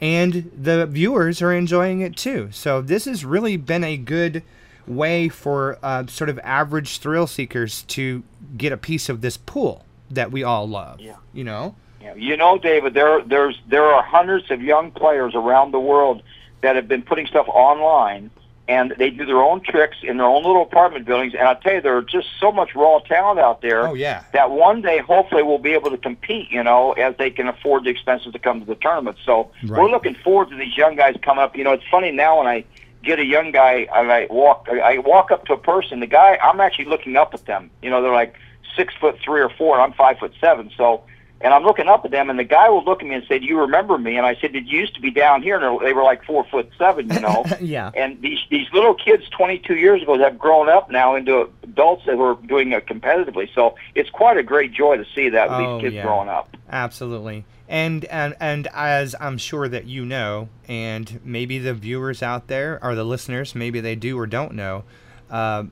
and 0.00 0.50
the 0.56 0.86
viewers 0.86 1.40
are 1.42 1.52
enjoying 1.52 2.00
it 2.00 2.16
too. 2.16 2.48
So 2.52 2.80
this 2.80 3.04
has 3.04 3.24
really 3.24 3.56
been 3.56 3.84
a 3.84 3.96
good 3.96 4.42
way 4.86 5.28
for 5.28 5.78
uh, 5.82 6.06
sort 6.06 6.28
of 6.28 6.38
average 6.40 6.98
thrill 6.98 7.26
seekers 7.26 7.82
to 7.84 8.22
get 8.56 8.72
a 8.72 8.76
piece 8.76 9.08
of 9.08 9.20
this 9.20 9.36
pool 9.36 9.84
that 10.10 10.32
we 10.32 10.42
all 10.42 10.68
love. 10.68 11.00
Yeah. 11.00 11.16
You 11.32 11.44
know. 11.44 11.76
Yeah, 12.00 12.14
you 12.16 12.36
know, 12.36 12.58
David, 12.58 12.94
there 12.94 13.22
there's 13.22 13.60
there 13.68 13.84
are 13.84 14.02
hundreds 14.02 14.50
of 14.50 14.60
young 14.60 14.90
players 14.90 15.34
around 15.36 15.70
the 15.70 15.78
world 15.78 16.22
that 16.62 16.74
have 16.74 16.88
been 16.88 17.02
putting 17.02 17.26
stuff 17.28 17.46
online, 17.48 18.30
and 18.68 18.94
they 18.96 19.10
do 19.10 19.26
their 19.26 19.42
own 19.42 19.60
tricks 19.60 19.96
in 20.02 20.18
their 20.18 20.26
own 20.26 20.44
little 20.44 20.62
apartment 20.62 21.04
buildings. 21.04 21.34
And 21.34 21.48
I 21.48 21.54
tell 21.54 21.74
you, 21.74 21.80
there 21.80 21.96
are 21.96 22.02
just 22.02 22.28
so 22.38 22.52
much 22.52 22.74
raw 22.76 23.00
talent 23.00 23.40
out 23.40 23.60
there 23.60 23.88
Oh 23.88 23.94
yeah. 23.94 24.22
that 24.32 24.50
one 24.50 24.82
day, 24.82 24.98
hopefully, 24.98 25.42
we'll 25.42 25.58
be 25.58 25.72
able 25.72 25.90
to 25.90 25.98
compete. 25.98 26.50
You 26.50 26.62
know, 26.62 26.92
as 26.92 27.16
they 27.18 27.30
can 27.30 27.48
afford 27.48 27.84
the 27.84 27.90
expenses 27.90 28.32
to 28.32 28.38
come 28.38 28.60
to 28.60 28.66
the 28.66 28.76
tournament. 28.76 29.16
So 29.24 29.50
Right. 29.64 29.82
we're 29.82 29.90
looking 29.90 30.14
forward 30.14 30.50
to 30.50 30.56
these 30.56 30.76
young 30.76 30.94
guys 30.96 31.16
coming 31.22 31.42
up. 31.42 31.56
You 31.56 31.64
know, 31.64 31.72
it's 31.72 31.84
funny 31.90 32.12
now 32.12 32.38
when 32.38 32.46
I 32.46 32.64
get 33.02 33.18
a 33.18 33.24
young 33.24 33.50
guy 33.50 33.88
and 33.92 34.12
I 34.12 34.28
walk, 34.30 34.68
I 34.70 34.98
walk 34.98 35.32
up 35.32 35.44
to 35.46 35.54
a 35.54 35.58
person. 35.58 35.98
The 36.00 36.06
guy, 36.06 36.38
I'm 36.42 36.60
actually 36.60 36.84
looking 36.84 37.16
up 37.16 37.34
at 37.34 37.46
them. 37.46 37.70
You 37.82 37.90
know, 37.90 38.00
they're 38.00 38.12
like 38.12 38.36
six 38.76 38.94
foot 38.94 39.18
three 39.24 39.40
or 39.40 39.50
four, 39.50 39.74
and 39.74 39.82
I'm 39.82 39.92
five 39.92 40.18
foot 40.18 40.32
seven. 40.40 40.70
So. 40.76 41.02
And 41.42 41.52
I'm 41.52 41.64
looking 41.64 41.88
up 41.88 42.04
at 42.04 42.10
them, 42.12 42.30
and 42.30 42.38
the 42.38 42.44
guy 42.44 42.68
will 42.68 42.84
look 42.84 43.02
at 43.02 43.08
me 43.08 43.14
and 43.14 43.24
say, 43.26 43.38
"Do 43.38 43.46
you 43.46 43.58
remember 43.60 43.98
me?" 43.98 44.16
And 44.16 44.24
I 44.24 44.36
said, 44.36 44.52
"Did 44.52 44.68
you 44.68 44.80
used 44.80 44.94
to 44.94 45.00
be 45.00 45.10
down 45.10 45.42
here?" 45.42 45.56
And 45.58 45.80
they 45.84 45.92
were 45.92 46.02
like 46.04 46.24
four 46.24 46.44
foot 46.44 46.70
seven, 46.78 47.10
you 47.12 47.20
know. 47.20 47.44
yeah. 47.60 47.90
And 47.96 48.20
these 48.22 48.38
these 48.50 48.66
little 48.72 48.94
kids 48.94 49.28
22 49.30 49.74
years 49.76 50.02
ago 50.02 50.16
have 50.18 50.38
grown 50.38 50.68
up 50.68 50.90
now 50.90 51.14
into 51.16 51.50
adults 51.62 52.04
that 52.06 52.16
were 52.16 52.36
doing 52.46 52.72
it 52.72 52.86
competitively. 52.86 53.48
So 53.54 53.74
it's 53.94 54.08
quite 54.10 54.36
a 54.36 54.42
great 54.42 54.72
joy 54.72 54.96
to 54.98 55.04
see 55.14 55.28
that 55.30 55.48
Oh, 55.50 55.58
these 55.78 55.82
kids 55.84 55.94
yeah. 55.96 56.02
growing 56.04 56.28
up. 56.28 56.56
Absolutely. 56.70 57.44
And, 57.68 58.04
and 58.06 58.36
and 58.38 58.68
as 58.74 59.14
I'm 59.18 59.38
sure 59.38 59.66
that 59.66 59.86
you 59.86 60.04
know, 60.04 60.48
and 60.68 61.20
maybe 61.24 61.58
the 61.58 61.72
viewers 61.74 62.22
out 62.22 62.48
there 62.48 62.78
or 62.82 62.94
the 62.94 63.04
listeners, 63.04 63.54
maybe 63.54 63.80
they 63.80 63.96
do 63.96 64.18
or 64.18 64.26
don't 64.26 64.52
know, 64.54 64.84
uh, 65.30 65.64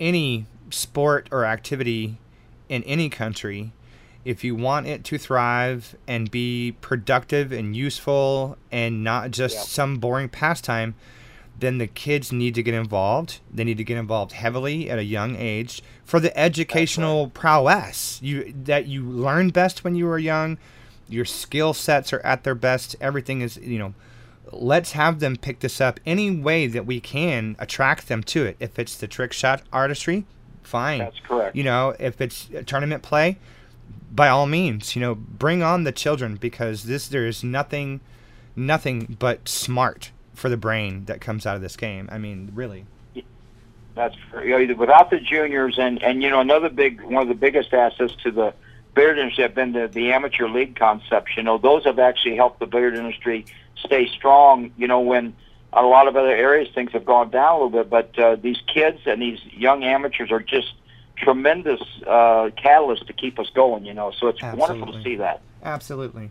any 0.00 0.46
sport 0.70 1.28
or 1.30 1.44
activity 1.44 2.18
in 2.68 2.82
any 2.84 3.08
country, 3.08 3.72
if 4.24 4.42
you 4.42 4.54
want 4.54 4.86
it 4.86 5.04
to 5.04 5.18
thrive 5.18 5.96
and 6.08 6.30
be 6.30 6.74
productive 6.80 7.52
and 7.52 7.76
useful 7.76 8.56
and 8.72 9.04
not 9.04 9.30
just 9.30 9.54
Yeah. 9.56 9.62
some 9.62 9.96
boring 9.98 10.28
pastime, 10.28 10.94
then 11.58 11.78
the 11.78 11.86
kids 11.86 12.32
need 12.32 12.54
to 12.54 12.62
get 12.62 12.74
involved. 12.74 13.38
They 13.52 13.64
need 13.64 13.76
to 13.78 13.84
get 13.84 13.96
involved 13.96 14.32
heavily 14.32 14.90
at 14.90 14.98
a 14.98 15.04
young 15.04 15.36
age 15.36 15.82
for 16.04 16.18
the 16.20 16.36
educational 16.38 17.28
prowess 17.28 18.18
you 18.22 18.52
that 18.64 18.86
you 18.86 19.02
learn 19.04 19.50
best 19.50 19.84
when 19.84 19.94
you 19.94 20.08
are 20.08 20.18
young. 20.18 20.58
Your 21.08 21.24
skill 21.24 21.74
sets 21.74 22.12
are 22.12 22.20
at 22.20 22.44
their 22.44 22.54
best. 22.54 22.96
Everything 23.00 23.40
is, 23.42 23.56
you 23.58 23.78
know, 23.78 23.94
let's 24.50 24.92
have 24.92 25.20
them 25.20 25.36
pick 25.36 25.60
this 25.60 25.80
up 25.80 26.00
any 26.06 26.30
way 26.30 26.66
that 26.66 26.86
we 26.86 26.98
can 26.98 27.56
attract 27.58 28.08
them 28.08 28.22
to 28.24 28.44
it. 28.46 28.56
If 28.58 28.78
it's 28.78 28.96
the 28.96 29.06
trick 29.06 29.32
shot 29.32 29.62
artistry, 29.72 30.24
fine. 30.62 30.98
That's 31.00 31.20
correct. 31.20 31.54
You 31.54 31.62
know, 31.64 31.94
if 32.00 32.20
it's 32.20 32.48
a 32.54 32.62
tournament 32.64 33.02
play, 33.02 33.38
by 34.10 34.28
all 34.28 34.46
means, 34.46 34.94
you 34.94 35.00
know, 35.00 35.14
bring 35.14 35.62
on 35.62 35.84
the 35.84 35.92
children 35.92 36.36
because 36.36 36.84
this 36.84 37.08
there 37.08 37.26
is 37.26 37.42
nothing 37.42 38.00
nothing 38.56 39.16
but 39.18 39.48
smart 39.48 40.12
for 40.34 40.48
the 40.48 40.56
brain 40.56 41.04
that 41.06 41.20
comes 41.20 41.46
out 41.46 41.56
of 41.56 41.62
this 41.62 41.76
game. 41.76 42.08
I 42.12 42.18
mean, 42.18 42.50
really. 42.54 42.86
That's 43.94 44.16
you 44.42 44.66
know, 44.66 44.74
without 44.74 45.10
the 45.10 45.20
juniors 45.20 45.78
and 45.78 46.02
and 46.02 46.22
you 46.22 46.30
know 46.30 46.40
another 46.40 46.68
big 46.68 47.00
one 47.02 47.22
of 47.22 47.28
the 47.28 47.34
biggest 47.34 47.72
assets 47.72 48.14
to 48.24 48.30
the 48.30 48.54
billiard 48.94 49.18
industry 49.18 49.42
have 49.42 49.54
been 49.54 49.72
the, 49.72 49.88
the 49.88 50.12
amateur 50.12 50.48
league 50.48 50.76
concepts. 50.76 51.36
You 51.36 51.42
know 51.42 51.58
those 51.58 51.84
have 51.84 51.98
actually 51.98 52.36
helped 52.36 52.60
the 52.60 52.66
billiard 52.66 52.94
industry 52.94 53.46
stay 53.76 54.08
strong. 54.08 54.72
You 54.76 54.88
know 54.88 55.00
when 55.00 55.34
a 55.72 55.82
lot 55.82 56.08
of 56.08 56.16
other 56.16 56.34
areas 56.34 56.68
things 56.74 56.92
have 56.92 57.04
gone 57.04 57.30
down 57.30 57.52
a 57.52 57.64
little 57.64 57.70
bit, 57.70 57.90
but 57.90 58.18
uh, 58.18 58.36
these 58.36 58.58
kids 58.72 59.00
and 59.06 59.22
these 59.22 59.40
young 59.52 59.84
amateurs 59.84 60.30
are 60.30 60.40
just 60.40 60.72
tremendous 61.16 61.80
uh, 62.06 62.50
catalysts 62.56 63.06
to 63.06 63.12
keep 63.12 63.38
us 63.38 63.48
going. 63.54 63.84
You 63.84 63.94
know, 63.94 64.12
so 64.18 64.28
it's 64.28 64.42
wonderful 64.42 64.92
to 64.92 65.02
see 65.02 65.16
that. 65.16 65.40
Absolutely. 65.62 66.30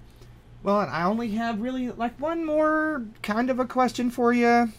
Well, 0.63 0.81
and 0.81 0.91
I 0.91 1.03
only 1.03 1.31
have 1.31 1.59
really 1.59 1.91
like 1.91 2.19
one 2.19 2.45
more 2.45 3.03
kind 3.21 3.49
of 3.49 3.59
a 3.59 3.65
question 3.65 4.09
for 4.09 4.31
you. 4.33 4.71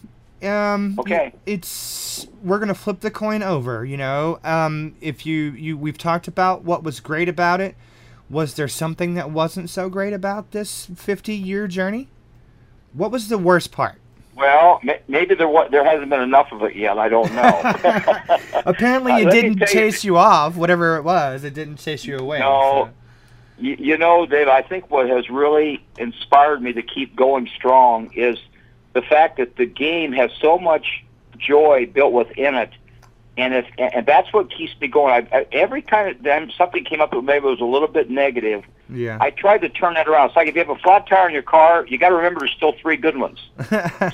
Um, 0.43 0.97
Okay. 0.99 1.33
It's 1.47 2.27
we're 2.43 2.59
gonna 2.59 2.75
flip 2.75 3.01
the 3.01 3.11
coin 3.11 3.43
over. 3.43 3.85
You 3.85 3.97
know, 3.97 4.39
um, 4.45 4.95
if 5.01 5.27
you 5.27 5.51
you 5.53 5.77
we've 5.77 5.99
talked 5.99 6.29
about 6.29 6.63
what 6.65 6.83
was 6.83 7.01
great 7.01 7.29
about 7.29 7.61
it. 7.61 7.75
Was 8.31 8.55
there 8.55 8.69
something 8.69 9.15
that 9.15 9.31
wasn't 9.31 9.69
so 9.69 9.91
great 9.91 10.15
about 10.15 10.53
this 10.53 10.87
50 10.95 11.35
year 11.35 11.69
journey? 11.69 12.09
What 12.95 13.11
was 13.11 13.29
the 13.29 13.37
worst 13.39 13.71
part? 13.71 13.97
Well, 14.37 14.81
maybe 15.07 15.35
there 15.35 15.49
was, 15.49 15.69
there 15.71 15.85
hasn't 15.85 16.11
been 16.11 16.21
enough 16.21 16.51
of 16.51 16.63
it 16.63 16.75
yet. 16.75 16.99
I 16.99 17.09
don't 17.09 17.33
know. 17.35 17.61
Apparently, 18.67 19.23
it 19.23 19.29
uh, 19.29 19.31
didn't 19.31 19.67
chase 19.67 20.03
you, 20.03 20.15
you, 20.15 20.19
off. 20.19 20.57
Whatever 20.57 20.97
it 20.97 21.03
was, 21.03 21.45
it 21.45 21.55
didn't 21.55 21.77
chase 21.77 22.05
you 22.05 22.19
away. 22.19 22.41
No. 22.41 22.89
So. 22.89 22.91
You, 23.63 23.77
you 23.79 23.97
know, 23.97 24.27
Dave. 24.27 24.49
I 24.49 24.63
think 24.63 24.91
what 24.91 25.09
has 25.09 25.31
really 25.31 25.85
inspired 25.99 26.63
me 26.63 26.73
to 26.73 26.83
keep 26.83 27.15
going 27.15 27.49
strong 27.55 28.13
is 28.13 28.39
the 28.93 29.03
fact 29.03 29.37
that 29.37 29.57
the 29.57 29.67
game 29.67 30.13
has 30.13 30.33
so 30.41 30.59
much 30.59 31.05
joy 31.39 31.87
built 31.93 32.13
within 32.13 32.55
it 32.57 32.71
and 33.37 33.55
if 33.55 33.67
and 33.79 34.07
that's 34.07 34.33
what 34.33 34.51
keeps 34.51 34.79
me 34.81 34.89
going. 34.89 35.27
I, 35.33 35.39
I, 35.39 35.47
every 35.53 35.83
time 35.83 36.17
then 36.21 36.53
something 36.57 36.85
came 36.85 37.01
up 37.01 37.11
that 37.11 37.23
maybe 37.23 37.45
was 37.45 37.61
a 37.61 37.65
little 37.65 37.89
bit 37.89 38.11
negative, 38.11 38.65
yeah, 38.89 39.19
I 39.21 39.31
tried 39.31 39.59
to 39.59 39.69
turn 39.69 39.95
that 39.95 40.09
around. 40.09 40.29
It's 40.29 40.37
like 40.37 40.49
if 40.49 40.55
you 40.55 40.61
have 40.61 40.71
a 40.71 40.81
flat 40.81 41.07
tire 41.07 41.29
in 41.29 41.35
your 41.35 41.43
car, 41.43 41.87
you 41.87 41.99
got 41.99 42.11
to 42.11 42.15
remember 42.15 42.41
there's 42.41 42.53
still 42.53 42.73
three 42.81 42.97
good 42.97 43.17
ones. 43.17 43.39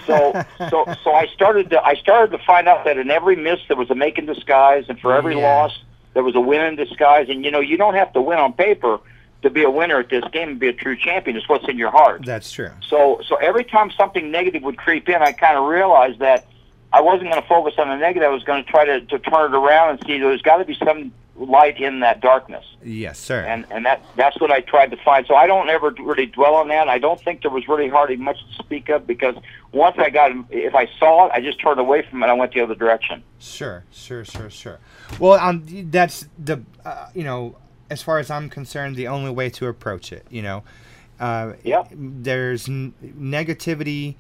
so 0.07 0.45
so 0.71 0.85
so 1.03 1.13
I 1.13 1.27
started 1.35 1.71
to 1.71 1.83
I 1.83 1.95
started 1.95 2.37
to 2.37 2.45
find 2.45 2.69
out 2.69 2.85
that 2.85 2.97
in 2.99 3.11
every 3.11 3.37
miss 3.37 3.61
there 3.69 3.77
was 3.77 3.91
a 3.91 3.95
make 3.95 4.19
in 4.19 4.27
disguise, 4.27 4.85
and 4.89 4.99
for 5.01 5.15
every 5.15 5.37
yeah. 5.37 5.43
loss 5.43 5.79
there 6.15 6.23
was 6.23 6.35
a 6.35 6.41
win 6.41 6.63
in 6.63 6.77
disguise. 6.77 7.29
And 7.29 7.45
you 7.45 7.51
know 7.51 7.61
you 7.61 7.77
don't 7.77 7.95
have 7.95 8.13
to 8.13 8.23
win 8.23 8.39
on 8.39 8.53
paper 8.53 9.01
to 9.43 9.51
be 9.51 9.63
a 9.63 9.71
winner 9.71 9.99
at 9.99 10.11
this 10.11 10.25
game 10.33 10.51
and 10.51 10.59
be 10.59 10.69
a 10.69 10.73
true 10.73 10.97
champion. 10.97 11.37
It's 11.37 11.49
what's 11.49 11.69
in 11.69 11.79
your 11.79 11.91
heart. 11.91 12.25
That's 12.25 12.53
true. 12.53 12.71
So 12.89 13.21
so 13.27 13.37
every 13.37 13.65
time 13.65 13.91
something 13.91 14.31
negative 14.31 14.63
would 14.63 14.77
creep 14.77 15.09
in, 15.09 15.23
I 15.23 15.33
kind 15.33 15.57
of 15.57 15.65
realized 15.65 16.21
that 16.21 16.47
I 16.93 17.01
wasn't 17.01 17.31
going 17.31 17.43
to 17.43 17.49
focus 17.49 17.75
on 17.79 17.89
the 17.89 17.97
negative. 17.97 18.29
I 18.29 18.33
was 18.33 18.43
going 18.43 18.65
to 18.65 18.71
try 18.71 18.85
to, 18.85 19.01
to 19.01 19.19
turn 19.19 19.53
it 19.53 19.57
around 19.57 19.91
and 19.91 20.01
see 20.07 20.19
there's 20.19 20.43
got 20.43 20.57
to 20.59 20.65
be 20.65 20.75
some 20.75 21.13
light 21.41 21.81
in 21.81 22.01
that 22.01 22.21
darkness. 22.21 22.65
Yes, 22.85 23.19
sir. 23.19 23.41
And 23.41 23.65
and 23.71 23.87
that 23.87 24.03
that's 24.17 24.39
what 24.41 24.51
I 24.51 24.61
tried 24.61 24.91
to 24.91 24.97
find. 24.99 25.27
So 25.27 25.35
I 25.35 25.47
don't 25.47 25.69
ever 25.69 25.91
really 25.99 26.27
dwell 26.27 26.55
on 26.55 26.69
that. 26.69 26.89
I 26.89 26.99
don't 26.99 27.21
think 27.21 27.43
there 27.43 27.51
was 27.51 27.67
really 27.67 27.89
hardly 27.89 28.17
much 28.17 28.39
to 28.39 28.63
speak 28.63 28.89
of 28.91 29.07
because 29.07 29.35
once 29.73 29.97
I 29.99 30.11
got, 30.11 30.33
if 30.51 30.75
I 30.75 30.87
saw 30.99 31.27
it, 31.27 31.33
I 31.33 31.41
just 31.41 31.61
turned 31.61 31.81
away 31.81 32.03
from 32.09 32.23
it. 32.23 32.27
I 32.27 32.33
went 32.35 32.53
the 32.53 32.61
other 32.61 32.75
direction. 32.75 33.23
Sure, 33.39 33.85
sure, 33.91 34.25
sure, 34.25 34.51
sure. 34.51 34.79
Well, 35.19 35.41
um, 35.41 35.65
that's 35.91 36.29
the 36.39 36.63
uh, 36.85 37.09
you 37.15 37.25
know, 37.25 37.57
as 37.89 38.03
far 38.03 38.19
as 38.19 38.31
I'm 38.31 38.51
concerned, 38.51 38.97
the 38.97 39.09
only 39.09 39.31
way 39.31 39.49
to 39.51 39.67
approach 39.67 40.13
it. 40.13 40.27
You 40.31 40.43
know, 40.43 40.63
uh, 41.19 41.55
yeah. 41.65 41.85
There's 41.91 42.69
n- 42.69 42.95
negativity 43.03 44.17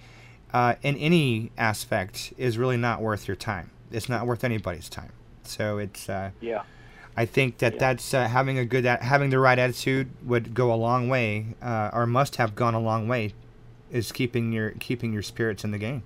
uh, 0.53 0.75
in 0.83 0.97
any 0.97 1.53
aspect 1.59 2.33
is 2.39 2.57
really 2.57 2.77
not 2.79 3.03
worth 3.03 3.29
your 3.29 3.37
time. 3.37 3.71
It's 3.93 4.09
not 4.09 4.27
worth 4.27 4.45
anybody's 4.45 4.89
time. 4.89 5.13
So 5.45 5.79
it's 5.79 6.09
uh, 6.09 6.31
yeah. 6.41 6.63
I 7.17 7.27
think 7.27 7.59
that 7.59 7.75
yeah. 7.75 7.79
that's 7.79 8.15
uh, 8.15 8.29
having 8.29 8.59
a 8.59 8.65
good 8.65 8.85
having 8.85 9.31
the 9.31 9.39
right 9.39 9.59
attitude 9.59 10.11
would 10.25 10.55
go 10.55 10.73
a 10.73 10.77
long 10.77 11.09
way, 11.09 11.55
uh, 11.61 11.91
or 11.93 12.07
must 12.07 12.37
have 12.37 12.55
gone 12.55 12.75
a 12.75 12.81
long 12.81 13.09
way, 13.09 13.35
is 13.91 14.13
keeping 14.13 14.53
your 14.53 14.71
keeping 14.73 15.13
your 15.13 15.23
spirits 15.23 15.65
in 15.65 15.71
the 15.71 15.79
game. 15.79 16.03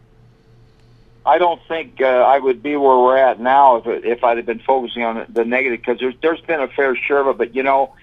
I 1.26 1.38
don't 1.38 1.60
think 1.68 2.00
uh, 2.00 2.04
I 2.04 2.38
would 2.38 2.62
be 2.62 2.76
where 2.76 2.98
we're 2.98 3.16
at 3.16 3.40
now 3.40 3.76
if 3.76 3.86
if 4.04 4.24
I'd 4.24 4.36
have 4.36 4.46
been 4.46 4.60
focusing 4.60 5.04
on 5.04 5.26
the 5.28 5.44
negative 5.44 5.80
because 5.80 5.98
there's 5.98 6.14
there's 6.20 6.40
been 6.42 6.60
a 6.60 6.68
fair 6.68 6.96
share 6.96 7.20
of 7.20 7.28
it. 7.28 7.38
But 7.38 7.54
you 7.54 7.62
know, 7.62 7.94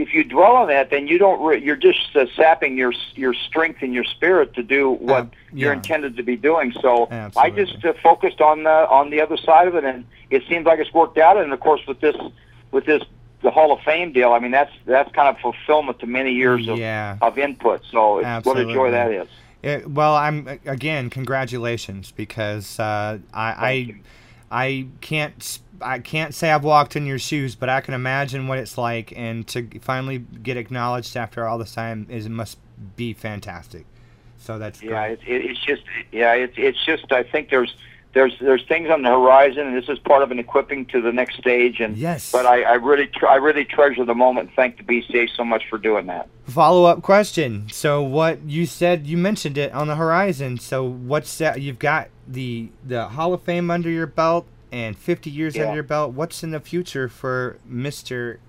if 0.00 0.14
you 0.14 0.24
dwell 0.24 0.56
on 0.56 0.68
that, 0.68 0.90
then 0.90 1.06
you 1.06 1.18
don't. 1.18 1.42
Re- 1.42 1.62
you're 1.62 1.76
just 1.76 2.16
uh, 2.16 2.26
sapping 2.34 2.76
your 2.76 2.92
your 3.14 3.34
strength 3.34 3.82
and 3.82 3.92
your 3.92 4.04
spirit 4.04 4.54
to 4.54 4.62
do 4.62 4.90
what 4.90 5.28
yeah. 5.52 5.64
you're 5.66 5.72
intended 5.72 6.16
to 6.16 6.22
be 6.22 6.36
doing. 6.36 6.72
So 6.80 7.08
Absolutely. 7.10 7.62
I 7.62 7.64
just 7.64 7.84
uh, 7.84 7.92
focused 8.02 8.40
on 8.40 8.64
the 8.64 8.70
on 8.70 9.10
the 9.10 9.20
other 9.20 9.36
side 9.36 9.68
of 9.68 9.74
it, 9.74 9.84
and 9.84 10.06
it 10.30 10.42
seems 10.48 10.64
like 10.64 10.78
it's 10.78 10.92
worked 10.94 11.18
out. 11.18 11.36
And 11.36 11.52
of 11.52 11.60
course, 11.60 11.82
with 11.86 12.00
this 12.00 12.16
with 12.70 12.86
this 12.86 13.02
the 13.42 13.50
Hall 13.50 13.72
of 13.72 13.80
Fame 13.80 14.12
deal, 14.12 14.32
I 14.32 14.38
mean 14.38 14.50
that's 14.50 14.72
that's 14.86 15.12
kind 15.12 15.28
of 15.28 15.38
fulfillment 15.40 15.98
to 16.00 16.06
many 16.06 16.32
years 16.32 16.66
of 16.68 16.78
yeah. 16.78 17.18
of 17.20 17.36
input. 17.38 17.82
So 17.90 18.20
it's 18.20 18.46
what 18.46 18.58
a 18.58 18.64
joy 18.64 18.90
that 18.92 19.12
is. 19.12 19.28
It, 19.62 19.88
well, 19.88 20.16
I'm 20.16 20.58
again 20.64 21.10
congratulations 21.10 22.12
because 22.12 22.80
uh, 22.80 23.18
I 23.32 23.94
I, 24.52 24.86
can't 25.00 25.60
I 25.80 25.98
can't 25.98 26.34
say 26.34 26.50
I've 26.50 26.64
walked 26.64 26.96
in 26.96 27.06
your 27.06 27.18
shoes, 27.18 27.54
but 27.54 27.68
I 27.68 27.80
can 27.80 27.94
imagine 27.94 28.48
what 28.48 28.58
it's 28.58 28.78
like, 28.78 29.12
and 29.16 29.46
to 29.48 29.68
finally 29.80 30.18
get 30.18 30.56
acknowledged 30.56 31.16
after 31.16 31.46
all 31.46 31.58
this 31.58 31.74
time 31.74 32.06
is 32.08 32.28
must 32.28 32.58
be 32.96 33.12
fantastic. 33.12 33.86
So 34.38 34.58
that's 34.58 34.82
yeah, 34.82 35.04
it's 35.04 35.22
it's 35.26 35.60
just 35.60 35.82
yeah, 36.10 36.34
it's 36.34 36.54
it's 36.56 36.84
just 36.84 37.12
I 37.12 37.22
think 37.22 37.50
there's 37.50 37.74
there's 38.14 38.36
there's 38.40 38.64
things 38.66 38.90
on 38.90 39.02
the 39.02 39.08
horizon, 39.08 39.66
and 39.66 39.76
this 39.76 39.88
is 39.88 39.98
part 39.98 40.22
of 40.22 40.30
an 40.30 40.38
equipping 40.38 40.84
to 40.86 41.00
the 41.00 41.12
next 41.12 41.38
stage. 41.38 41.80
And 41.80 41.96
yes, 41.96 42.30
but 42.30 42.44
I, 42.44 42.62
I 42.62 42.72
really 42.74 43.06
tr- 43.06 43.26
I 43.26 43.36
really 43.36 43.64
treasure 43.64 44.04
the 44.04 44.14
moment. 44.14 44.48
and 44.48 44.56
Thank 44.56 44.76
the 44.76 44.82
BCA 44.82 45.28
so 45.34 45.44
much 45.44 45.62
for 45.70 45.78
doing 45.78 46.06
that. 46.06 46.28
Follow 46.46 46.84
up 46.84 47.02
question. 47.02 47.68
So 47.70 48.02
what 48.02 48.42
you 48.42 48.66
said 48.66 49.06
you 49.06 49.16
mentioned 49.16 49.56
it 49.56 49.72
on 49.72 49.88
the 49.88 49.96
horizon. 49.96 50.58
So 50.58 50.84
what's 50.84 51.38
that? 51.38 51.60
You've 51.60 51.78
got 51.78 52.08
the 52.28 52.68
the 52.84 53.08
Hall 53.08 53.32
of 53.32 53.42
Fame 53.42 53.70
under 53.70 53.88
your 53.88 54.06
belt 54.06 54.46
and 54.70 54.96
50 54.96 55.30
years 55.30 55.56
yeah. 55.56 55.62
under 55.62 55.74
your 55.74 55.82
belt. 55.82 56.12
What's 56.12 56.42
in 56.42 56.50
the 56.50 56.60
future 56.60 57.08
for 57.08 57.58
Mister 57.64 58.40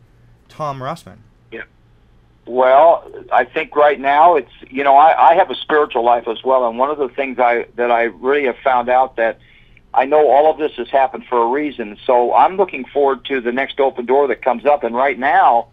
Tom 0.49 0.82
Rossman? 0.82 1.19
Yeah. 1.52 1.63
Well, 2.45 3.10
I 3.32 3.45
think 3.45 3.78
right 3.78 3.99
now 3.99 4.36
it's 4.36 4.52
you 4.67 4.84
know 4.84 4.97
I, 4.97 5.32
I 5.32 5.36
have 5.36 5.49
a 5.49 5.56
spiritual 5.56 6.04
life 6.04 6.28
as 6.28 6.43
well, 6.43 6.67
and 6.67 6.78
one 6.78 6.89
of 6.89 6.97
the 6.97 7.08
things 7.08 7.39
I 7.39 7.67
that 7.78 7.91
I 7.91 8.04
really 8.04 8.43
have 8.43 8.58
found 8.58 8.89
out 8.89 9.15
that 9.15 9.39
I 9.93 10.06
know 10.06 10.29
all 10.29 10.49
of 10.49 10.58
this 10.58 10.71
has 10.77 10.89
happened 10.89 11.25
for 11.27 11.41
a 11.41 11.47
reason. 11.47 11.97
So 12.06 12.34
I'm 12.34 12.58
looking 12.58 12.86
forward 12.86 13.25
to 13.25 13.41
the 13.41 13.51
next 13.51 13.79
open 13.79 14.06
door 14.06 14.27
that 14.27 14.41
comes 14.41 14.65
up. 14.65 14.84
And 14.84 14.95
right 14.95 15.17
now, 15.17 15.67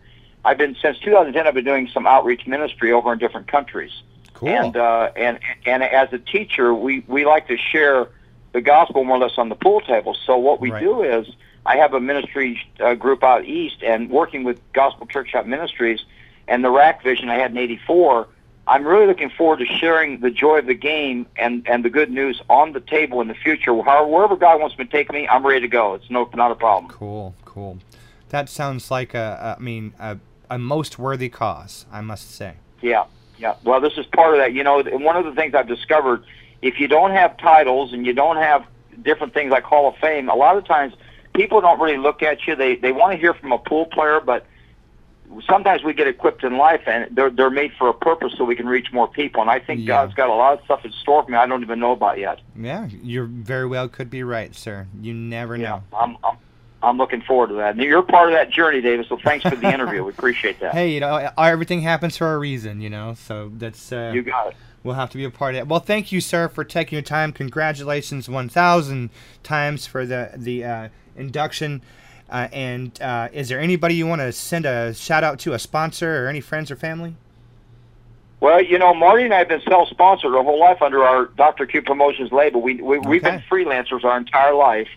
I've 0.44 0.58
been 0.58 0.76
since 0.80 0.98
2010. 0.98 1.46
I've 1.46 1.54
been 1.54 1.64
doing 1.64 1.88
some 1.92 2.06
outreach 2.06 2.46
ministry 2.46 2.92
over 2.92 3.12
in 3.12 3.18
different 3.18 3.48
countries. 3.48 3.92
Cool. 4.34 4.48
And 4.48 4.76
uh, 4.76 5.10
and 5.16 5.38
and 5.66 5.82
as 5.82 6.12
a 6.12 6.18
teacher, 6.18 6.74
we 6.74 7.04
we 7.06 7.26
like 7.26 7.48
to 7.48 7.56
share 7.56 8.08
the 8.52 8.60
gospel 8.60 9.04
more 9.04 9.16
or 9.16 9.20
less 9.20 9.36
on 9.36 9.48
the 9.48 9.54
pool 9.54 9.80
table. 9.82 10.16
So 10.26 10.36
what 10.36 10.60
we 10.60 10.70
right. 10.70 10.82
do 10.82 11.02
is 11.02 11.26
I 11.66 11.76
have 11.76 11.92
a 11.92 12.00
ministry 12.00 12.60
uh, 12.80 12.94
group 12.94 13.22
out 13.22 13.44
east, 13.44 13.82
and 13.82 14.08
working 14.08 14.44
with 14.44 14.60
Gospel 14.72 15.06
Trick 15.06 15.28
Shot 15.28 15.46
Ministries 15.46 16.00
and 16.48 16.64
the 16.64 16.70
Rack 16.70 17.02
Vision 17.02 17.28
I 17.28 17.36
had 17.36 17.50
in 17.50 17.58
'84 17.58 18.28
I'm 18.66 18.86
really 18.86 19.06
looking 19.06 19.30
forward 19.30 19.58
to 19.58 19.66
sharing 19.66 20.20
the 20.20 20.30
joy 20.30 20.58
of 20.58 20.66
the 20.66 20.74
game 20.74 21.26
and, 21.36 21.66
and 21.68 21.84
the 21.84 21.90
good 21.90 22.10
news 22.10 22.40
on 22.48 22.72
the 22.72 22.80
table 22.80 23.20
in 23.20 23.28
the 23.28 23.34
future. 23.34 23.74
However, 23.82 24.06
wherever 24.06 24.36
God 24.36 24.60
wants 24.60 24.78
me 24.78 24.84
to 24.84 24.90
take 24.90 25.12
me, 25.12 25.26
I'm 25.26 25.44
ready 25.44 25.60
to 25.60 25.68
go. 25.68 25.94
It's 25.94 26.08
no 26.10 26.28
not 26.34 26.52
a 26.52 26.54
problem. 26.54 26.90
Cool, 26.92 27.34
cool. 27.44 27.78
That 28.28 28.48
sounds 28.48 28.90
like 28.90 29.14
a, 29.14 29.56
I 29.58 29.62
mean, 29.62 29.94
a, 29.98 30.18
a 30.48 30.58
most 30.58 30.98
worthy 30.98 31.28
cause, 31.28 31.86
I 31.90 32.00
must 32.00 32.30
say. 32.30 32.54
Yeah, 32.80 33.04
yeah. 33.38 33.56
Well, 33.64 33.80
this 33.80 33.94
is 33.96 34.06
part 34.06 34.34
of 34.34 34.40
that. 34.40 34.52
You 34.52 34.62
know, 34.62 34.82
one 34.82 35.16
of 35.16 35.24
the 35.24 35.32
things 35.32 35.54
I've 35.54 35.66
discovered, 35.68 36.24
if 36.62 36.78
you 36.78 36.86
don't 36.86 37.10
have 37.10 37.36
titles 37.38 37.92
and 37.92 38.06
you 38.06 38.12
don't 38.12 38.36
have 38.36 38.64
different 39.02 39.34
things 39.34 39.50
like 39.50 39.64
Hall 39.64 39.88
of 39.88 39.96
Fame, 39.96 40.28
a 40.28 40.34
lot 40.34 40.56
of 40.56 40.64
times 40.64 40.94
people 41.34 41.60
don't 41.60 41.80
really 41.80 41.98
look 41.98 42.22
at 42.22 42.46
you. 42.46 42.54
They 42.54 42.76
they 42.76 42.92
want 42.92 43.12
to 43.12 43.18
hear 43.18 43.34
from 43.34 43.52
a 43.52 43.58
pool 43.58 43.86
player, 43.86 44.20
but 44.20 44.46
sometimes 45.48 45.82
we 45.82 45.92
get 45.92 46.08
equipped 46.08 46.44
in 46.44 46.56
life 46.56 46.82
and 46.86 47.14
they're 47.14 47.30
they're 47.30 47.50
made 47.50 47.72
for 47.78 47.88
a 47.88 47.94
purpose 47.94 48.34
so 48.36 48.44
we 48.44 48.56
can 48.56 48.66
reach 48.66 48.92
more 48.92 49.08
people. 49.08 49.40
And 49.40 49.50
I 49.50 49.58
think 49.60 49.80
yeah. 49.80 49.86
God's 49.86 50.14
got 50.14 50.28
a 50.28 50.34
lot 50.34 50.58
of 50.58 50.64
stuff 50.64 50.84
in 50.84 50.92
store 50.92 51.24
for 51.24 51.30
me 51.30 51.36
I 51.36 51.46
don't 51.46 51.62
even 51.62 51.78
know 51.78 51.92
about 51.92 52.18
yet. 52.18 52.40
Yeah, 52.56 52.88
you 53.02 53.26
very 53.26 53.66
well 53.66 53.88
could 53.88 54.10
be 54.10 54.22
right, 54.22 54.54
sir. 54.54 54.88
You 55.00 55.14
never 55.14 55.56
yeah, 55.56 55.68
know. 55.68 55.82
I'm, 55.92 56.16
I'm 56.24 56.36
I'm 56.82 56.96
looking 56.96 57.20
forward 57.20 57.48
to 57.48 57.54
that. 57.54 57.76
You're 57.76 58.02
part 58.02 58.28
of 58.28 58.34
that 58.34 58.50
journey, 58.50 58.80
David. 58.80 59.06
So 59.06 59.18
thanks 59.22 59.44
for 59.44 59.54
the 59.54 59.72
interview. 59.72 60.02
We 60.02 60.10
appreciate 60.10 60.60
that. 60.60 60.74
Hey, 60.80 60.92
you 60.92 61.00
know, 61.00 61.30
everything 61.36 61.82
happens 61.82 62.16
for 62.16 62.32
a 62.34 62.38
reason, 62.38 62.80
you 62.80 62.88
know. 62.88 63.14
So 63.14 63.50
that's 63.54 63.92
uh, 63.92 64.12
you 64.14 64.22
got 64.22 64.48
it. 64.48 64.56
We'll 64.82 64.94
have 64.94 65.10
to 65.10 65.18
be 65.18 65.24
a 65.24 65.30
part 65.30 65.54
of 65.54 65.60
it. 65.60 65.66
Well, 65.68 65.80
thank 65.80 66.10
you, 66.10 66.22
sir, 66.22 66.48
for 66.48 66.64
taking 66.64 66.96
your 66.96 67.02
time. 67.02 67.32
Congratulations, 67.32 68.28
one 68.30 68.48
thousand 68.48 69.10
times 69.42 69.86
for 69.86 70.06
the 70.06 70.30
the 70.36 70.64
uh, 70.64 70.88
induction. 71.16 71.82
Uh, 72.30 72.48
and 72.52 73.02
uh, 73.02 73.28
is 73.32 73.48
there 73.48 73.58
anybody 73.58 73.94
you 73.94 74.06
want 74.06 74.20
to 74.20 74.30
send 74.32 74.64
a 74.64 74.94
shout 74.94 75.24
out 75.24 75.40
to, 75.40 75.52
a 75.52 75.58
sponsor 75.58 76.24
or 76.24 76.28
any 76.28 76.40
friends 76.40 76.70
or 76.70 76.76
family? 76.76 77.16
Well, 78.38 78.62
you 78.62 78.78
know, 78.78 78.94
Marty 78.94 79.24
and 79.24 79.34
I 79.34 79.38
have 79.38 79.48
been 79.48 79.60
self-sponsored 79.60 80.34
our 80.34 80.42
whole 80.42 80.58
life 80.58 80.80
under 80.80 81.02
our 81.04 81.26
Dr. 81.26 81.66
Q 81.66 81.82
Promotions 81.82 82.32
label. 82.32 82.62
We, 82.62 82.80
we 82.80 82.98
we've 83.00 83.22
been 83.22 83.42
freelancers 83.50 84.02
our 84.02 84.16
entire 84.16 84.54
life, 84.54 84.88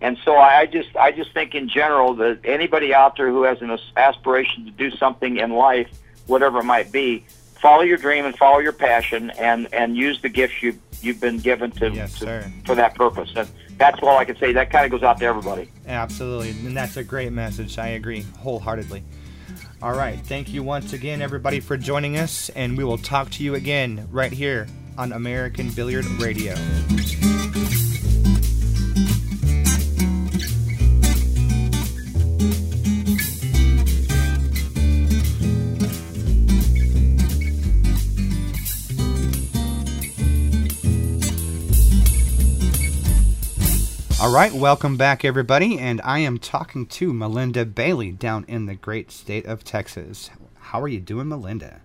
and 0.00 0.16
so 0.24 0.36
I 0.36 0.64
just 0.64 0.96
I 0.96 1.12
just 1.12 1.34
think 1.34 1.54
in 1.54 1.68
general 1.68 2.14
that 2.14 2.40
anybody 2.44 2.94
out 2.94 3.16
there 3.16 3.28
who 3.28 3.42
has 3.42 3.60
an 3.60 3.76
aspiration 3.98 4.64
to 4.64 4.70
do 4.70 4.90
something 4.92 5.36
in 5.36 5.50
life, 5.52 5.90
whatever 6.26 6.60
it 6.60 6.64
might 6.64 6.90
be, 6.90 7.26
follow 7.60 7.82
your 7.82 7.98
dream 7.98 8.24
and 8.24 8.34
follow 8.38 8.60
your 8.60 8.72
passion, 8.72 9.30
and 9.32 9.68
and 9.74 9.94
use 9.94 10.22
the 10.22 10.30
gifts 10.30 10.62
you 10.62 10.78
you've 11.02 11.20
been 11.20 11.38
given 11.38 11.72
to, 11.72 11.90
yes, 11.90 12.18
to 12.20 12.50
for 12.64 12.74
that 12.74 12.94
purpose. 12.94 13.30
And 13.36 13.46
that's 13.78 13.98
all 14.02 14.16
I 14.16 14.24
can 14.24 14.36
say. 14.36 14.52
That 14.52 14.70
kind 14.70 14.84
of 14.84 14.90
goes 14.90 15.02
out 15.02 15.18
to 15.18 15.24
everybody. 15.24 15.70
Absolutely, 15.86 16.50
and 16.50 16.76
that's 16.76 16.96
a 16.96 17.04
great 17.04 17.32
message. 17.32 17.78
I 17.78 17.88
agree 17.88 18.22
wholeheartedly. 18.38 19.02
All 19.82 19.94
right, 19.94 20.18
thank 20.18 20.52
you 20.52 20.62
once 20.62 20.92
again, 20.92 21.20
everybody, 21.20 21.60
for 21.60 21.76
joining 21.76 22.16
us, 22.16 22.48
and 22.50 22.76
we 22.78 22.84
will 22.84 22.98
talk 22.98 23.30
to 23.32 23.44
you 23.44 23.54
again 23.54 24.08
right 24.10 24.32
here 24.32 24.66
on 24.96 25.12
American 25.12 25.70
Billiard 25.70 26.06
Radio. 26.20 26.54
All 44.26 44.32
right, 44.32 44.52
welcome 44.52 44.96
back, 44.96 45.24
everybody. 45.24 45.78
And 45.78 46.00
I 46.02 46.18
am 46.18 46.38
talking 46.38 46.86
to 46.86 47.12
Melinda 47.12 47.64
Bailey 47.64 48.10
down 48.10 48.44
in 48.48 48.66
the 48.66 48.74
great 48.74 49.12
state 49.12 49.46
of 49.46 49.62
Texas. 49.62 50.30
How 50.58 50.82
are 50.82 50.88
you 50.88 50.98
doing, 50.98 51.28
Melinda? 51.28 51.82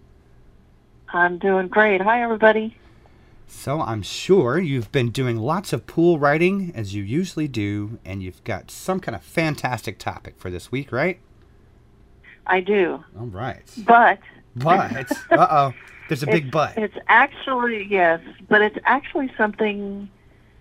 I'm 1.13 1.37
doing 1.37 1.67
great. 1.67 2.01
Hi, 2.01 2.23
everybody. 2.23 2.75
So, 3.45 3.79
I'm 3.79 4.01
sure 4.01 4.57
you've 4.57 4.91
been 4.91 5.11
doing 5.11 5.37
lots 5.37 5.71
of 5.71 5.85
pool 5.85 6.17
writing 6.17 6.71
as 6.73 6.95
you 6.95 7.03
usually 7.03 7.47
do, 7.47 7.99
and 8.03 8.23
you've 8.23 8.43
got 8.43 8.71
some 8.71 8.99
kind 8.99 9.15
of 9.15 9.21
fantastic 9.21 9.99
topic 9.99 10.33
for 10.39 10.49
this 10.49 10.71
week, 10.71 10.91
right? 10.91 11.19
I 12.47 12.61
do. 12.61 13.03
All 13.19 13.27
right. 13.27 13.71
But. 13.85 14.17
But. 14.55 15.11
uh 15.31 15.47
oh. 15.51 15.73
There's 16.09 16.23
a 16.23 16.25
big 16.25 16.45
it's, 16.45 16.51
but. 16.51 16.75
It's 16.75 16.97
actually, 17.07 17.83
yes, 17.83 18.19
but 18.49 18.63
it's 18.63 18.79
actually 18.85 19.31
something 19.37 20.09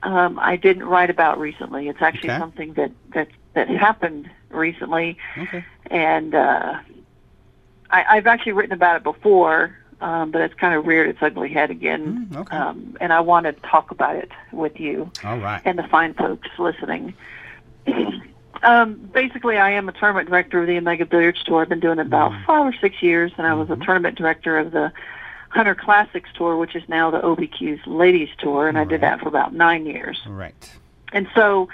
um, 0.03 0.39
I 0.39 0.57
didn't 0.57 0.85
write 0.85 1.11
about 1.11 1.39
recently. 1.39 1.89
It's 1.89 2.01
actually 2.03 2.31
Okay. 2.31 2.39
something 2.39 2.73
that, 2.75 2.91
that, 3.15 3.29
that 3.55 3.69
happened 3.69 4.31
recently. 4.51 5.17
Okay. 5.39 5.65
And 5.91 6.35
uh, 6.35 6.79
I, 7.91 8.05
I've 8.09 8.27
actually 8.27 8.53
written 8.53 8.73
about 8.73 8.97
it 8.97 9.03
before, 9.03 9.77
um, 10.01 10.31
but 10.31 10.41
it's 10.41 10.55
kind 10.55 10.75
of 10.75 10.87
reared 10.87 11.09
its 11.09 11.19
ugly 11.21 11.51
head 11.53 11.71
again. 11.71 12.29
Mm, 12.31 12.37
okay. 12.39 12.57
Um, 12.57 12.97
and 13.01 13.13
I 13.13 13.21
want 13.21 13.45
to 13.47 13.53
talk 13.53 13.91
about 13.91 14.17
it 14.17 14.31
with 14.53 14.81
you. 14.81 15.11
All 15.25 15.39
right. 15.39 15.61
and 15.65 15.79
the 15.79 15.85
fine 15.89 16.15
folks 16.15 16.49
listening. 16.59 17.15
um, 18.63 18.95
basically, 19.13 19.57
I 19.59 19.71
am 19.73 19.89
a 19.89 19.93
tournament 19.93 20.29
director 20.29 20.61
of 20.63 20.67
the 20.67 20.77
Omega 20.79 21.07
Billiards 21.07 21.43
Tour. 21.45 21.63
I've 21.63 21.69
been 21.69 21.81
doing 21.81 21.99
it 21.99 22.07
about 22.07 22.33
five 22.47 22.67
or 22.67 22.75
six 22.81 23.03
years, 23.03 23.33
and 23.37 23.47
I 23.47 23.55
was 23.55 23.71
a 23.71 23.77
tournament 23.77 24.17
director 24.17 24.59
of 24.59 24.71
the 24.73 24.93
Hunter 25.51 25.75
Classics 25.75 26.31
Tour, 26.35 26.57
which 26.57 26.75
is 26.75 26.83
now 26.89 27.11
the 27.11 27.23
OB 27.23 27.41
Cues 27.51 27.81
Ladies 27.87 28.29
Tour, 28.39 28.69
and 28.69 28.79
I 28.79 28.85
did 28.85 29.01
that 29.03 29.21
for 29.21 29.29
about 29.29 29.53
nine 29.53 29.85
years. 29.85 30.21
Right. 30.27 30.79
And 31.13 31.29
so 31.35 31.69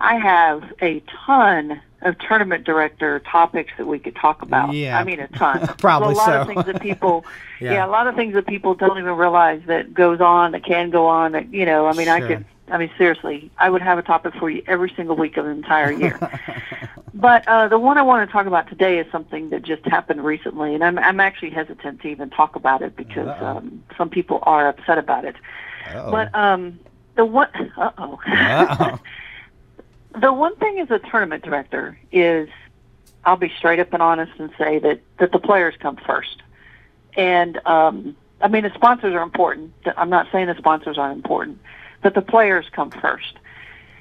I 0.00 0.16
have 0.16 0.72
a 0.80 1.02
ton 1.26 1.80
of 2.02 2.16
tournament 2.20 2.64
director 2.64 3.20
topics 3.20 3.72
that 3.76 3.86
we 3.86 3.98
could 3.98 4.14
talk 4.14 4.42
about. 4.42 4.72
Yeah. 4.72 4.98
I 4.98 5.04
mean, 5.04 5.18
a 5.18 5.28
ton. 5.28 5.66
Probably 5.78 6.14
a 6.14 6.16
lot 6.16 6.26
so. 6.26 6.40
of 6.40 6.46
things 6.46 6.64
that 6.66 6.80
people, 6.80 7.24
Yeah. 7.60 7.72
yeah. 7.72 7.86
a 7.86 7.88
lot 7.88 8.06
of 8.06 8.14
things 8.14 8.34
that 8.34 8.46
people 8.46 8.74
don't 8.74 8.98
even 8.98 9.16
realize 9.16 9.60
that 9.66 9.92
goes 9.92 10.20
on, 10.20 10.52
that 10.52 10.64
can 10.64 10.90
go 10.90 11.06
on. 11.06 11.32
That 11.32 11.52
you 11.52 11.66
know, 11.66 11.86
I 11.86 11.92
mean, 11.94 12.08
I 12.08 12.20
could. 12.20 12.44
I 12.70 12.76
mean, 12.76 12.90
seriously, 12.98 13.50
I 13.56 13.70
would 13.70 13.80
have 13.80 13.98
a 13.98 14.02
topic 14.02 14.34
for 14.34 14.50
you 14.50 14.62
every 14.66 14.92
single 14.94 15.16
week 15.16 15.38
of 15.38 15.46
the 15.46 15.50
entire 15.50 15.90
year. 15.90 16.18
but 17.14 17.48
uh, 17.48 17.66
the 17.66 17.78
one 17.78 17.96
I 17.96 18.02
want 18.02 18.28
to 18.28 18.32
talk 18.32 18.46
about 18.46 18.68
today 18.68 18.98
is 18.98 19.10
something 19.10 19.48
that 19.50 19.62
just 19.62 19.84
happened 19.86 20.22
recently, 20.22 20.74
and 20.74 20.84
I'm 20.84 20.98
I'm 20.98 21.18
actually 21.18 21.50
hesitant 21.50 22.02
to 22.02 22.08
even 22.08 22.30
talk 22.30 22.56
about 22.56 22.82
it 22.82 22.94
because 22.94 23.28
um, 23.40 23.82
some 23.96 24.10
people 24.10 24.40
are 24.42 24.68
upset 24.68 24.98
about 24.98 25.24
it. 25.24 25.34
Uh-oh. 25.88 26.10
But 26.10 26.34
um, 26.34 26.78
the 27.16 27.24
one, 27.24 27.48
uh 27.76 27.90
oh. 27.98 29.00
The 30.20 30.32
one 30.32 30.56
thing 30.56 30.80
as 30.80 30.90
a 30.90 30.98
tournament 30.98 31.44
director 31.44 31.98
is 32.10 32.48
I'll 33.24 33.36
be 33.36 33.52
straight 33.56 33.78
up 33.78 33.92
and 33.92 34.02
honest 34.02 34.32
and 34.38 34.50
say 34.58 34.78
that 34.78 35.00
that 35.18 35.32
the 35.32 35.38
players 35.38 35.74
come 35.78 35.96
first. 35.96 36.42
And 37.16 37.60
um 37.66 38.16
I 38.40 38.48
mean 38.48 38.64
the 38.64 38.72
sponsors 38.74 39.14
are 39.14 39.22
important. 39.22 39.72
I'm 39.96 40.10
not 40.10 40.28
saying 40.32 40.46
the 40.46 40.56
sponsors 40.56 40.98
aren't 40.98 41.16
important, 41.16 41.60
but 42.02 42.14
the 42.14 42.22
players 42.22 42.66
come 42.72 42.90
first. 42.90 43.38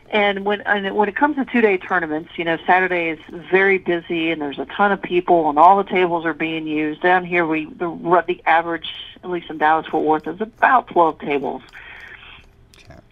And 0.10 0.46
when 0.46 0.62
and 0.62 0.96
when 0.96 1.10
it 1.10 1.16
comes 1.16 1.36
to 1.36 1.46
two 1.46 1.62
day 1.62 1.78
tournaments, 1.78 2.32
you 2.38 2.46
know, 2.46 2.58
Saturday 2.66 3.10
is 3.10 3.20
very 3.52 3.78
busy 3.78 4.32
and 4.32 4.42
there's 4.42 4.60
a 4.60 4.66
ton 4.66 4.92
of 4.92 5.02
people 5.02 5.50
and 5.50 5.60
all 5.60 5.78
the 5.78 5.90
tables 5.90 6.26
are 6.26 6.34
being 6.34 6.66
used. 6.66 7.02
Down 7.02 7.26
here 7.26 7.46
we 7.46 7.66
the 7.66 8.24
the 8.28 8.42
average 8.46 8.90
at 9.24 9.30
least 9.30 9.50
in 9.50 9.58
Dallas 9.58 9.86
Fort 9.88 10.06
Worth 10.06 10.28
is 10.28 10.42
about 10.42 10.88
12 10.88 11.20
tables. 11.20 11.62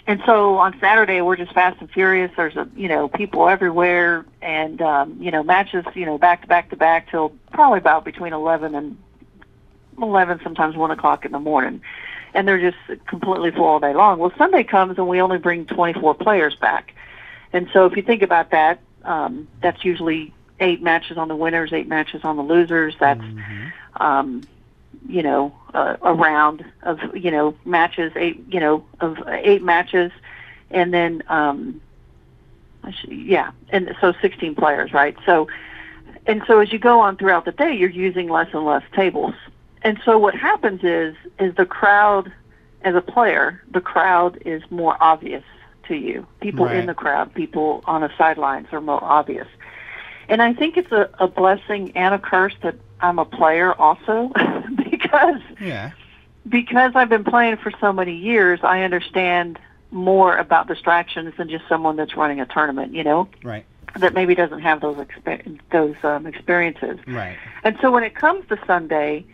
And 0.07 0.21
so 0.25 0.57
on 0.57 0.79
Saturday 0.79 1.21
we're 1.21 1.35
just 1.35 1.53
fast 1.53 1.81
and 1.81 1.89
furious. 1.89 2.31
There's 2.37 2.55
a 2.55 2.67
you 2.75 2.87
know 2.87 3.07
people 3.07 3.49
everywhere, 3.49 4.25
and 4.41 4.81
um, 4.81 5.17
you 5.19 5.31
know 5.31 5.41
matches 5.41 5.83
you 5.95 6.05
know 6.05 6.17
back 6.17 6.41
to 6.41 6.47
back 6.47 6.69
to 6.69 6.75
back 6.75 7.09
till 7.09 7.33
probably 7.51 7.79
about 7.79 8.05
between 8.05 8.31
eleven 8.31 8.75
and 8.75 8.97
eleven, 9.99 10.39
sometimes 10.43 10.75
one 10.75 10.91
o'clock 10.91 11.25
in 11.25 11.31
the 11.31 11.39
morning, 11.39 11.81
and 12.35 12.47
they're 12.47 12.59
just 12.59 13.05
completely 13.07 13.49
full 13.49 13.65
all 13.65 13.79
day 13.79 13.95
long. 13.95 14.19
Well, 14.19 14.31
Sunday 14.37 14.63
comes 14.63 14.97
and 14.99 15.07
we 15.07 15.21
only 15.21 15.39
bring 15.39 15.65
24 15.65 16.13
players 16.15 16.55
back, 16.55 16.93
and 17.51 17.67
so 17.73 17.87
if 17.87 17.95
you 17.95 18.03
think 18.03 18.21
about 18.21 18.51
that, 18.51 18.81
um, 19.05 19.47
that's 19.61 19.83
usually 19.83 20.31
eight 20.59 20.83
matches 20.83 21.17
on 21.17 21.29
the 21.29 21.35
winners, 21.35 21.73
eight 21.73 21.87
matches 21.87 22.23
on 22.23 22.37
the 22.37 22.43
losers. 22.43 22.95
That's 22.99 23.23
um, 23.95 24.43
you 25.07 25.23
know, 25.23 25.53
a, 25.73 25.97
a 26.01 26.13
round 26.13 26.65
of, 26.83 26.99
you 27.15 27.31
know, 27.31 27.55
matches, 27.65 28.11
eight, 28.15 28.43
you 28.49 28.59
know, 28.59 28.85
of 28.99 29.17
eight 29.27 29.63
matches. 29.63 30.11
And 30.71 30.93
then, 30.93 31.23
um, 31.27 31.81
should, 32.91 33.11
yeah, 33.11 33.51
and 33.69 33.95
so 34.01 34.13
16 34.21 34.55
players, 34.55 34.93
right? 34.93 35.15
So, 35.25 35.47
and 36.25 36.43
so 36.47 36.59
as 36.59 36.71
you 36.71 36.79
go 36.79 36.99
on 36.99 37.17
throughout 37.17 37.45
the 37.45 37.51
day, 37.51 37.73
you're 37.73 37.89
using 37.89 38.29
less 38.29 38.49
and 38.53 38.65
less 38.65 38.83
tables. 38.95 39.33
And 39.81 39.99
so 40.03 40.17
what 40.17 40.35
happens 40.35 40.83
is, 40.83 41.15
is 41.39 41.55
the 41.55 41.65
crowd, 41.65 42.31
as 42.81 42.95
a 42.95 43.01
player, 43.01 43.61
the 43.71 43.81
crowd 43.81 44.41
is 44.45 44.63
more 44.71 44.97
obvious 44.99 45.43
to 45.87 45.95
you. 45.95 46.25
People 46.41 46.65
Right. 46.65 46.77
in 46.77 46.87
the 46.87 46.95
crowd, 46.95 47.33
people 47.33 47.83
on 47.85 48.01
the 48.01 48.11
sidelines 48.17 48.67
are 48.71 48.81
more 48.81 49.03
obvious. 49.03 49.47
And 50.27 50.41
I 50.41 50.53
think 50.53 50.77
it's 50.77 50.91
a, 50.91 51.09
a 51.19 51.27
blessing 51.27 51.91
and 51.95 52.15
a 52.15 52.19
curse 52.19 52.55
that 52.63 52.75
I'm 53.01 53.19
a 53.19 53.25
player 53.25 53.73
also 53.73 54.31
because 55.15 55.41
Yeah. 55.59 55.91
because 56.47 56.91
I've 56.95 57.09
been 57.09 57.23
playing 57.23 57.57
for 57.57 57.71
so 57.81 57.91
many 57.91 58.15
years, 58.15 58.59
I 58.63 58.81
understand 58.81 59.59
more 59.91 60.35
about 60.35 60.67
distractions 60.67 61.33
than 61.37 61.49
just 61.49 61.67
someone 61.67 61.95
that's 61.95 62.15
running 62.15 62.39
a 62.41 62.45
tournament, 62.45 62.93
you 62.93 63.03
know, 63.03 63.27
Right. 63.43 63.65
that 63.97 64.13
maybe 64.13 64.35
doesn't 64.35 64.59
have 64.61 64.81
those 64.81 64.97
expe- 64.97 65.59
those 65.71 65.95
um, 66.03 66.27
experiences. 66.27 66.99
Right. 67.07 67.37
And 67.63 67.77
so 67.81 67.91
when 67.91 68.03
it 68.03 68.13
comes 68.15 68.47
to 68.49 68.57
Sunday, 68.67 69.25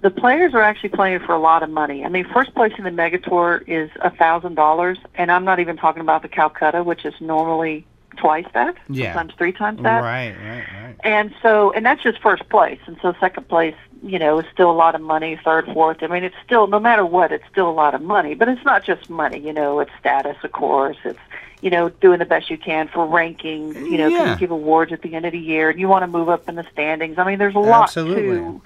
the 0.00 0.10
players 0.10 0.54
are 0.54 0.62
actually 0.62 0.90
playing 0.90 1.20
for 1.20 1.32
a 1.32 1.38
lot 1.38 1.62
of 1.62 1.70
money. 1.70 2.04
I 2.04 2.08
mean, 2.08 2.24
first 2.32 2.54
place 2.54 2.72
in 2.78 2.84
the 2.84 2.90
Mega 2.90 3.18
Tour 3.18 3.62
is 3.66 3.90
a 4.00 4.10
thousand 4.10 4.54
dollars, 4.54 4.98
and 5.14 5.30
I'm 5.30 5.44
not 5.44 5.58
even 5.60 5.76
talking 5.76 6.00
about 6.00 6.22
the 6.22 6.28
Calcutta, 6.28 6.82
which 6.82 7.04
is 7.04 7.14
normally 7.20 7.84
twice 8.16 8.46
that, 8.54 8.74
Yeah. 8.88 9.12
sometimes 9.14 9.34
three 9.38 9.52
times 9.52 9.80
that. 9.82 10.02
Right. 10.02 10.34
Right. 10.40 10.64
Right. 10.82 10.96
And 11.04 11.32
so, 11.42 11.72
and 11.72 11.84
that's 11.86 12.02
just 12.02 12.20
first 12.20 12.48
place. 12.48 12.80
And 12.86 12.96
so, 13.02 13.14
second 13.20 13.48
place, 13.48 13.76
you 14.02 14.18
know, 14.18 14.38
it's 14.38 14.48
still 14.52 14.70
a 14.70 14.72
lot 14.72 14.94
of 14.94 15.00
money. 15.00 15.38
Third, 15.44 15.66
fourth. 15.66 16.02
I 16.02 16.06
mean, 16.06 16.24
it's 16.24 16.36
still 16.44 16.66
no 16.66 16.78
matter 16.78 17.04
what, 17.04 17.32
it's 17.32 17.44
still 17.50 17.68
a 17.68 17.72
lot 17.72 17.94
of 17.94 18.02
money. 18.02 18.34
But 18.34 18.48
it's 18.48 18.64
not 18.64 18.84
just 18.84 19.10
money. 19.10 19.38
You 19.38 19.52
know, 19.52 19.80
it's 19.80 19.90
status, 19.98 20.36
of 20.42 20.52
course. 20.52 20.96
It's 21.04 21.18
you 21.60 21.70
know, 21.70 21.88
doing 21.88 22.20
the 22.20 22.24
best 22.24 22.50
you 22.50 22.56
can 22.56 22.86
for 22.88 23.04
rankings. 23.06 23.74
You 23.74 23.98
know, 23.98 24.06
Yeah. 24.08 24.32
you 24.32 24.38
give 24.38 24.52
awards 24.52 24.92
at 24.92 25.02
the 25.02 25.14
end 25.14 25.26
of 25.26 25.32
the 25.32 25.38
year, 25.40 25.70
and 25.70 25.80
you 25.80 25.88
want 25.88 26.04
to 26.04 26.06
move 26.06 26.28
up 26.28 26.48
in 26.48 26.54
the 26.54 26.64
standings. 26.72 27.18
I 27.18 27.24
mean, 27.24 27.38
there's 27.38 27.56
a 27.56 27.58
lot 27.58 27.84
Absolutely. 27.84 28.36
to. 28.38 28.62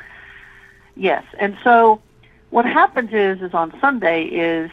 Yes, 0.94 1.24
and 1.38 1.56
so 1.64 2.02
what 2.50 2.66
happens 2.66 3.10
is, 3.14 3.40
is 3.40 3.54
on 3.54 3.72
Sunday 3.80 4.24
is, 4.24 4.70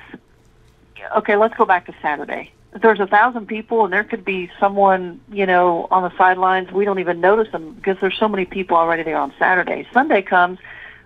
okay, 1.15 1.37
let's 1.37 1.55
go 1.55 1.63
back 1.63 1.85
to 1.85 1.93
Saturday. 2.01 2.51
There's 2.71 2.99
a 2.99 3.07
thousand 3.07 3.47
people 3.47 3.83
and 3.83 3.91
there 3.91 4.03
could 4.03 4.23
be 4.23 4.51
someone, 4.59 5.19
you 5.31 5.45
know, 5.45 5.87
on 5.89 6.03
the 6.03 6.15
sidelines, 6.17 6.71
we 6.71 6.85
don't 6.85 6.99
even 6.99 7.19
notice 7.19 7.51
them 7.51 7.73
because 7.73 7.97
there's 7.99 8.17
so 8.17 8.27
many 8.27 8.45
people 8.45 8.77
already 8.77 9.03
there 9.03 9.17
on 9.17 9.33
Saturday. 9.39 9.87
Sunday 9.91 10.21
comes, 10.21 10.59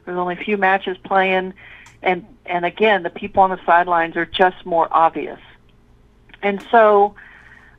there's 0.06 0.18
only 0.18 0.36
a 0.36 0.44
few 0.44 0.58
matches 0.58 0.98
playing, 1.04 1.54
and 2.02 2.26
and 2.46 2.66
again, 2.66 3.04
the 3.04 3.10
people 3.10 3.44
on 3.44 3.50
the 3.50 3.60
sidelines 3.66 4.18
are 4.18 4.26
just 4.26 4.66
more 4.66 4.88
obvious. 4.92 5.40
And 6.42 6.62
so, 6.70 7.16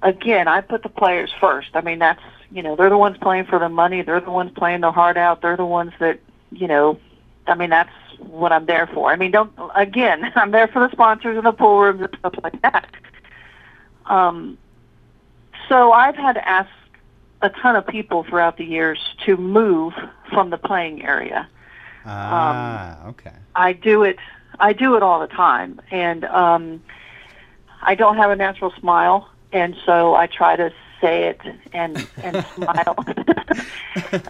again, 0.03 0.49
I 0.49 0.62
put 0.62 0.83
the 0.83 0.88
players 0.88 1.31
first. 1.38 1.70
I 1.75 1.83
mean, 1.83 1.99
that's 1.99 2.23
you 2.51 2.62
know, 2.62 2.77
they're 2.77 2.90
the 2.90 2.99
ones 2.99 3.18
playing 3.18 3.47
for 3.47 3.59
the 3.59 3.68
money. 3.68 4.03
They're 4.03 4.20
the 4.20 4.31
ones 4.31 4.53
playing 4.57 4.81
their 4.83 4.92
heart 4.92 5.16
out. 5.16 5.42
They're 5.42 5.57
the 5.57 5.66
ones 5.66 5.92
that 5.99 6.20
you 6.51 6.68
know. 6.68 6.99
I 7.47 7.55
mean, 7.55 7.70
that's 7.70 7.92
what 8.18 8.53
I'm 8.53 8.64
there 8.64 8.87
for. 8.87 9.11
I 9.11 9.16
mean, 9.16 9.31
don't 9.31 9.53
again, 9.75 10.33
I'm 10.37 10.51
there 10.51 10.68
for 10.68 10.87
the 10.87 10.90
sponsors 10.92 11.37
and 11.37 11.44
the 11.44 11.53
pool 11.53 11.81
rooms 11.81 12.01
and 12.01 12.16
stuff 12.18 12.35
like 12.42 12.62
that. 12.62 12.88
Um, 14.06 14.58
so 15.68 15.92
I've 15.92 16.16
had 16.16 16.34
to 16.34 16.48
ask 16.48 16.70
a 17.42 17.50
ton 17.50 17.76
of 17.76 17.86
people 17.86 18.24
throughout 18.24 18.56
the 18.56 18.64
years 18.64 18.98
to 19.26 19.36
move 19.36 19.92
from 20.30 20.50
the 20.50 20.58
playing 20.58 21.04
area. 21.04 21.48
Ah. 22.06 23.06
okay. 23.08 23.32
I 23.54 23.72
do 23.72 24.02
it. 24.02 24.18
I 24.60 24.72
do 24.72 24.96
it 24.96 25.02
all 25.02 25.20
the 25.20 25.26
time, 25.26 25.80
and 25.90 26.24
um, 26.26 26.82
I 27.82 27.94
don't 27.94 28.16
have 28.16 28.30
a 28.30 28.36
natural 28.36 28.72
smile, 28.78 29.28
and 29.52 29.76
so 29.84 30.14
I 30.14 30.26
try 30.26 30.56
to 30.56 30.72
say 31.00 31.28
it 31.28 31.40
and 31.72 32.07
and 32.22 32.44
smile. 32.54 32.96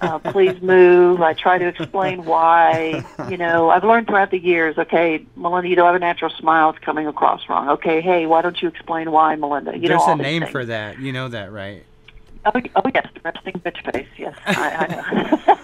uh, 0.01 0.19
please 0.19 0.61
move. 0.63 1.21
I 1.21 1.33
try 1.35 1.59
to 1.59 1.67
explain 1.67 2.25
why. 2.25 3.05
You 3.29 3.37
know, 3.37 3.71
I've 3.71 3.85
learned 3.85 4.07
throughout 4.07 4.31
the 4.31 4.39
years. 4.39 4.77
Okay, 4.79 5.25
Melinda, 5.37 5.69
you 5.69 5.77
don't 5.77 5.87
have 5.87 5.95
a 5.95 5.99
natural 5.99 6.31
smile. 6.31 6.71
It's 6.71 6.79
coming 6.79 7.07
across 7.07 7.49
wrong. 7.49 7.69
Okay, 7.71 8.01
hey, 8.01 8.27
why 8.27 8.43
don't 8.43 8.61
you 8.61 8.69
explain 8.69 9.11
why, 9.11 9.35
Melinda? 9.37 9.77
You 9.77 9.89
There's 9.89 10.07
know, 10.07 10.13
a 10.13 10.17
name 10.17 10.43
things. 10.43 10.53
for 10.53 10.65
that. 10.65 10.99
You 10.99 11.13
know 11.13 11.29
that, 11.29 11.53
right? 11.53 11.85
Oh, 12.47 12.61
oh 12.77 12.91
yes, 12.95 13.07
resting 13.25 13.55
bitch 13.55 13.93
face. 13.93 14.09
Yes, 14.17 14.37
I, 14.47 14.75
I 14.75 15.47
know. 15.47 15.59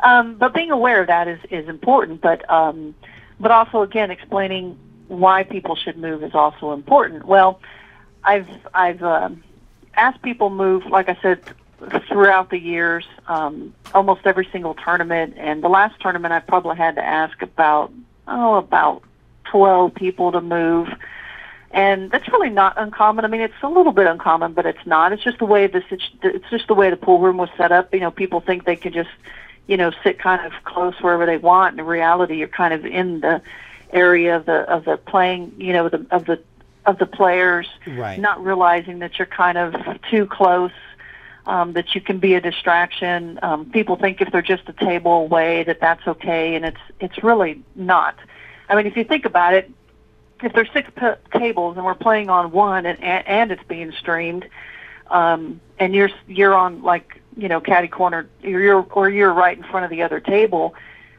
um, 0.00 0.34
but 0.36 0.54
being 0.54 0.70
aware 0.70 1.00
of 1.00 1.06
that 1.06 1.28
is 1.28 1.40
is 1.50 1.68
important. 1.68 2.20
But 2.20 2.48
um, 2.50 2.94
but 3.38 3.50
also 3.50 3.82
again 3.82 4.10
explaining 4.10 4.78
why 5.08 5.42
people 5.42 5.76
should 5.76 5.96
move 5.96 6.22
is 6.22 6.34
also 6.34 6.72
important. 6.72 7.24
Well, 7.24 7.60
I've 8.22 8.48
I've 8.74 9.02
um, 9.02 9.42
asked 9.94 10.22
people 10.22 10.50
move, 10.50 10.86
like 10.86 11.08
I 11.08 11.16
said, 11.22 11.40
throughout 12.08 12.50
the 12.50 12.58
years, 12.58 13.06
um, 13.26 13.74
almost 13.94 14.26
every 14.26 14.48
single 14.52 14.74
tournament. 14.74 15.34
And 15.36 15.62
the 15.62 15.68
last 15.68 16.00
tournament, 16.00 16.32
I 16.32 16.40
probably 16.40 16.76
had 16.76 16.96
to 16.96 17.04
ask 17.04 17.40
about 17.42 17.92
oh 18.28 18.56
about 18.56 19.02
twelve 19.44 19.94
people 19.94 20.32
to 20.32 20.40
move. 20.40 20.88
And 21.72 22.10
that's 22.10 22.26
really 22.28 22.50
not 22.50 22.74
uncommon. 22.76 23.24
I 23.24 23.28
mean, 23.28 23.40
it's 23.40 23.54
a 23.62 23.68
little 23.68 23.92
bit 23.92 24.08
uncommon, 24.08 24.54
but 24.54 24.66
it's 24.66 24.84
not. 24.86 25.12
It's 25.12 25.22
just 25.22 25.38
the 25.38 25.44
way 25.44 25.68
this. 25.68 25.84
It's 25.90 26.50
just 26.50 26.66
the 26.66 26.74
way 26.74 26.90
the 26.90 26.96
pool 26.96 27.20
room 27.20 27.36
was 27.36 27.48
set 27.56 27.70
up. 27.70 27.94
You 27.94 28.00
know, 28.00 28.10
people 28.10 28.40
think 28.40 28.64
they 28.64 28.76
can 28.76 28.92
just, 28.92 29.10
you 29.68 29.76
know, 29.76 29.92
sit 30.02 30.18
kind 30.18 30.44
of 30.44 30.52
close 30.64 30.94
wherever 31.00 31.26
they 31.26 31.38
want. 31.38 31.78
In 31.78 31.86
reality, 31.86 32.36
you're 32.36 32.48
kind 32.48 32.74
of 32.74 32.84
in 32.84 33.20
the 33.20 33.40
area 33.92 34.36
of 34.36 34.46
the 34.46 34.68
of 34.68 34.84
the 34.84 34.96
playing. 34.96 35.54
You 35.58 35.72
know, 35.72 35.88
the 35.88 36.04
of 36.10 36.24
the 36.24 36.42
of 36.86 36.98
the 36.98 37.06
players, 37.06 37.68
right. 37.86 38.18
not 38.18 38.42
realizing 38.42 39.00
that 39.00 39.18
you're 39.18 39.26
kind 39.26 39.58
of 39.58 39.74
too 40.10 40.26
close 40.26 40.72
um, 41.46 41.72
that 41.72 41.94
you 41.94 42.00
can 42.00 42.18
be 42.18 42.34
a 42.34 42.40
distraction. 42.40 43.38
Um, 43.42 43.70
people 43.70 43.96
think 43.96 44.20
if 44.20 44.30
they're 44.30 44.42
just 44.42 44.68
a 44.68 44.72
table 44.72 45.12
away 45.12 45.64
that 45.64 45.80
that's 45.80 46.06
okay, 46.06 46.54
and 46.54 46.64
it's 46.64 46.80
it's 47.00 47.22
really 47.22 47.62
not. 47.74 48.16
I 48.68 48.76
mean, 48.76 48.86
if 48.86 48.96
you 48.96 49.04
think 49.04 49.24
about 49.24 49.54
it, 49.54 49.70
if 50.42 50.52
there's 50.52 50.70
six 50.72 50.88
p- 50.96 51.38
tables 51.38 51.76
and 51.76 51.84
we're 51.84 51.94
playing 51.94 52.30
on 52.30 52.52
one 52.52 52.86
and 52.86 53.02
and 53.02 53.50
it's 53.50 53.64
being 53.64 53.92
streamed, 53.92 54.48
um, 55.08 55.60
and 55.78 55.94
you're 55.94 56.10
you're 56.28 56.54
on 56.54 56.82
like 56.82 57.20
you 57.36 57.48
know 57.48 57.60
caddy 57.60 57.88
corner, 57.88 58.28
you're 58.42 58.86
or 58.92 59.08
you're 59.08 59.32
right 59.32 59.56
in 59.56 59.64
front 59.64 59.84
of 59.84 59.90
the 59.90 60.02
other 60.02 60.20
table, 60.20 60.74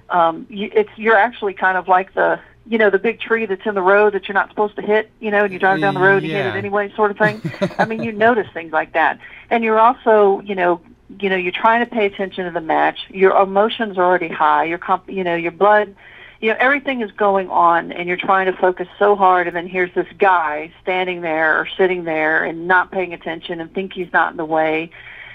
um, 0.09 0.45
you, 0.49 0.69
it's 0.73 0.91
you're 0.95 1.17
actually 1.17 1.53
kind 1.53 1.77
of 1.77 1.87
like 1.87 2.13
the 2.13 2.39
you 2.65 2.77
know, 2.77 2.89
the 2.89 2.99
big 2.99 3.19
tree 3.19 3.45
that's 3.45 3.65
in 3.65 3.75
the 3.75 3.81
road 3.81 4.13
that 4.13 4.27
you're 4.27 4.33
not 4.33 4.49
supposed 4.49 4.75
to 4.75 4.81
hit, 4.81 5.11
you 5.19 5.31
know, 5.31 5.43
and 5.43 5.53
you 5.53 5.59
drive 5.59 5.81
down 5.81 5.93
the 5.93 5.99
road 5.99 6.17
and 6.17 6.27
you 6.27 6.33
hit 6.33 6.45
it 6.45 6.55
anyway, 6.55 6.93
sort 6.95 7.11
of 7.11 7.17
thing. 7.17 7.41
I 7.77 7.85
mean, 7.85 8.03
you 8.03 8.11
notice 8.13 8.47
things 8.53 8.71
like 8.71 8.93
that. 8.93 9.19
And 9.49 9.63
you're 9.63 9.79
also, 9.79 10.41
you 10.41 10.55
know, 10.55 10.81
you 11.19 11.29
know, 11.29 11.35
you're 11.35 11.51
trying 11.51 11.83
to 11.83 11.91
pay 11.91 12.05
attention 12.05 12.45
to 12.45 12.51
the 12.51 12.61
match. 12.61 12.99
Your 13.09 13.35
emotions 13.41 13.97
are 13.97 14.03
already 14.03 14.29
high. 14.29 14.65
Your 14.65 14.77
comp, 14.77 15.09
you 15.09 15.23
know, 15.23 15.35
your 15.35 15.51
blood, 15.51 15.95
you 16.39 16.49
know, 16.49 16.57
everything 16.59 17.01
is 17.01 17.11
going 17.11 17.49
on 17.49 17.91
and 17.91 18.07
you're 18.07 18.17
trying 18.17 18.45
to 18.45 18.53
focus 18.53 18.87
so 18.97 19.15
hard 19.15 19.47
and 19.47 19.55
then 19.55 19.67
here's 19.67 19.93
this 19.93 20.07
guy 20.17 20.71
standing 20.81 21.21
there 21.21 21.59
or 21.59 21.67
sitting 21.77 22.03
there 22.03 22.43
and 22.43 22.67
not 22.67 22.91
paying 22.91 23.13
attention 23.13 23.59
and 23.59 23.73
think 23.73 23.93
he's 23.93 24.11
not 24.13 24.31
in 24.31 24.37
the 24.37 24.45
way 24.45 24.89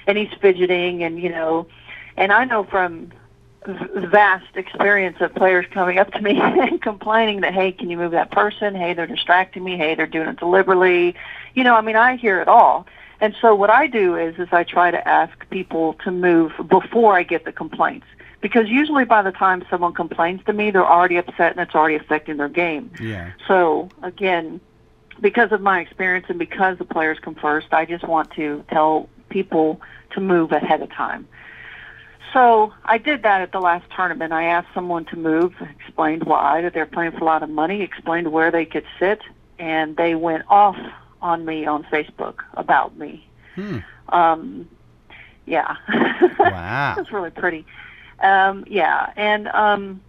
and 0.07 0.17
he's 0.17 0.33
fidgeting 0.41 1.03
and, 1.03 1.21
you 1.21 1.29
know, 1.29 1.67
and 2.17 2.33
I 2.33 2.45
know 2.45 2.65
from 2.65 3.13
vast 3.67 4.57
experience 4.57 5.17
of 5.21 5.35
players 5.35 5.67
coming 5.71 5.99
up 5.99 6.13
to 6.13 6.21
me 6.21 6.39
and 6.41 6.81
complaining 6.81 7.41
that 7.41 7.55
hey 7.55 7.73
can 7.73 7.91
you 7.91 7.97
move 7.97 8.13
that 8.13 8.31
person? 8.31 8.75
Hey 8.75 8.95
they're 8.95 9.07
distracting 9.07 9.65
me. 9.65 9.77
Hey 9.77 9.95
they're 9.95 10.07
doing 10.07 10.29
it 10.29 10.39
deliberately. 10.39 11.15
You 11.55 11.65
know 11.65 11.75
i 11.75 11.81
mean 11.81 11.97
i 11.97 12.17
hear 12.17 12.41
it 12.41 12.49
all. 12.49 12.87
And 13.21 13.35
so 13.41 13.55
what 13.55 13.71
i 13.71 13.87
do 13.87 14.17
is 14.17 14.39
is 14.39 14.49
i 14.53 14.65
try 14.65 14.91
to 14.91 15.09
ask 15.09 15.49
people 15.51 15.95
to 16.05 16.11
move 16.11 16.53
before 16.69 17.15
i 17.17 17.23
get 17.23 17.45
the 17.45 17.53
complaints. 17.53 18.07
Because 18.41 18.69
usually 18.69 19.05
by 19.05 19.23
the 19.23 19.33
time 19.33 19.65
someone 19.71 19.95
complains 19.95 20.45
to 20.45 20.53
me 20.53 20.71
they're 20.71 20.87
already 20.87 21.17
upset 21.17 21.53
and 21.53 21.61
it's 21.61 21.75
already 21.75 21.97
affecting 21.97 22.37
their 22.37 22.49
game. 22.49 22.91
Yeah. 23.01 23.33
So 23.49 23.89
again 24.03 24.61
because 25.21 25.51
of 25.53 25.61
my 25.61 25.81
experience 25.81 26.27
and 26.29 26.39
because 26.39 26.79
the 26.79 26.85
players 26.85 27.19
come 27.19 27.35
first 27.35 27.69
i 27.73 27.85
just 27.87 28.07
want 28.07 28.31
to 28.33 28.63
tell 28.71 29.09
people 29.29 29.81
to 30.11 30.21
move 30.21 30.53
ahead 30.53 30.83
of 30.83 30.91
time 30.91 31.27
so 32.33 32.73
I 32.85 32.99
did 32.99 33.23
that 33.23 33.41
at 33.41 33.53
the 33.53 33.61
last 33.61 33.87
tournament. 33.95 34.33
I 34.33 34.45
asked 34.45 34.69
someone 34.75 35.05
to 35.07 35.17
move, 35.17 35.55
explained 35.79 36.25
why, 36.25 36.63
that 36.63 36.73
they're 36.75 36.87
playing 36.87 37.13
for 37.13 37.19
a 37.19 37.25
lot 37.25 37.43
of 37.43 37.51
money, 37.51 37.83
explained 37.83 38.33
where 38.33 38.51
they 38.51 38.65
could 38.65 38.85
sit, 38.99 39.21
and 39.59 39.97
they 39.97 40.15
went 40.15 40.45
off 40.49 40.77
on 41.23 41.45
me 41.45 41.67
on 41.67 41.85
Facebook 41.85 42.41
about 42.55 42.97
me. 42.97 43.27
Hmm. 43.55 43.79
Um, 44.09 44.69
yeah. 45.47 45.77
Wow. 46.39 46.95
It 46.97 47.01
was 47.01 47.13
really 47.13 47.31
pretty. 47.31 47.67
Um, 48.21 48.65
yeah, 48.69 49.13
and 49.17 49.49
um, 49.49 50.01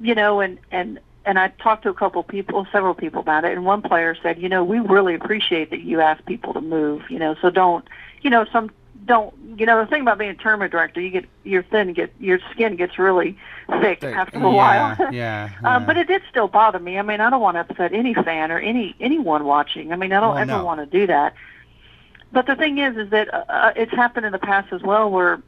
you 0.00 0.14
know, 0.14 0.40
and 0.40 0.58
and 0.70 1.00
and 1.24 1.38
I 1.38 1.48
talked 1.48 1.84
to 1.84 1.88
a 1.88 1.94
couple 1.94 2.22
people, 2.22 2.66
several 2.70 2.94
people 2.94 3.20
about 3.20 3.44
it, 3.44 3.52
and 3.52 3.64
one 3.64 3.82
player 3.82 4.16
said, 4.22 4.40
you 4.40 4.48
know, 4.48 4.62
we 4.62 4.80
really 4.80 5.14
appreciate 5.14 5.70
that 5.70 5.80
you 5.80 6.00
ask 6.00 6.24
people 6.26 6.52
to 6.54 6.60
move, 6.60 7.02
you 7.08 7.18
know, 7.18 7.34
so 7.40 7.50
don't, 7.50 7.86
you 8.22 8.30
know, 8.30 8.44
some 8.52 8.70
don't 9.04 9.34
you 9.58 9.66
know 9.66 9.80
the 9.80 9.86
thing 9.86 10.02
about 10.02 10.18
being 10.18 10.30
a 10.30 10.34
tournament 10.34 10.72
director 10.72 11.00
you 11.00 11.10
get 11.10 11.26
your 11.44 11.62
thin 11.62 11.92
get 11.92 12.12
your 12.18 12.38
skin 12.52 12.76
gets 12.76 12.98
really 12.98 13.36
thick 13.80 14.02
after 14.02 14.38
a 14.38 14.40
yeah, 14.40 14.46
while. 14.48 14.96
Yeah, 14.98 15.10
yeah. 15.62 15.76
um, 15.76 15.86
but 15.86 15.96
it 15.96 16.06
did 16.06 16.22
still 16.30 16.48
bother 16.48 16.78
me. 16.78 16.98
I 16.98 17.02
mean 17.02 17.20
i 17.20 17.30
don't 17.30 17.40
want 17.40 17.56
to 17.56 17.60
upset 17.60 17.92
any 17.92 18.14
fan 18.14 18.50
or 18.50 18.58
any 18.58 18.94
anyone 19.00 19.44
watching. 19.44 19.92
I 19.92 19.96
mean 19.96 20.12
i 20.12 20.20
don't 20.20 20.34
Well, 20.34 20.38
ever 20.42 20.58
no. 20.58 20.64
want 20.64 20.80
to 20.80 20.86
do 20.86 21.06
that. 21.06 21.34
But 22.32 22.46
the 22.46 22.56
thing 22.56 22.78
is 22.78 22.96
is 22.96 23.10
that 23.10 23.32
uh, 23.32 23.72
it's 23.76 23.92
happened 23.92 24.26
in 24.26 24.32
the 24.32 24.38
past 24.38 24.72
as 24.72 24.82
well 24.82 25.10
where 25.10 25.40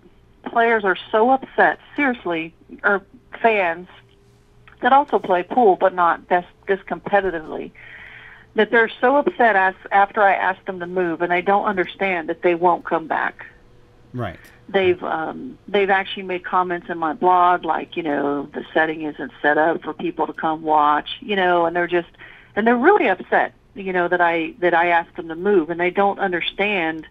players 0.44 0.84
are 0.84 0.96
so 1.10 1.30
upset 1.30 1.78
seriously 1.96 2.54
or 2.84 3.02
fans 3.42 3.88
that 4.80 4.92
also 4.92 5.18
play 5.18 5.42
pool 5.42 5.76
but 5.76 5.94
not 5.94 6.28
this 6.28 6.44
this 6.68 6.80
competitively 6.80 7.72
that 8.56 8.70
they're 8.70 8.90
so 9.00 9.16
upset 9.16 9.54
as 9.54 9.74
after 9.92 10.22
I 10.22 10.34
ask 10.34 10.64
them 10.64 10.80
to 10.80 10.86
move 10.86 11.20
and 11.20 11.30
they 11.30 11.42
don't 11.42 11.66
understand 11.66 12.28
that 12.30 12.42
they 12.42 12.54
won't 12.54 12.84
come 12.84 13.06
back. 13.06 13.46
right. 14.12 14.38
They've 14.68 15.00
um, 15.04 15.58
they've 15.68 15.90
actually 15.90 16.24
made 16.24 16.44
comments 16.44 16.88
in 16.88 16.98
my 16.98 17.12
blog 17.12 17.64
like 17.64 17.96
you 17.96 18.02
know 18.02 18.46
the 18.46 18.64
setting 18.74 19.02
isn't 19.02 19.30
set 19.40 19.58
up 19.58 19.82
for 19.84 19.92
people 19.92 20.26
to 20.26 20.32
come 20.32 20.62
watch 20.62 21.08
you 21.20 21.36
know 21.36 21.66
and 21.66 21.76
they're 21.76 21.86
just 21.86 22.08
and 22.56 22.66
they're 22.66 22.76
really 22.76 23.06
upset 23.06 23.54
you 23.74 23.92
know 23.92 24.08
that 24.08 24.20
I 24.20 24.54
that 24.58 24.74
I 24.74 24.88
asked 24.88 25.14
them 25.14 25.28
to 25.28 25.36
move 25.36 25.70
and 25.70 25.78
they 25.78 25.90
don't 25.90 26.18
understand. 26.18 27.06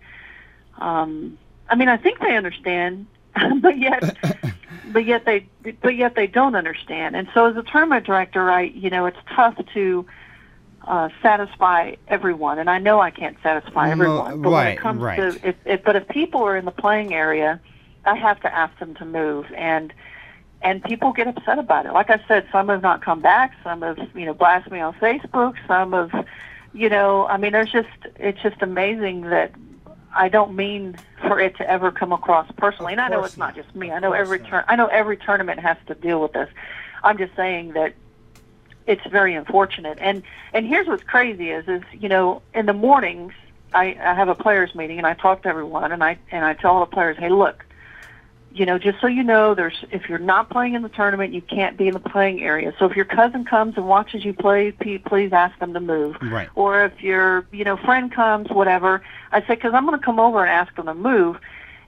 Um, 0.80 1.38
I 1.70 1.76
mean 1.76 1.88
I 1.88 1.96
think 1.96 2.20
they 2.20 2.36
understand, 2.36 3.06
but 3.62 3.78
yet 3.78 4.18
but 4.92 5.06
yet 5.06 5.24
they 5.24 5.48
but 5.82 5.96
yet 5.96 6.16
they 6.16 6.28
don't 6.28 6.56
understand. 6.56 7.16
And 7.16 7.30
so 7.34 7.46
as 7.46 7.56
a 7.56 7.64
tournament 7.64 8.06
director, 8.06 8.52
I 8.52 8.64
you 8.64 8.90
know 8.90 9.06
it's 9.06 9.18
tough 9.34 9.56
to 9.76 10.06
uh, 10.86 11.10
satisfy 11.22 11.96
everyone, 12.08 12.60
and 12.60 12.70
I 12.70 12.80
know 12.80 13.00
I 13.02 13.12
can't 13.12 13.38
satisfy 13.44 13.92
everyone. 13.92 14.42
But 14.42 14.52
when 14.52 14.68
it 14.68 14.80
comes 14.80 15.02
right. 15.02 15.18
to 15.18 15.50
if, 15.50 15.56
if 15.66 15.84
but 15.84 15.96
if 15.96 16.08
people 16.08 16.44
are 16.44 16.56
in 16.56 16.66
the 16.66 16.72
playing 16.72 17.14
area, 17.14 17.60
I 18.06 18.16
have 18.16 18.40
to 18.42 18.54
ask 18.54 18.78
them 18.80 18.96
to 18.96 19.06
move 19.06 19.46
and. 19.56 19.94
And 20.62 20.84
people 20.84 21.14
get 21.14 21.28
upset 21.28 21.60
about 21.60 21.86
it. 21.86 21.94
Like 21.94 22.10
I 22.10 22.20
said, 22.28 22.48
some 22.52 22.70
have 22.70 22.82
not 22.82 23.04
come 23.04 23.22
back. 23.22 23.54
Some 23.64 23.84
have, 23.84 24.00
you 24.16 24.26
know, 24.26 24.34
blasted 24.34 24.74
me 24.74 24.80
on 24.80 24.96
Facebook. 24.96 25.54
Some 25.68 25.92
have, 25.92 26.26
you 26.74 26.90
know, 26.90 27.28
I 27.28 27.38
mean, 27.38 27.52
there's 27.52 27.72
just, 27.72 27.90
it's 28.16 28.42
just 28.42 28.64
amazing 28.64 29.22
that 29.30 29.52
I 30.16 30.28
don't 30.28 30.56
mean 30.56 30.96
for 31.22 31.40
it 31.40 31.56
to 31.58 31.70
ever 31.70 31.92
come 31.92 32.12
across 32.12 32.50
personally. 32.58 32.94
And 32.94 33.02
I 33.02 33.10
know 33.10 33.24
it's 33.24 33.38
not 33.38 33.54
just 33.54 33.76
me. 33.76 33.92
I 33.92 34.00
know 34.00 34.14
every 34.14 34.40
turn. 34.40 34.64
I 34.68 34.76
know 34.76 34.88
every 34.88 35.18
tournament 35.18 35.60
has 35.60 35.78
to 35.86 35.94
deal 35.94 36.20
with 36.20 36.34
this. 36.34 36.50
I'm 37.04 37.20
just 37.20 37.36
saying 37.36 37.74
that 37.74 37.94
it's 38.88 39.06
very 39.08 39.36
unfortunate. 39.36 39.98
And 40.02 40.24
and 40.54 40.66
here's 40.66 40.88
what's 40.88 41.04
crazy 41.04 41.52
is 41.52 41.68
is 41.68 41.84
you 41.94 42.10
know 42.10 42.42
in 42.54 42.66
the 42.66 42.74
mornings 42.74 43.34
I, 43.74 43.98
I 44.00 44.14
have 44.14 44.30
a 44.30 44.36
players 44.36 44.74
meeting 44.74 44.98
and 44.98 45.06
I 45.06 45.14
talk 45.14 45.44
to 45.44 45.50
everyone 45.50 45.92
and 45.92 46.04
I 46.04 46.18
and 46.32 46.46
I 46.46 46.54
tell 46.54 46.76
all 46.76 46.80
the 46.80 46.92
players, 46.92 47.18
hey, 47.18 47.30
look, 47.30 47.66
you 48.54 48.66
know, 48.66 48.78
just 48.78 49.02
so 49.02 49.08
you 49.08 49.22
know, 49.22 49.54
there's 49.54 49.84
if 49.92 50.08
you're 50.08 50.18
not 50.18 50.50
playing 50.50 50.76
in 50.76 50.82
the 50.82 50.90
tournament, 50.90 51.34
you 51.34 51.42
can't 51.42 51.78
be 51.78 51.88
in 51.88 51.94
the 51.94 52.00
playing 52.00 52.42
area. 52.42 52.74
So 52.80 52.86
if 52.86 52.96
your 52.96 53.06
cousin 53.06 53.44
comes 53.44 53.76
and 53.76 53.88
watches 53.88 54.24
you 54.24 54.34
play, 54.34 54.72
please 54.72 55.34
ask 55.34 55.60
them 55.60 55.74
to 55.74 55.82
move. 55.82 56.16
Right. 56.22 56.50
Or 56.56 56.86
if 56.86 57.04
your 57.04 57.46
you 57.52 57.66
know 57.66 57.76
friend 57.76 58.12
comes, 58.12 58.50
whatever, 58.50 59.02
I 59.34 59.42
say 59.42 59.56
because 59.56 59.74
I'm 59.74 59.86
going 59.86 60.00
to 60.00 60.04
come 60.04 60.22
over 60.22 60.42
and 60.42 60.50
ask 60.50 60.74
them 60.76 60.86
to 60.86 60.94
move. 60.94 61.38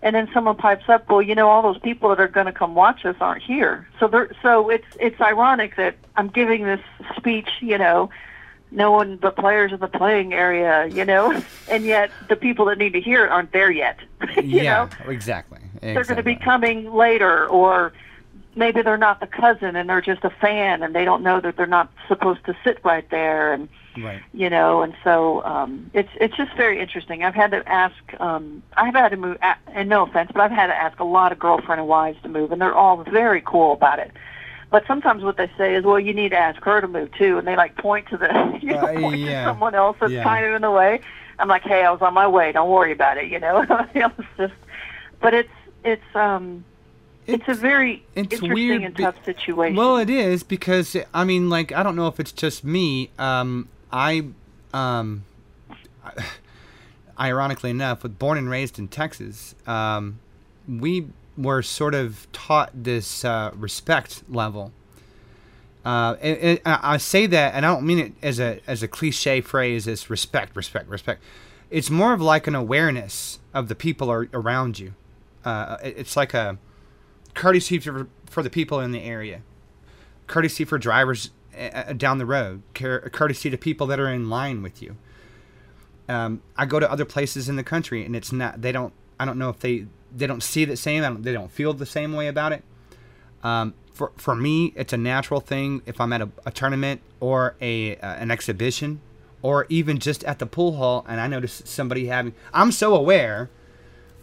And 0.07 0.15
then 0.15 0.29
someone 0.33 0.55
pipes 0.55 0.87
up, 0.87 1.09
well, 1.09 1.21
you 1.21 1.35
know, 1.35 1.49
all 1.49 1.61
those 1.61 1.79
people 1.79 2.07
that 2.07 2.19
are 2.21 2.29
going 2.29 2.45
to 2.45 2.53
come 2.53 2.75
watch 2.75 3.03
us 3.03 3.17
aren't 3.19 3.43
here. 3.43 3.85
So 3.99 4.07
there, 4.07 4.31
so 4.41 4.69
it's 4.69 4.87
it's 5.01 5.19
ironic 5.19 5.75
that 5.75 5.97
I'm 6.15 6.29
giving 6.29 6.63
this 6.63 6.79
speech, 7.17 7.49
you 7.59 7.77
know, 7.77 8.09
no 8.71 8.89
one 8.89 9.17
but 9.17 9.35
players 9.35 9.73
in 9.73 9.81
the 9.81 9.89
playing 9.89 10.33
area, 10.33 10.85
you 10.85 11.03
know, 11.03 11.43
and 11.69 11.83
yet 11.83 12.09
the 12.29 12.37
people 12.37 12.63
that 12.67 12.77
need 12.77 12.93
to 12.93 13.01
hear 13.01 13.25
it 13.25 13.31
aren't 13.31 13.51
there 13.51 13.69
yet. 13.69 13.99
you 14.37 14.61
yeah, 14.61 14.87
know, 15.05 15.11
exactly. 15.11 15.59
they're 15.81 16.05
going 16.05 16.15
to 16.15 16.23
be 16.23 16.37
coming 16.37 16.93
later, 16.93 17.45
or 17.45 17.91
maybe 18.57 18.81
they're 18.81 18.97
not 18.97 19.19
the 19.19 19.27
cousin 19.27 19.75
and 19.75 19.87
they're 19.89 20.01
just 20.01 20.23
a 20.25 20.29
fan 20.29 20.83
and 20.83 20.93
they 20.95 21.05
don't 21.05 21.23
know 21.23 21.39
that 21.39 21.55
they're 21.55 21.65
not 21.67 21.91
supposed 22.07 22.43
to 22.45 22.55
sit 22.63 22.79
right 22.83 23.09
there, 23.09 23.53
and 23.53 23.69
Right. 23.99 24.21
you 24.31 24.47
know, 24.47 24.83
and 24.83 24.93
so 25.03 25.43
um, 25.43 25.89
it's 25.91 26.09
it's 26.21 26.35
just 26.37 26.53
very 26.55 26.79
interesting. 26.79 27.23
I've 27.23 27.33
had 27.33 27.49
to 27.49 27.67
ask, 27.67 27.95
um, 28.19 28.61
I've 28.75 28.93
had 28.93 29.09
to 29.09 29.17
move, 29.17 29.37
a- 29.41 29.55
and 29.73 29.89
no 29.89 30.03
offense, 30.03 30.29
but 30.31 30.41
I've 30.41 30.51
had 30.51 30.67
to 30.67 30.75
ask 30.75 30.99
a 30.99 31.03
lot 31.03 31.31
of 31.31 31.39
girlfriend 31.39 31.79
and 31.81 31.87
wives 31.89 32.19
to 32.21 32.29
move, 32.29 32.51
and 32.51 32.61
they're 32.61 32.75
all 32.75 32.97
very 33.03 33.41
cool 33.43 33.73
about 33.73 33.97
it. 33.97 34.11
But 34.69 34.85
sometimes 34.85 35.23
what 35.23 35.37
they 35.37 35.49
say 35.57 35.73
is, 35.73 35.83
well, 35.83 35.99
you 35.99 36.13
need 36.13 36.29
to 36.29 36.37
ask 36.37 36.61
her 36.61 36.79
to 36.79 36.87
move 36.87 37.11
too, 37.13 37.39
and 37.39 37.47
they 37.47 37.55
like 37.55 37.75
point 37.77 38.07
to 38.09 38.17
the, 38.17 38.59
you 38.61 38.73
know, 38.73 38.81
Uh, 38.81 38.99
point 38.99 39.19
yeah. 39.21 39.43
to 39.45 39.49
someone 39.49 39.73
else 39.73 39.97
that's 39.99 40.13
Yeah. 40.13 40.23
kind 40.23 40.45
of 40.45 40.53
in 40.53 40.61
the 40.61 40.69
way. 40.71 40.99
I'm 41.39 41.47
like, 41.47 41.63
hey, 41.63 41.83
I 41.83 41.89
was 41.91 42.01
on 42.03 42.13
my 42.13 42.27
way. 42.27 42.51
Don't 42.51 42.69
worry 42.69 42.91
about 42.91 43.17
it, 43.17 43.31
you 43.31 43.39
know. 43.39 43.65
it's 43.95 44.13
just, 44.37 44.53
but 45.21 45.33
it's 45.33 45.49
it's 45.83 46.15
um 46.15 46.63
it's, 47.27 47.47
a 47.47 47.53
very 47.53 48.03
it's 48.15 48.33
interesting 48.33 48.53
weird 48.53 48.83
and 48.83 48.97
tough 48.97 49.23
situation. 49.25 49.75
Well, 49.75 49.97
it 49.97 50.09
is 50.09 50.43
because 50.43 50.95
I 51.13 51.23
mean, 51.23 51.49
like, 51.49 51.71
I 51.71 51.83
don't 51.83 51.95
know 51.95 52.07
if 52.07 52.19
it's 52.19 52.31
just 52.31 52.63
me. 52.63 53.11
Um, 53.19 53.69
I, 53.91 54.27
um, 54.73 55.25
ironically 57.19 57.69
enough, 57.69 58.03
with 58.03 58.17
born 58.17 58.37
and 58.37 58.49
raised 58.49 58.79
in 58.79 58.87
Texas, 58.87 59.55
um, 59.65 60.19
we 60.67 61.07
were 61.37 61.61
sort 61.61 61.93
of 61.93 62.27
taught 62.31 62.71
this 62.73 63.23
uh, 63.23 63.51
respect 63.55 64.23
level. 64.29 64.71
Uh, 65.85 66.17
it, 66.21 66.61
I 66.65 66.97
say 66.97 67.27
that, 67.27 67.53
and 67.53 67.65
I 67.65 67.73
don't 67.73 67.85
mean 67.85 67.99
it 67.99 68.13
as 68.21 68.39
a 68.39 68.59
as 68.67 68.83
a 68.83 68.87
cliche 68.87 69.39
phrase, 69.39 69.87
as 69.87 70.09
respect, 70.09 70.55
respect, 70.55 70.89
respect. 70.89 71.23
It's 71.69 71.89
more 71.89 72.13
of 72.13 72.21
like 72.21 72.47
an 72.47 72.55
awareness 72.55 73.39
of 73.53 73.67
the 73.67 73.75
people 73.75 74.09
are 74.09 74.27
around 74.33 74.79
you. 74.79 74.93
Uh, 75.45 75.77
it, 75.83 75.95
it's 75.97 76.17
like 76.17 76.33
a 76.33 76.57
courtesy 77.37 77.77
for, 77.79 78.07
for 78.25 78.41
the 78.43 78.49
people 78.49 78.79
in 78.79 78.91
the 78.91 79.03
area, 79.03 79.41
courtesy 80.25 80.65
for 80.65 80.77
drivers 80.77 81.29
uh, 81.57 81.93
down 81.93 82.17
the 82.17 82.25
road, 82.25 82.63
courtesy 82.73 83.49
to 83.49 83.57
people 83.57 83.87
that 83.87 83.99
are 83.99 84.09
in 84.09 84.29
line 84.29 84.61
with 84.61 84.81
you. 84.81 84.97
Um, 86.09 86.41
I 86.57 86.65
go 86.65 86.79
to 86.79 86.91
other 86.91 87.05
places 87.05 87.47
in 87.47 87.55
the 87.55 87.63
country, 87.63 88.03
and 88.03 88.15
it's 88.15 88.31
not. 88.31 88.61
They 88.61 88.71
don't. 88.71 88.93
I 89.19 89.25
don't 89.25 89.37
know 89.37 89.49
if 89.49 89.59
they 89.59 89.85
they 90.15 90.25
don't 90.25 90.41
see 90.41 90.65
the 90.65 90.77
same. 90.77 91.03
Don't, 91.03 91.21
they 91.21 91.33
don't 91.33 91.51
feel 91.51 91.73
the 91.73 91.85
same 91.85 92.13
way 92.13 92.27
about 92.27 92.53
it. 92.53 92.63
Um, 93.43 93.73
for 93.93 94.11
for 94.15 94.33
me, 94.33 94.73
it's 94.75 94.93
a 94.93 94.97
natural 94.97 95.41
thing. 95.41 95.81
If 95.85 95.99
I'm 96.01 96.13
at 96.13 96.21
a, 96.21 96.29
a 96.45 96.51
tournament 96.51 97.01
or 97.19 97.55
a 97.61 97.97
uh, 97.97 98.15
an 98.15 98.31
exhibition, 98.31 99.01
or 99.41 99.65
even 99.69 99.99
just 99.99 100.23
at 100.23 100.39
the 100.39 100.45
pool 100.45 100.77
hall, 100.77 101.05
and 101.07 101.19
I 101.19 101.27
notice 101.27 101.61
somebody 101.65 102.07
having, 102.07 102.33
I'm 102.53 102.71
so 102.71 102.95
aware 102.95 103.49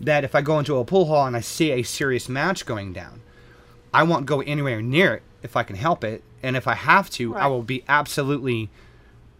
that 0.00 0.24
if 0.24 0.34
I 0.34 0.42
go 0.42 0.58
into 0.58 0.76
a 0.76 0.84
pool 0.84 1.06
hall 1.06 1.26
and 1.26 1.36
I 1.36 1.40
see 1.40 1.70
a 1.70 1.82
serious 1.82 2.28
match 2.28 2.66
going 2.66 2.92
down, 2.92 3.20
I 3.92 4.02
won't 4.02 4.26
go 4.26 4.40
anywhere 4.40 4.82
near 4.82 5.14
it 5.14 5.22
if 5.42 5.56
I 5.56 5.62
can 5.62 5.76
help 5.76 6.02
it, 6.02 6.22
and 6.42 6.56
if 6.56 6.66
I 6.66 6.74
have 6.74 7.10
to, 7.10 7.32
right. 7.32 7.44
I 7.44 7.46
will 7.46 7.62
be 7.62 7.84
absolutely 7.86 8.70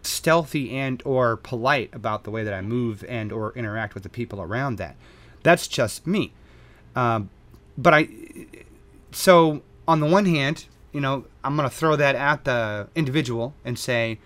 stealthy 0.03 0.71
and 0.71 1.01
or 1.03 1.35
polite 1.35 1.89
about 1.93 2.23
the 2.23 2.31
way 2.31 2.43
that 2.43 2.53
I 2.53 2.61
move 2.61 3.03
and 3.09 3.31
or 3.31 3.51
interact 3.53 3.95
with 3.95 4.03
the 4.03 4.09
people 4.09 4.41
around 4.41 4.77
that. 4.77 4.95
That's 5.43 5.67
just 5.67 6.05
me. 6.05 6.31
Um, 6.95 7.29
but 7.77 7.93
I, 7.93 8.09
so 9.11 9.61
on 9.87 9.99
the 9.99 10.05
one 10.05 10.25
hand, 10.25 10.65
you 10.93 11.01
know, 11.01 11.25
I'm 11.43 11.55
going 11.57 11.67
to 11.67 11.75
throw 11.75 11.95
that 11.95 12.15
at 12.15 12.45
the 12.45 12.87
individual 12.95 13.53
and 13.65 13.77
say, 13.77 14.19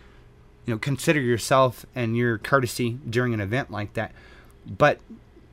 you 0.66 0.74
know, 0.74 0.78
consider 0.78 1.20
yourself 1.20 1.86
and 1.96 2.16
your 2.16 2.38
courtesy 2.38 3.00
during 3.10 3.34
an 3.34 3.42
event 3.42 3.72
like 3.72 3.94
that. 3.94 4.12
But 4.68 5.00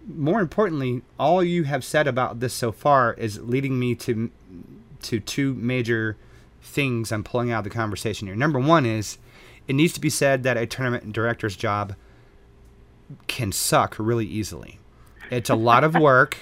more 0.06 0.40
importantly, 0.40 1.02
all 1.18 1.42
you 1.42 1.64
have 1.64 1.84
said 1.84 2.06
about 2.06 2.40
this 2.40 2.54
so 2.54 2.72
far 2.72 3.14
is 3.14 3.40
leading 3.40 3.78
me 3.78 3.94
to 3.96 4.30
to 5.02 5.20
two 5.20 5.54
major 5.54 6.16
things 6.62 7.12
I'm 7.12 7.22
pulling 7.22 7.50
out 7.50 7.58
of 7.58 7.64
the 7.64 7.70
conversation 7.70 8.26
here. 8.26 8.36
Number 8.36 8.58
one 8.58 8.86
is 8.86 9.18
it 9.68 9.74
needs 9.74 9.92
to 9.94 10.00
be 10.00 10.10
said 10.10 10.42
that 10.44 10.56
a 10.56 10.66
tournament 10.66 11.12
director's 11.12 11.56
job 11.56 11.94
can 13.26 13.52
suck 13.52 13.96
really 13.98 14.26
easily. 14.26 14.78
It's 15.30 15.50
a 15.50 15.54
lot 15.54 15.84
of 15.84 15.94
work, 15.94 16.36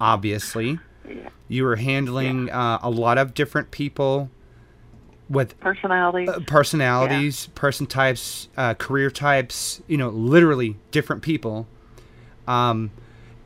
obviously. 0.00 0.78
Yeah. 1.08 1.28
You 1.48 1.66
are 1.66 1.76
handling 1.76 2.48
yeah. 2.48 2.74
uh, 2.74 2.78
a 2.82 2.90
lot 2.90 3.18
of 3.18 3.34
different 3.34 3.70
people 3.70 4.30
with 5.28 5.58
personalities, 5.60 6.28
uh, 6.28 6.40
personalities, 6.46 7.46
yeah. 7.46 7.52
person 7.54 7.86
types, 7.86 8.48
uh, 8.56 8.74
career 8.74 9.10
types. 9.10 9.82
You 9.86 9.96
know, 9.96 10.08
literally 10.08 10.76
different 10.90 11.22
people, 11.22 11.66
um, 12.46 12.90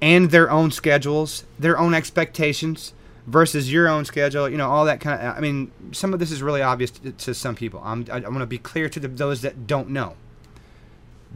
and 0.01 0.30
their 0.30 0.51
own 0.51 0.70
schedules, 0.70 1.44
their 1.59 1.78
own 1.78 1.94
expectations 1.94 2.94
versus 3.26 3.72
your 3.72 3.88
own 3.88 4.05
schedule. 4.05 4.48
You 4.48 4.57
know, 4.57 4.68
all 4.68 4.84
that 4.84 5.01
kind 5.01 5.20
of. 5.20 5.36
I 5.36 5.40
mean, 5.40 5.70
some 5.92 6.12
of 6.12 6.20
this 6.20 6.30
is 6.30 6.42
really 6.42 6.62
obvious 6.62 6.90
to, 6.92 7.12
to 7.12 7.34
some 7.34 7.55
people. 7.55 7.80
I'm, 7.84 8.07
I, 8.11 8.16
I 8.16 8.28
want 8.28 8.40
to 8.40 8.46
be 8.46 8.59
clear 8.59 8.88
to 8.88 9.01
the, 9.01 9.09
those 9.09 9.42
that 9.42 9.66
don't 9.66 9.90
know. 9.90 10.16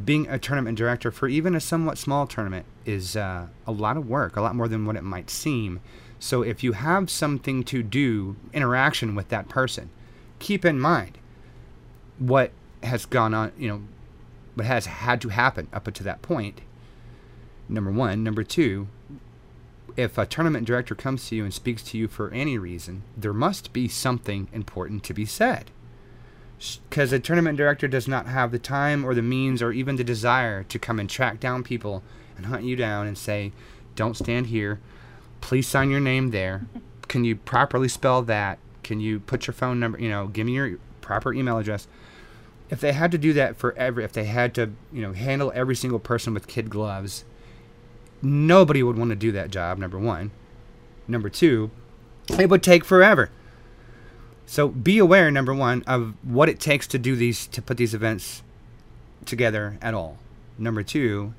Being 0.04 0.26
a 0.28 0.38
tournament 0.38 0.76
director 0.76 1.12
for 1.12 1.28
even 1.28 1.54
a 1.54 1.60
somewhat 1.60 1.98
small 1.98 2.26
tournament 2.26 2.66
is 2.84 3.16
uh, 3.16 3.46
a 3.66 3.72
lot 3.72 3.96
of 3.96 4.08
work, 4.08 4.36
a 4.36 4.40
lot 4.40 4.56
more 4.56 4.66
than 4.66 4.86
what 4.86 4.96
it 4.96 5.04
might 5.04 5.30
seem. 5.30 5.80
So 6.18 6.42
if 6.42 6.64
you 6.64 6.72
have 6.72 7.10
something 7.10 7.62
to 7.64 7.82
do, 7.82 8.36
interaction 8.52 9.14
with 9.14 9.28
that 9.28 9.48
person, 9.48 9.90
keep 10.38 10.64
in 10.64 10.80
mind 10.80 11.18
what 12.18 12.50
has 12.82 13.06
gone 13.06 13.34
on. 13.34 13.52
You 13.56 13.68
know, 13.68 13.82
what 14.54 14.66
has 14.66 14.86
had 14.86 15.20
to 15.22 15.28
happen 15.28 15.68
up 15.72 15.92
to 15.92 16.02
that 16.02 16.22
point. 16.22 16.60
Number 17.68 17.90
one. 17.90 18.22
Number 18.22 18.42
two, 18.42 18.88
if 19.96 20.18
a 20.18 20.26
tournament 20.26 20.66
director 20.66 20.94
comes 20.94 21.28
to 21.28 21.36
you 21.36 21.44
and 21.44 21.54
speaks 21.54 21.82
to 21.84 21.98
you 21.98 22.08
for 22.08 22.30
any 22.30 22.58
reason, 22.58 23.04
there 23.16 23.32
must 23.32 23.72
be 23.72 23.88
something 23.88 24.48
important 24.52 25.04
to 25.04 25.14
be 25.14 25.24
said. 25.24 25.70
Because 26.88 27.12
a 27.12 27.18
tournament 27.18 27.58
director 27.58 27.88
does 27.88 28.08
not 28.08 28.26
have 28.26 28.50
the 28.50 28.58
time 28.58 29.04
or 29.04 29.14
the 29.14 29.22
means 29.22 29.62
or 29.62 29.72
even 29.72 29.96
the 29.96 30.04
desire 30.04 30.62
to 30.64 30.78
come 30.78 30.98
and 30.98 31.08
track 31.08 31.40
down 31.40 31.62
people 31.62 32.02
and 32.36 32.46
hunt 32.46 32.64
you 32.64 32.76
down 32.76 33.06
and 33.06 33.18
say, 33.18 33.52
don't 33.94 34.16
stand 34.16 34.46
here. 34.46 34.80
Please 35.40 35.68
sign 35.68 35.90
your 35.90 36.00
name 36.00 36.30
there. 36.30 36.66
Can 37.08 37.24
you 37.24 37.36
properly 37.36 37.88
spell 37.88 38.22
that? 38.22 38.58
Can 38.82 39.00
you 39.00 39.20
put 39.20 39.46
your 39.46 39.54
phone 39.54 39.78
number, 39.78 39.98
you 39.98 40.08
know, 40.08 40.26
give 40.26 40.46
me 40.46 40.54
your 40.54 40.78
proper 41.00 41.32
email 41.32 41.58
address? 41.58 41.86
If 42.70 42.80
they 42.80 42.92
had 42.92 43.12
to 43.12 43.18
do 43.18 43.32
that 43.34 43.56
for 43.56 43.72
every, 43.76 44.04
if 44.04 44.12
they 44.12 44.24
had 44.24 44.54
to, 44.54 44.72
you 44.92 45.02
know, 45.02 45.12
handle 45.12 45.52
every 45.54 45.76
single 45.76 45.98
person 45.98 46.34
with 46.34 46.46
kid 46.46 46.70
gloves, 46.70 47.24
nobody 48.24 48.82
would 48.82 48.96
want 48.96 49.10
to 49.10 49.16
do 49.16 49.32
that 49.32 49.50
job, 49.50 49.78
number 49.78 49.98
one. 49.98 50.30
Number 51.06 51.28
two, 51.28 51.70
it 52.38 52.48
would 52.48 52.62
take 52.62 52.84
forever. 52.84 53.30
So 54.46 54.68
be 54.68 54.98
aware, 54.98 55.30
number 55.30 55.54
one, 55.54 55.82
of 55.86 56.14
what 56.22 56.48
it 56.48 56.60
takes 56.60 56.86
to 56.88 56.98
do 56.98 57.16
these, 57.16 57.46
to 57.48 57.62
put 57.62 57.76
these 57.76 57.94
events 57.94 58.42
together 59.24 59.78
at 59.80 59.94
all. 59.94 60.18
Number 60.58 60.82
two, 60.82 61.34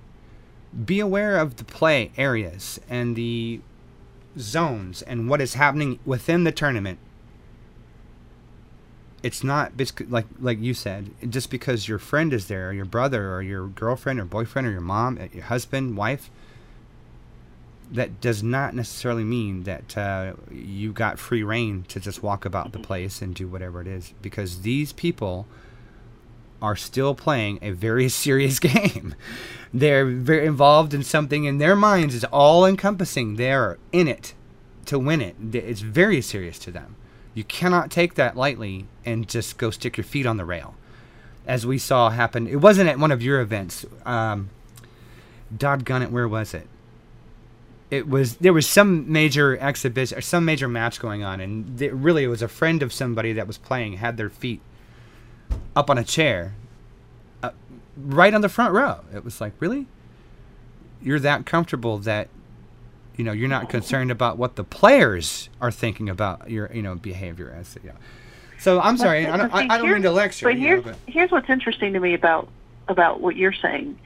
be 0.86 1.00
aware 1.00 1.38
of 1.38 1.58
the 1.58 1.64
play 1.64 2.12
areas 2.18 2.80
and 2.90 3.16
the 3.16 3.62
zones 4.38 5.02
and 5.02 5.30
what 5.30 5.42
is 5.42 5.54
happening 5.54 6.00
within 6.06 6.44
the 6.44 6.52
tournament. 6.52 7.00
It's 9.24 9.44
not 9.44 9.72
like 10.10 10.26
like 10.40 10.60
you 10.60 10.76
said, 10.76 11.10
just 11.28 11.50
because 11.50 11.88
your 11.88 11.98
friend 11.98 12.32
is 12.32 12.48
there, 12.48 12.70
or 12.70 12.74
your 12.74 12.86
brother, 12.86 13.34
or 13.34 13.42
your 13.42 13.66
girlfriend, 13.68 14.20
or 14.20 14.26
boyfriend, 14.26 14.68
or 14.68 14.72
your 14.72 14.82
mom, 14.82 15.18
uh, 15.20 15.28
your 15.34 15.46
husband, 15.46 15.98
wife 15.98 16.30
that 17.92 18.22
does 18.22 18.44
not 18.44 18.74
necessarily 18.74 19.24
mean 19.24 19.64
that 19.64 19.98
uh, 19.98 20.34
you 20.52 20.92
got 20.92 21.20
free 21.20 21.44
reign 21.44 21.86
to 21.90 22.00
just 22.00 22.24
walk 22.24 22.46
about 22.46 22.72
the 22.72 22.80
place 22.80 23.22
and 23.22 23.36
do 23.36 23.48
whatever 23.48 23.82
it 23.82 23.88
is 23.88 24.14
because 24.22 24.62
these 24.62 24.94
people 24.94 25.48
are 26.62 26.76
still 26.76 27.14
playing 27.14 27.60
a 27.62 27.72
very 27.72 28.10
serious 28.24 28.60
game. 28.60 29.16
They're 29.74 30.06
very 30.06 30.46
involved 30.46 30.94
in 30.94 31.04
something 31.04 31.44
in 31.44 31.58
their 31.58 31.76
minds 31.76 32.16
is 32.16 32.24
all 32.26 32.66
encompassing. 32.66 33.36
They're 33.36 33.78
in 33.92 34.08
it 34.08 34.34
to 34.86 35.00
win 35.00 35.22
it. 35.22 35.36
It's 35.54 35.82
very 35.82 36.22
serious 36.22 36.60
to 36.60 36.72
them. 36.72 36.96
You 37.34 37.44
cannot 37.44 37.92
take 37.92 38.16
that 38.16 38.38
lightly 38.38 38.88
and 39.06 39.28
just 39.28 39.58
go 39.58 39.70
stick 39.70 39.98
your 39.98 40.06
feet 40.06 40.26
on 40.26 40.38
the 40.38 40.46
rail. 40.46 40.76
As 41.46 41.66
we 41.66 41.78
saw 41.78 42.10
happen, 42.10 42.48
it 42.48 42.56
wasn't 42.56 42.90
at 42.90 42.98
one 42.98 43.12
of 43.12 43.22
your 43.22 43.42
events. 43.42 43.86
Um, 44.06 44.50
Doggone 45.56 46.02
it, 46.02 46.12
where 46.12 46.28
was 46.28 46.54
it? 46.54 46.68
It 47.96 48.10
was 48.10 48.38
there 48.38 48.54
was 48.54 48.68
some 48.68 49.12
major 49.12 49.58
exhibition 49.58 50.18
or 50.18 50.22
some 50.22 50.44
major 50.44 50.68
match 50.68 51.00
going 51.00 51.24
on, 51.24 51.40
and 51.40 51.82
it 51.82 51.94
really 51.94 52.26
it 52.26 52.28
was 52.28 52.42
a 52.42 52.48
friend 52.48 52.84
of 52.84 52.92
somebody 52.92 53.34
that 53.34 53.48
was 53.48 53.58
playing 53.58 53.94
had 53.94 54.18
their 54.18 54.30
feet 54.30 54.62
up 55.76 55.90
on 55.90 55.98
a 55.98 56.04
chair, 56.04 56.54
uh, 57.42 57.52
right 57.98 58.34
on 58.34 58.42
the 58.42 58.50
front 58.50 58.74
row. 58.74 59.00
It 59.14 59.24
was 59.24 59.40
like 59.40 59.54
really, 59.60 59.88
you're 61.02 61.20
that 61.20 61.46
comfortable 61.46 61.98
that 62.00 62.28
you 63.16 63.24
know 63.24 63.32
you're 63.32 63.50
not 63.50 63.70
concerned 63.70 64.12
about 64.12 64.38
what 64.38 64.58
the 64.58 64.64
players 64.64 65.50
are 65.62 65.72
thinking 65.72 66.10
about 66.10 66.50
your 66.50 66.70
you 66.74 66.82
know 66.82 66.96
behavior 66.96 67.56
as 67.58 67.78
you 67.82 67.90
know. 67.90 67.96
So 68.58 68.82
I'm 68.82 68.98
sorry, 68.98 69.26
I 69.26 69.38
don't, 69.38 69.54
I, 69.54 69.68
I 69.70 69.78
don't 69.78 69.92
mean 69.92 70.02
to 70.02 70.12
lecture. 70.12 70.48
But 70.48 70.58
here's 70.58 70.86
know, 70.86 70.92
but. 70.92 71.14
here's 71.14 71.32
what's 71.32 71.50
interesting 71.50 71.94
to 71.94 72.00
me 72.00 72.14
about 72.14 72.50
about 72.90 73.22
what 73.22 73.38
you're 73.38 73.54
saying 73.54 73.98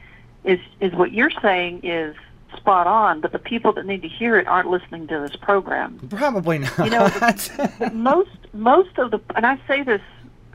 is 0.43 0.59
is 0.79 0.93
what 0.93 1.11
you're 1.11 1.31
saying 1.41 1.81
is 1.83 2.15
spot 2.55 2.87
on, 2.87 3.21
but 3.21 3.31
the 3.31 3.39
people 3.39 3.73
that 3.73 3.85
need 3.85 4.01
to 4.01 4.07
hear 4.07 4.37
it 4.37 4.47
aren't 4.47 4.69
listening 4.69 5.07
to 5.07 5.19
this 5.19 5.35
program. 5.35 5.99
Probably 6.09 6.59
not. 6.59 6.77
You 6.79 6.89
know, 6.89 7.07
the, 7.09 7.91
most 7.93 8.29
most 8.53 8.97
of 8.97 9.11
the 9.11 9.19
and 9.35 9.45
I 9.45 9.59
say 9.67 9.83
this 9.83 10.01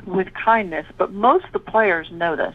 with 0.06 0.32
kindness, 0.34 0.86
but 0.98 1.12
most 1.12 1.46
of 1.46 1.52
the 1.52 1.58
players 1.58 2.10
know 2.10 2.36
this. 2.36 2.54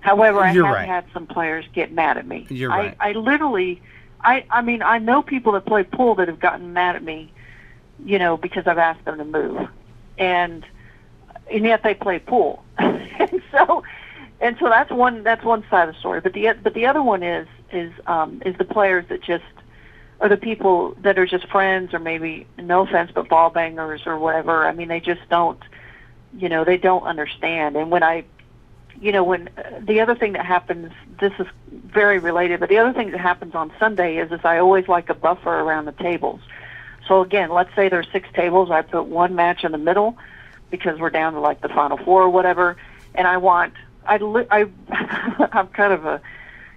However, 0.00 0.40
I 0.40 0.52
You're 0.52 0.66
have 0.66 0.74
right. 0.74 0.88
had 0.88 1.04
some 1.12 1.26
players 1.26 1.64
get 1.72 1.92
mad 1.92 2.16
at 2.16 2.26
me. 2.26 2.46
You're 2.48 2.70
right. 2.70 2.96
I, 3.00 3.10
I 3.10 3.12
literally, 3.12 3.82
I 4.22 4.44
I 4.50 4.62
mean, 4.62 4.82
I 4.82 4.98
know 4.98 5.22
people 5.22 5.52
that 5.52 5.66
play 5.66 5.84
pool 5.84 6.14
that 6.16 6.28
have 6.28 6.40
gotten 6.40 6.72
mad 6.72 6.96
at 6.96 7.02
me, 7.02 7.30
you 8.04 8.18
know, 8.18 8.36
because 8.36 8.66
I've 8.66 8.78
asked 8.78 9.04
them 9.04 9.18
to 9.18 9.24
move, 9.24 9.68
and 10.18 10.64
and 11.50 11.64
yet 11.64 11.82
they 11.82 11.94
play 11.94 12.18
pool, 12.18 12.64
and 12.78 13.42
so 13.52 13.82
and 14.40 14.56
so 14.58 14.68
that's 14.68 14.90
one 14.90 15.22
that's 15.22 15.44
one 15.44 15.64
side 15.70 15.88
of 15.88 15.94
the 15.94 16.00
story. 16.00 16.20
But 16.20 16.32
the 16.32 16.54
but 16.62 16.74
the 16.74 16.86
other 16.86 17.02
one 17.02 17.22
is 17.22 17.46
is 17.72 17.92
um, 18.06 18.42
is 18.44 18.56
the 18.58 18.64
players 18.64 19.04
that 19.08 19.22
just 19.22 19.44
are 20.20 20.28
the 20.28 20.36
people 20.36 20.94
that 21.00 21.18
are 21.18 21.26
just 21.26 21.48
friends 21.48 21.94
or 21.94 21.98
maybe 21.98 22.46
no 22.58 22.82
offense 22.82 23.10
but 23.14 23.28
ball 23.28 23.50
bangers 23.50 24.02
or 24.06 24.18
whatever. 24.18 24.66
I 24.66 24.72
mean 24.72 24.88
they 24.88 25.00
just 25.00 25.22
don't 25.28 25.60
you 26.36 26.48
know 26.48 26.64
they 26.64 26.76
don't 26.76 27.04
understand. 27.04 27.76
And 27.76 27.90
when 27.90 28.02
I 28.02 28.24
you 29.00 29.12
know, 29.12 29.24
when 29.24 29.48
uh, 29.56 29.80
the 29.80 30.00
other 30.00 30.14
thing 30.14 30.34
that 30.34 30.44
happens, 30.44 30.92
this 31.20 31.32
is 31.38 31.46
very 31.70 32.18
related, 32.18 32.60
but 32.60 32.68
the 32.68 32.78
other 32.78 32.92
thing 32.92 33.10
that 33.12 33.20
happens 33.20 33.54
on 33.54 33.72
Sunday 33.78 34.18
is, 34.18 34.30
is 34.30 34.40
I 34.44 34.58
always 34.58 34.88
like 34.88 35.08
a 35.08 35.14
buffer 35.14 35.60
around 35.60 35.86
the 35.86 35.92
tables. 35.92 36.40
So 37.08 37.22
again, 37.22 37.50
let's 37.50 37.74
say 37.74 37.88
there's 37.88 38.08
six 38.12 38.28
tables. 38.34 38.70
I 38.70 38.82
put 38.82 39.06
one 39.06 39.34
match 39.34 39.64
in 39.64 39.72
the 39.72 39.78
middle 39.78 40.18
because 40.70 41.00
we're 41.00 41.10
down 41.10 41.32
to 41.32 41.40
like 41.40 41.60
the 41.60 41.68
final 41.68 41.96
four 41.96 42.22
or 42.22 42.28
whatever, 42.28 42.76
and 43.14 43.26
I 43.26 43.38
want 43.38 43.74
I 44.10 44.16
li- 44.18 44.46
I 44.50 44.66
I'm 45.52 45.68
kind 45.68 45.92
of 45.92 46.04
a 46.04 46.20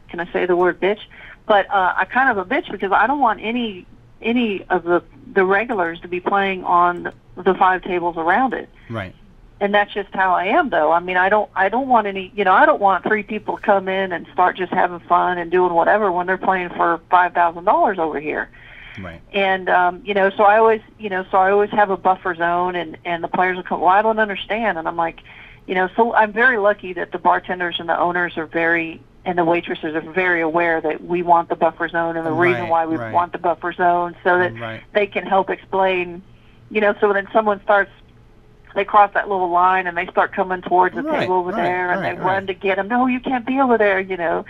can 0.07 0.19
I 0.19 0.31
say 0.31 0.45
the 0.45 0.55
word 0.55 0.79
bitch? 0.79 0.99
But 1.47 1.69
uh, 1.69 1.93
I 1.97 2.05
kind 2.05 2.29
of 2.29 2.37
a 2.37 2.45
bitch 2.45 2.71
because 2.71 2.91
I 2.91 3.07
don't 3.07 3.19
want 3.19 3.41
any 3.41 3.85
any 4.21 4.63
of 4.69 4.83
the 4.83 5.03
the 5.33 5.43
regulars 5.43 5.99
to 6.01 6.07
be 6.07 6.19
playing 6.19 6.63
on 6.63 7.11
the 7.35 7.55
five 7.55 7.81
tables 7.81 8.15
around 8.17 8.53
it. 8.53 8.69
Right. 8.89 9.15
And 9.59 9.73
that's 9.73 9.93
just 9.93 10.09
how 10.13 10.33
I 10.33 10.45
am, 10.45 10.69
though. 10.69 10.91
I 10.91 10.99
mean, 10.99 11.15
I 11.15 11.29
don't, 11.29 11.49
I 11.55 11.69
don't 11.69 11.87
want 11.87 12.05
any, 12.05 12.33
you 12.35 12.43
know, 12.43 12.51
I 12.51 12.65
don't 12.65 12.81
want 12.81 13.03
three 13.03 13.23
people 13.23 13.55
to 13.55 13.61
come 13.61 13.87
in 13.87 14.11
and 14.11 14.27
start 14.33 14.57
just 14.57 14.73
having 14.73 14.99
fun 14.99 15.37
and 15.37 15.49
doing 15.49 15.73
whatever 15.73 16.11
when 16.11 16.27
they're 16.27 16.37
playing 16.37 16.69
for 16.69 16.99
five 17.09 17.33
thousand 17.33 17.63
dollars 17.63 17.97
over 17.97 18.19
here. 18.19 18.49
Right. 18.99 19.21
And 19.31 19.69
um, 19.69 20.01
you 20.05 20.13
know, 20.13 20.29
so 20.29 20.43
I 20.43 20.57
always, 20.57 20.81
you 20.99 21.09
know, 21.09 21.25
so 21.31 21.37
I 21.37 21.49
always 21.51 21.71
have 21.71 21.89
a 21.89 21.97
buffer 21.97 22.35
zone, 22.35 22.75
and 22.75 22.97
and 23.05 23.23
the 23.23 23.27
players 23.27 23.55
will 23.55 23.63
come. 23.63 23.79
Well, 23.79 23.89
I 23.89 24.01
don't 24.01 24.19
understand, 24.19 24.77
and 24.77 24.87
I'm 24.87 24.97
like, 24.97 25.21
you 25.67 25.75
know, 25.75 25.89
so 25.95 26.13
I'm 26.13 26.33
very 26.33 26.57
lucky 26.57 26.93
that 26.93 27.11
the 27.11 27.17
bartenders 27.17 27.77
and 27.79 27.87
the 27.87 27.97
owners 27.99 28.37
are 28.37 28.45
very 28.47 29.01
and 29.25 29.37
the 29.37 29.45
waitresses 29.45 29.95
are 29.95 30.01
very 30.01 30.41
aware 30.41 30.81
that 30.81 31.03
we 31.05 31.23
want 31.23 31.47
the 31.49 31.55
buffer 31.55 31.87
zone 31.87 32.17
and 32.17 32.25
the 32.25 32.31
Right, 32.31 32.51
reason 32.51 32.67
why 32.67 32.85
we 32.85 32.97
right. 32.97 33.13
want 33.13 33.31
the 33.31 33.37
buffer 33.37 33.71
zone 33.71 34.15
so 34.23 34.37
that 34.37 34.53
Right. 34.59 34.83
they 34.93 35.07
can 35.07 35.25
help 35.25 35.49
explain 35.49 36.21
you 36.69 36.81
know 36.81 36.93
so 36.99 37.13
then 37.13 37.27
someone 37.31 37.61
starts 37.63 37.91
they 38.75 38.83
cross 38.83 39.11
that 39.13 39.29
little 39.29 39.49
line 39.49 39.85
and 39.87 39.95
they 39.95 40.07
start 40.07 40.33
coming 40.33 40.61
towards 40.61 40.95
the 40.95 41.03
table 41.03 41.35
over 41.35 41.51
there 41.51 41.91
and 41.91 42.03
they 42.03 42.21
run 42.21 42.47
to 42.47 42.53
get 42.53 42.75
them 42.77 42.87
no 42.87 43.05
you 43.05 43.19
can't 43.19 43.45
be 43.45 43.59
over 43.59 43.77
there 43.77 43.99
you 43.99 44.17
know 44.17 44.43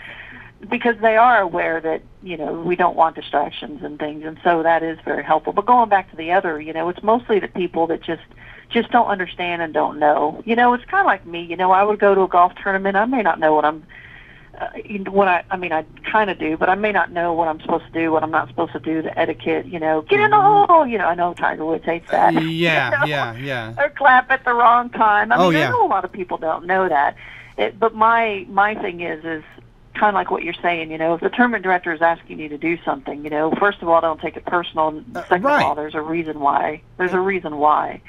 because 0.70 0.96
they 1.02 1.16
are 1.16 1.40
aware 1.40 1.80
that 1.80 2.02
you 2.22 2.36
know 2.36 2.52
we 2.62 2.74
don't 2.74 2.96
want 2.96 3.14
distractions 3.14 3.82
and 3.82 3.98
things 3.98 4.24
and 4.24 4.38
so 4.42 4.62
that 4.62 4.82
is 4.82 4.98
very 5.04 5.22
helpful 5.22 5.52
but 5.52 5.66
going 5.66 5.88
back 5.88 6.10
to 6.10 6.16
the 6.16 6.32
other 6.32 6.60
you 6.60 6.72
know 6.72 6.88
it's 6.88 7.02
mostly 7.02 7.38
the 7.38 7.48
people 7.48 7.86
that 7.86 8.02
just 8.02 8.22
just 8.74 8.90
don't 8.90 9.06
understand 9.06 9.62
and 9.62 9.72
don't 9.72 9.98
know 9.98 10.42
you 10.44 10.54
know 10.54 10.74
it's 10.74 10.84
kind 10.84 11.00
of 11.00 11.06
like 11.06 11.24
me 11.24 11.42
you 11.42 11.56
know 11.56 11.70
i 11.72 11.82
would 11.82 11.98
go 11.98 12.14
to 12.14 12.20
a 12.22 12.28
golf 12.28 12.52
tournament 12.62 12.96
i 12.96 13.04
may 13.06 13.22
not 13.22 13.38
know 13.40 13.54
what 13.54 13.64
i'm 13.64 13.82
uh, 14.60 14.68
what 15.10 15.26
I, 15.26 15.42
I 15.50 15.56
mean, 15.56 15.72
I 15.72 15.84
kind 16.12 16.30
of 16.30 16.38
do, 16.38 16.56
but 16.56 16.68
I 16.68 16.76
may 16.76 16.92
not 16.92 17.10
know 17.10 17.32
what 17.32 17.48
I'm 17.48 17.58
supposed 17.60 17.86
to 17.86 17.90
do, 17.90 18.12
what 18.12 18.22
I'm 18.22 18.30
not 18.30 18.46
supposed 18.46 18.72
to 18.74 18.78
do, 18.78 19.02
the 19.02 19.18
etiquette, 19.18 19.66
you 19.66 19.80
know, 19.80 20.02
get 20.02 20.20
in 20.20 20.30
the 20.30 20.40
hole, 20.40 20.86
you 20.86 20.96
know, 20.96 21.06
I 21.06 21.16
know 21.16 21.34
Tiger 21.34 21.64
Woods 21.64 21.84
hates 21.84 22.08
that. 22.12 22.34
Mm-hmm. 22.34 22.48
Yeah, 22.50 22.84
you 22.92 22.98
know? 23.00 23.04
yeah, 23.06 23.34
yeah. 23.34 23.74
or 23.76 23.90
clap 23.90 24.30
at 24.30 24.44
the 24.44 24.54
wrong 24.54 24.90
time. 24.90 25.32
I 25.32 25.38
Oh, 25.38 25.50
mean, 25.50 25.58
yeah. 25.58 25.66
I 25.66 25.70
know 25.72 25.84
a 25.84 25.88
lot 25.88 26.04
of 26.04 26.12
people 26.12 26.38
don't 26.38 26.66
know 26.66 26.88
that. 26.88 27.16
It, 27.58 27.80
but 27.80 27.96
my 27.96 28.46
my 28.48 28.76
thing 28.76 29.00
is 29.00 29.24
is 29.24 29.42
kind 29.94 30.10
of 30.10 30.14
like 30.14 30.30
what 30.30 30.44
you're 30.44 30.54
saying. 30.62 30.92
You 30.92 30.98
know, 30.98 31.14
if 31.14 31.20
the 31.20 31.30
tournament 31.30 31.64
director 31.64 31.92
is 31.92 32.00
asking 32.00 32.38
you 32.38 32.48
to 32.50 32.56
do 32.58 32.78
something, 32.84 33.24
you 33.24 33.30
know, 33.30 33.50
first 33.58 33.82
of 33.82 33.88
all, 33.88 34.00
don't 34.00 34.20
take 34.20 34.36
it 34.36 34.44
personal. 34.46 34.86
and 34.88 35.16
Uh, 35.16 35.22
Second 35.24 35.42
right. 35.42 35.62
of 35.62 35.68
all, 35.70 35.74
there's 35.74 35.96
a 35.96 36.00
reason 36.00 36.38
why. 36.38 36.80
There's 36.96 37.12
a 37.12 37.18
reason 37.20 37.56
why. 37.58 38.02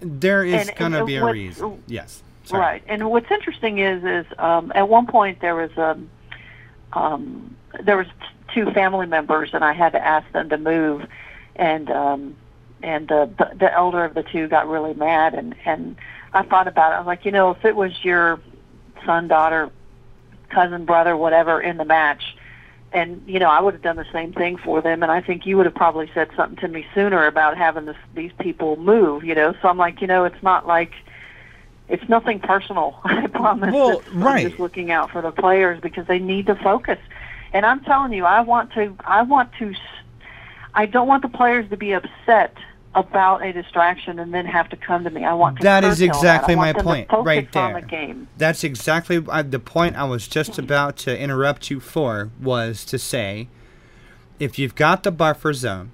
There 0.00 0.44
is 0.44 0.70
going 0.76 0.92
to 0.92 1.04
be 1.04 1.16
a 1.16 1.24
reason. 1.24 1.82
Yes. 1.86 2.22
Sorry. 2.44 2.60
Right. 2.60 2.82
And 2.86 3.10
what's 3.10 3.30
interesting 3.30 3.78
is 3.78 4.04
is 4.04 4.26
um, 4.38 4.72
at 4.74 4.88
one 4.88 5.06
point 5.06 5.40
there 5.40 5.56
was 5.56 5.70
um, 5.76 6.08
um, 6.92 7.56
there 7.82 7.96
was 7.96 8.06
two 8.54 8.70
family 8.72 9.06
members, 9.06 9.50
and 9.52 9.64
I 9.64 9.72
had 9.72 9.92
to 9.92 10.04
ask 10.04 10.30
them 10.32 10.48
to 10.50 10.58
move, 10.58 11.06
and 11.56 11.90
um, 11.90 12.36
and 12.82 13.08
the, 13.08 13.30
the 13.38 13.56
the 13.56 13.72
elder 13.72 14.04
of 14.04 14.14
the 14.14 14.22
two 14.22 14.48
got 14.48 14.68
really 14.68 14.94
mad, 14.94 15.34
and 15.34 15.54
and 15.64 15.96
I 16.32 16.42
thought 16.42 16.68
about 16.68 16.92
it. 16.92 16.96
I 16.96 16.98
was 16.98 17.06
like, 17.06 17.24
you 17.24 17.32
know, 17.32 17.50
if 17.50 17.64
it 17.64 17.74
was 17.74 17.92
your 18.04 18.40
son, 19.04 19.28
daughter, 19.28 19.70
cousin, 20.50 20.84
brother, 20.84 21.16
whatever 21.16 21.60
in 21.60 21.76
the 21.76 21.84
match. 21.84 22.25
And 22.92 23.22
you 23.26 23.38
know, 23.38 23.50
I 23.50 23.60
would 23.60 23.74
have 23.74 23.82
done 23.82 23.96
the 23.96 24.06
same 24.12 24.32
thing 24.32 24.56
for 24.56 24.80
them, 24.80 25.02
and 25.02 25.10
I 25.12 25.20
think 25.20 25.44
you 25.44 25.56
would 25.56 25.66
have 25.66 25.74
probably 25.74 26.10
said 26.14 26.30
something 26.36 26.56
to 26.58 26.68
me 26.68 26.86
sooner 26.94 27.26
about 27.26 27.56
having 27.56 27.84
this, 27.84 27.96
these 28.14 28.32
people 28.40 28.76
move. 28.76 29.24
You 29.24 29.34
know, 29.34 29.54
so 29.60 29.68
I'm 29.68 29.76
like, 29.76 30.00
you 30.00 30.06
know, 30.06 30.24
it's 30.24 30.42
not 30.42 30.66
like 30.66 30.92
it's 31.88 32.08
nothing 32.08 32.40
personal. 32.40 32.98
I 33.04 33.26
promise. 33.26 33.74
Well, 33.74 33.90
It's- 34.00 34.12
right. 34.14 34.44
I'm 34.44 34.48
just 34.50 34.60
looking 34.60 34.90
out 34.90 35.10
for 35.10 35.20
the 35.20 35.32
players 35.32 35.80
because 35.80 36.06
they 36.06 36.18
need 36.18 36.46
to 36.46 36.54
focus. 36.56 36.98
And 37.52 37.64
I'm 37.66 37.80
telling 37.84 38.12
you, 38.12 38.24
I 38.24 38.40
want 38.40 38.72
to. 38.74 38.94
I 39.04 39.22
want 39.22 39.50
to. 39.58 39.70
s- 39.70 39.76
I 40.74 40.86
don't 40.86 41.08
want 41.08 41.22
the 41.22 41.28
players 41.28 41.68
to 41.70 41.76
be 41.76 41.92
upset 41.92 42.56
about 42.94 43.44
a 43.44 43.52
distraction 43.52 44.18
and 44.18 44.32
then 44.32 44.46
have 44.46 44.68
to 44.70 44.76
come 44.76 45.04
to 45.04 45.10
me. 45.10 45.24
I 45.24 45.34
want 45.34 45.58
to. 45.58 45.62
That 45.62 45.84
is 45.84 45.98
curtail 45.98 46.08
that. 46.08 46.16
exactly 46.16 46.56
my 46.56 46.72
point, 46.72 47.08
right 47.12 47.50
there. 47.52 47.80
the 47.80 47.86
game. 47.86 48.28
That's 48.38 48.64
exactly 48.64 49.24
uh, 49.28 49.42
the 49.42 49.58
point 49.58 49.96
I 49.96 50.04
was 50.04 50.26
just 50.26 50.58
about 50.58 50.96
to 50.98 51.18
interrupt 51.18 51.70
you 51.70 51.80
for 51.80 52.30
was 52.40 52.84
to 52.86 52.98
say 52.98 53.48
if 54.38 54.58
you've 54.58 54.74
got 54.74 55.02
the 55.02 55.10
buffer 55.10 55.52
zone 55.52 55.92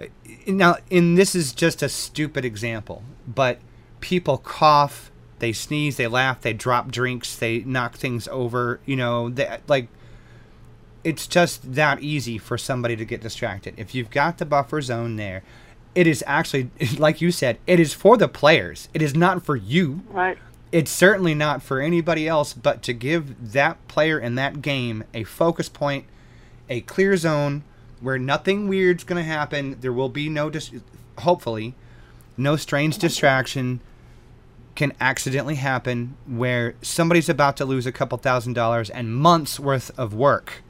uh, 0.00 0.06
now 0.46 0.76
and 0.90 1.16
this 1.16 1.34
is 1.34 1.52
just 1.52 1.82
a 1.82 1.88
stupid 1.88 2.44
example 2.44 3.02
but 3.26 3.58
people 4.00 4.38
cough 4.38 5.10
they 5.38 5.52
sneeze 5.52 5.96
they 5.96 6.06
laugh 6.06 6.40
they 6.40 6.52
drop 6.52 6.90
drinks 6.90 7.36
they 7.36 7.60
knock 7.60 7.94
things 7.96 8.28
over 8.28 8.80
you 8.86 8.96
know 8.96 9.28
they, 9.28 9.58
like 9.68 9.88
it's 11.04 11.26
just 11.26 11.74
that 11.74 12.00
easy 12.00 12.38
for 12.38 12.56
somebody 12.56 12.94
to 12.94 13.04
get 13.04 13.20
distracted 13.20 13.74
if 13.76 13.94
you've 13.94 14.10
got 14.10 14.38
the 14.38 14.46
buffer 14.46 14.80
zone 14.80 15.16
there 15.16 15.42
it 15.94 16.06
is 16.06 16.22
actually 16.26 16.70
like 16.98 17.20
you 17.20 17.30
said 17.30 17.58
it 17.66 17.78
is 17.80 17.92
for 17.92 18.16
the 18.16 18.28
players 18.28 18.88
it 18.94 19.02
is 19.02 19.14
not 19.14 19.44
for 19.44 19.56
you 19.56 20.00
Right. 20.08 20.38
it's 20.70 20.90
certainly 20.90 21.34
not 21.34 21.62
for 21.62 21.80
anybody 21.80 22.26
else 22.28 22.52
but 22.54 22.82
to 22.82 22.92
give 22.92 23.52
that 23.52 23.76
player 23.88 24.18
in 24.18 24.34
that 24.36 24.62
game 24.62 25.04
a 25.12 25.24
focus 25.24 25.68
point, 25.68 26.04
a 26.70 26.80
clear 26.82 27.16
zone 27.16 27.62
where 28.00 28.18
nothing 28.18 28.66
weird's 28.68 29.04
going 29.04 29.22
to 29.22 29.28
happen. 29.28 29.76
There 29.80 29.92
will 29.92 30.08
be 30.08 30.28
no, 30.28 30.50
dis- 30.50 30.72
hopefully, 31.18 31.74
no 32.36 32.56
strange 32.56 32.98
distraction 32.98 33.80
can 34.74 34.92
accidentally 35.00 35.54
happen 35.56 36.16
where 36.26 36.74
somebody's 36.82 37.28
about 37.28 37.56
to 37.58 37.64
lose 37.64 37.86
a 37.86 37.92
couple 37.92 38.16
thousand 38.18 38.54
dollars 38.54 38.88
and 38.90 39.14
months 39.14 39.60
worth 39.60 39.90
of 39.98 40.14
work 40.14 40.62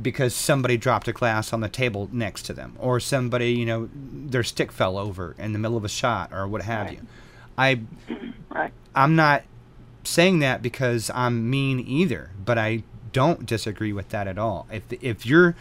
because 0.00 0.34
somebody 0.34 0.76
dropped 0.76 1.06
a 1.08 1.12
glass 1.12 1.52
on 1.52 1.60
the 1.60 1.68
table 1.68 2.08
next 2.12 2.42
to 2.42 2.52
them 2.52 2.74
or 2.78 2.98
somebody 2.98 3.52
you 3.52 3.64
know 3.64 3.88
their 3.94 4.42
stick 4.42 4.72
fell 4.72 4.98
over 4.98 5.34
in 5.38 5.52
the 5.52 5.58
middle 5.58 5.76
of 5.76 5.84
a 5.84 5.88
shot 5.88 6.32
or 6.32 6.46
what 6.48 6.62
have 6.62 6.86
Right. 6.86 6.98
you 6.98 7.06
i 7.56 7.80
Right. 8.50 8.72
I'm 8.94 9.14
not 9.16 9.42
saying 10.04 10.40
that 10.40 10.62
because 10.62 11.10
I'm 11.14 11.48
mean 11.48 11.80
either, 11.80 12.30
but 12.44 12.58
I 12.58 12.82
don't 13.12 13.46
disagree 13.46 13.92
with 13.92 14.08
that 14.10 14.26
at 14.28 14.38
all. 14.38 14.66
If 14.70 14.82
if 15.02 15.24
you're 15.26 15.54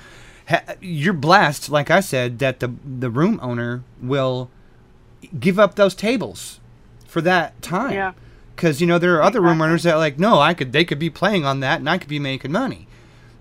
ha- 0.50 0.76
you're 0.82 1.14
blessed, 1.14 1.70
like 1.70 1.90
I 1.90 2.00
said, 2.02 2.40
that 2.40 2.60
the 2.60 2.74
the 2.84 3.10
room 3.10 3.40
owner 3.42 3.84
will 4.02 4.50
give 5.40 5.58
up 5.58 5.76
those 5.76 5.96
tables 5.96 6.60
for 7.08 7.22
that 7.22 7.60
time. 7.62 7.94
Yeah. 7.94 8.14
Because 8.56 8.82
you 8.82 8.86
know 8.88 9.00
there 9.00 9.16
are 9.16 9.24
other 9.24 9.42
room 9.42 9.62
owners 9.62 9.84
that 9.84 9.94
are 9.96 9.98
like, 10.00 10.20
no, 10.20 10.40
I 10.40 10.54
could 10.54 10.72
they 10.74 10.84
could 10.86 11.00
be 11.00 11.10
playing 11.10 11.46
on 11.46 11.60
that 11.62 11.80
and 11.80 11.90
I 11.90 11.98
could 11.98 12.10
be 12.10 12.20
making 12.20 12.52
money. 12.52 12.88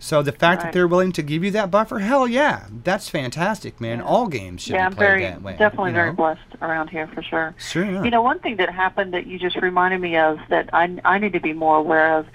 So 0.03 0.21
the 0.21 0.33
fact 0.33 0.63
that 0.63 0.73
they're 0.73 0.89
willing 0.89 1.13
to 1.13 1.23
give 1.23 1.45
you 1.45 1.53
that 1.53 1.71
buffer, 1.71 2.01
hell 2.01 2.27
yeah, 2.27 2.67
that's 2.83 3.09
fantastic, 3.09 3.81
man. 3.81 3.99
Yeah. 3.99 4.05
All 4.05 4.27
games 4.27 4.63
should 4.63 4.75
yeah, 4.75 4.89
be 4.89 4.97
played 4.97 5.07
very 5.07 5.23
that 5.23 5.43
way. 5.43 5.57
definitely 5.57 5.91
you 5.91 5.95
very 5.95 6.09
know? 6.09 6.17
blessed 6.17 6.41
around 6.61 6.89
here 6.89 7.07
for 7.07 7.23
sure. 7.23 7.55
Sure. 7.57 7.85
yeah. 7.85 8.03
You 8.03 8.11
know, 8.11 8.21
one 8.21 8.41
thing 8.41 8.57
that 8.57 8.69
happened 8.69 9.15
that 9.15 9.29
you 9.29 9.39
just 9.39 9.55
reminded 9.55 10.01
me 10.01 10.17
of 10.17 10.41
that 10.49 10.71
I 10.73 10.99
I 11.05 11.19
need 11.19 11.35
to 11.35 11.41
be 11.41 11.53
more 11.53 11.77
aware 11.77 12.19
of 12.19 12.27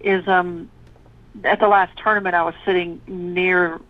is 0.00 0.28
um 0.28 0.70
at 1.42 1.58
the 1.58 1.68
last 1.68 1.96
tournament 1.96 2.34
I 2.34 2.42
was 2.42 2.54
sitting 2.66 3.00
near 3.06 3.80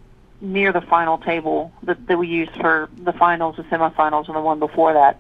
near 0.41 0.73
the 0.73 0.81
final 0.81 1.19
table 1.19 1.73
that, 1.83 2.07
that 2.07 2.17
we 2.17 2.29
used 2.29 2.53
for 2.53 2.89
the 2.97 3.13
finals, 3.13 3.57
the 3.57 3.65
semifinals, 3.65 4.29
and 4.29 4.37
the 4.37 4.41
one 4.41 4.61
before 4.61 4.93
that. 4.93 5.19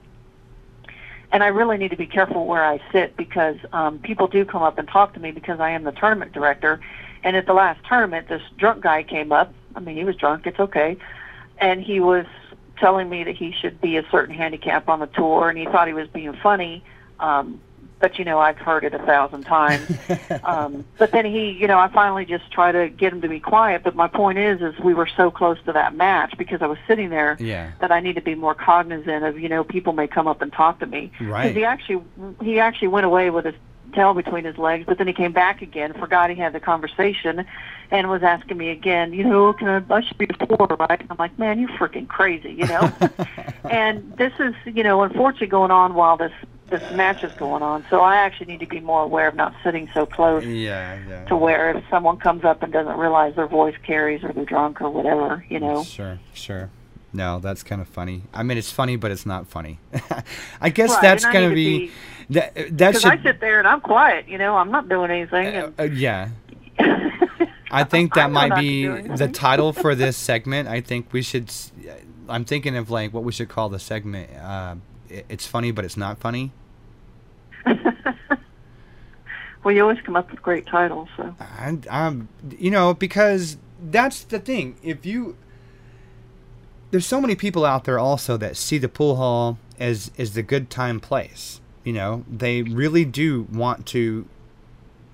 And 1.33 1.43
I 1.43 1.49
really 1.49 1.77
need 1.77 1.91
to 1.91 1.97
be 1.97 2.07
careful 2.07 2.47
where 2.47 2.65
I 2.65 2.81
sit 2.93 3.17
because 3.17 3.57
um, 3.73 3.99
people 3.99 4.29
do 4.29 4.45
come 4.45 4.63
up 4.63 4.79
and 4.79 4.87
talk 4.87 5.15
to 5.15 5.21
me 5.21 5.33
because 5.33 5.59
I 5.59 5.71
am 5.71 5.83
the 5.83 5.93
tournament 5.93 6.33
director. 6.33 6.81
And 7.23 7.37
at 7.37 7.47
the 7.47 7.53
last 7.53 7.85
tournament, 7.87 8.29
this 8.29 8.43
drunk 8.57 8.83
guy 8.83 9.03
came 9.03 9.33
up. 9.33 9.53
I 9.75 9.81
mean, 9.81 9.97
he 9.97 10.05
was 10.05 10.17
drunk. 10.17 10.47
It's 10.47 10.59
okay. 10.59 10.97
And 11.59 11.83
he 11.83 12.01
was 12.01 12.27
telling 12.79 13.09
me 13.11 13.25
that 13.25 13.37
he 13.37 13.53
should 13.53 13.81
be 13.81 13.97
a 13.99 14.05
certain 14.11 14.35
handicap 14.35 14.89
on 14.89 15.01
the 15.01 15.07
tour, 15.07 15.49
and 15.51 15.59
he 15.59 15.67
thought 15.67 15.87
he 15.87 15.95
was 15.95 16.09
being 16.09 16.33
funny. 16.43 16.83
Um, 17.19 17.61
but 17.99 18.19
you 18.19 18.25
know, 18.25 18.39
I've 18.39 18.57
heard 18.57 18.83
it 18.85 18.95
a 18.95 18.99
thousand 18.99 19.43
times. 19.45 19.87
um, 20.45 20.87
but 20.97 21.13
then 21.13 21.27
he, 21.27 21.51
you 21.51 21.67
know, 21.67 21.79
I 21.79 21.89
finally 21.89 22.25
just 22.25 22.51
try 22.51 22.73
to 22.73 22.89
get 22.89 23.13
him 23.13 23.21
to 23.21 23.29
be 23.29 23.39
quiet. 23.41 23.83
But 23.83 23.95
my 23.95 24.09
point 24.09 24.39
is, 24.39 24.63
is 24.63 24.79
we 24.81 24.95
were 24.95 25.09
so 25.19 25.31
close 25.31 25.59
to 25.67 25.73
that 25.75 25.95
match 25.95 26.35
because 26.39 26.63
I 26.63 26.67
was 26.67 26.79
sitting 26.89 27.11
there 27.11 27.37
Yeah. 27.39 27.73
that 27.81 27.93
I 27.93 28.01
need 28.01 28.15
to 28.15 28.23
be 28.23 28.35
more 28.35 28.55
cognizant 28.55 29.25
of. 29.25 29.39
You 29.39 29.51
know, 29.51 29.63
people 29.63 29.93
may 29.93 30.07
come 30.07 30.27
up 30.27 30.41
and 30.41 30.51
talk 30.51 30.81
to 30.81 30.87
me. 30.87 31.13
Right. 31.21 31.43
Because 31.43 31.57
he 31.57 31.65
actually, 31.67 32.03
he 32.43 32.59
actually 32.59 32.89
went 32.89 33.05
away 33.05 33.29
with 33.29 33.45
his 33.45 33.55
tail 33.91 34.15
between 34.15 34.45
his 34.45 34.57
legs, 34.59 34.85
but 34.87 34.99
then 34.99 35.07
he 35.07 35.13
came 35.13 35.33
back 35.33 35.63
again, 35.63 35.93
forgot 35.95 36.31
he 36.31 36.37
had 36.37 36.53
the 36.53 36.61
conversation, 36.61 37.45
and 37.91 38.09
was 38.09 38.23
asking 38.23 38.57
me 38.57 38.71
again. 38.71 39.13
You 39.13 39.25
know, 39.25 39.53
can 39.53 39.69
I, 39.69 39.95
I 39.95 40.01
should 40.03 40.19
be 40.19 40.27
a 40.27 40.47
four, 40.47 40.67
right? 40.79 41.01
I'm 41.11 41.17
like, 41.19 41.39
man, 41.39 41.59
you're 41.59 41.69
freaking 41.71 42.09
crazy, 42.09 42.53
you 42.53 42.67
know. 42.67 42.93
and 43.71 44.17
this 44.17 44.33
is, 44.39 44.55
you 44.65 44.83
know, 44.83 45.03
unfortunately 45.03 45.49
going 45.49 45.71
on 45.71 45.95
while 45.95 46.17
this 46.17 46.33
this 46.71 46.83
match 46.93 47.25
is 47.25 47.33
going 47.33 47.63
on. 47.63 47.85
So 47.91 48.01
I 48.01 48.15
actually 48.17 48.47
need 48.47 48.61
to 48.61 48.67
be 48.67 48.79
more 48.79 49.03
aware 49.03 49.27
of 49.27 49.35
not 49.35 49.55
sitting 49.65 49.91
so 49.93 50.07
close 50.07 50.45
Yeah, 50.45 51.01
yeah. 51.09 51.25
to 51.25 51.37
where 51.37 51.77
if 51.77 51.85
someone 51.91 52.17
comes 52.19 52.45
up 52.45 52.63
and 52.63 52.73
doesn't 52.73 52.97
realize 52.97 53.35
their 53.35 53.49
voice 53.49 53.75
carries 53.83 54.23
or 54.23 54.33
they're 54.33 54.45
drunk 54.45 54.81
or 54.81 54.89
whatever, 54.89 55.45
you 55.49 55.59
know. 55.59 55.83
Sure, 55.83 56.21
sure. 56.33 56.71
No, 57.13 57.41
that's 57.41 57.63
kind 57.63 57.81
of 57.81 57.89
funny. 57.89 58.23
I 58.33 58.43
mean, 58.43 58.57
it's 58.57 58.71
funny, 58.71 58.97
but 58.97 59.11
it's 59.11 59.27
not 59.27 59.47
funny. 59.49 59.79
I 60.61 60.71
guess 60.71 60.91
Right, 60.91 61.03
that's 61.03 61.25
I 61.25 61.33
going 61.33 61.49
to 61.49 61.55
be, 61.55 61.79
be- 61.87 61.93
that. 62.31 62.55
That 62.55 62.77
Because 62.79 63.05
I 63.05 63.21
sit 63.23 63.41
there 63.41 63.59
and 63.59 63.67
I'm 63.67 63.81
quiet, 63.81 64.29
you 64.29 64.39
know, 64.39 64.57
I'm 64.57 64.71
not 64.71 64.89
doing 64.89 65.11
anything. 65.11 65.47
uh, 65.57 65.71
And 65.79 65.91
uh, 65.91 65.95
yeah, 65.95 66.29
I 67.71 67.85
think 67.85 68.15
that 68.15 68.27
I 68.27 68.29
might 68.29 68.55
be 68.57 68.87
the 68.87 69.29
title 69.29 69.73
for 69.73 69.95
this 69.95 70.17
segment. 70.17 70.69
I 70.69 70.81
think 70.81 71.13
we 71.13 71.23
should. 71.23 71.53
I'm 72.29 72.45
thinking 72.45 72.77
of 72.77 72.91
like 72.91 73.13
what 73.13 73.25
we 73.25 73.33
should 73.33 73.49
call 73.49 73.69
the 73.69 73.79
segment. 73.81 74.31
Uh, 74.37 74.77
it's 75.09 75.47
funny, 75.47 75.73
but 75.73 75.85
it's 75.85 75.97
not 75.97 76.19
funny. 76.19 76.53
well, 79.65 79.75
you 79.75 79.83
always 79.83 79.99
come 80.05 80.17
up 80.17 80.31
with 80.31 80.41
great 80.43 80.67
titles, 80.67 81.09
so. 81.17 81.35
And 81.59 81.87
um, 81.89 82.29
you 82.59 82.71
know, 82.71 82.95
because 82.95 83.57
that's 83.83 84.23
the 84.25 84.39
thing. 84.39 84.77
If 84.83 85.05
you 85.05 85.37
there's 86.91 87.07
so 87.07 87.21
many 87.21 87.35
people 87.35 87.65
out 87.65 87.85
there 87.85 87.99
also 87.99 88.37
that 88.37 88.57
see 88.57 88.79
the 88.79 88.89
pool 88.89 89.17
hall 89.17 89.59
as 89.79 90.11
as 90.19 90.35
the 90.35 90.43
good 90.43 90.71
time 90.71 91.01
place. 91.01 91.61
You 91.85 91.93
know, 91.95 92.25
they 92.31 92.63
really 92.63 93.05
do 93.05 93.47
want 93.53 93.87
to 93.87 94.27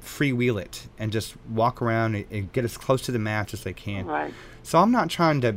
freewheel 0.03 0.61
it 0.61 0.89
and 0.99 1.13
just 1.13 1.35
walk 1.49 1.81
around 1.83 2.15
and, 2.15 2.25
and 2.31 2.53
get 2.53 2.65
as 2.65 2.77
close 2.77 3.03
to 3.03 3.13
the 3.13 3.19
match 3.19 3.53
as 3.55 3.63
they 3.65 3.73
can. 3.73 4.07
Right. 4.07 4.33
So 4.63 4.79
I'm 4.79 4.91
not 4.91 5.11
trying 5.11 5.41
to, 5.43 5.57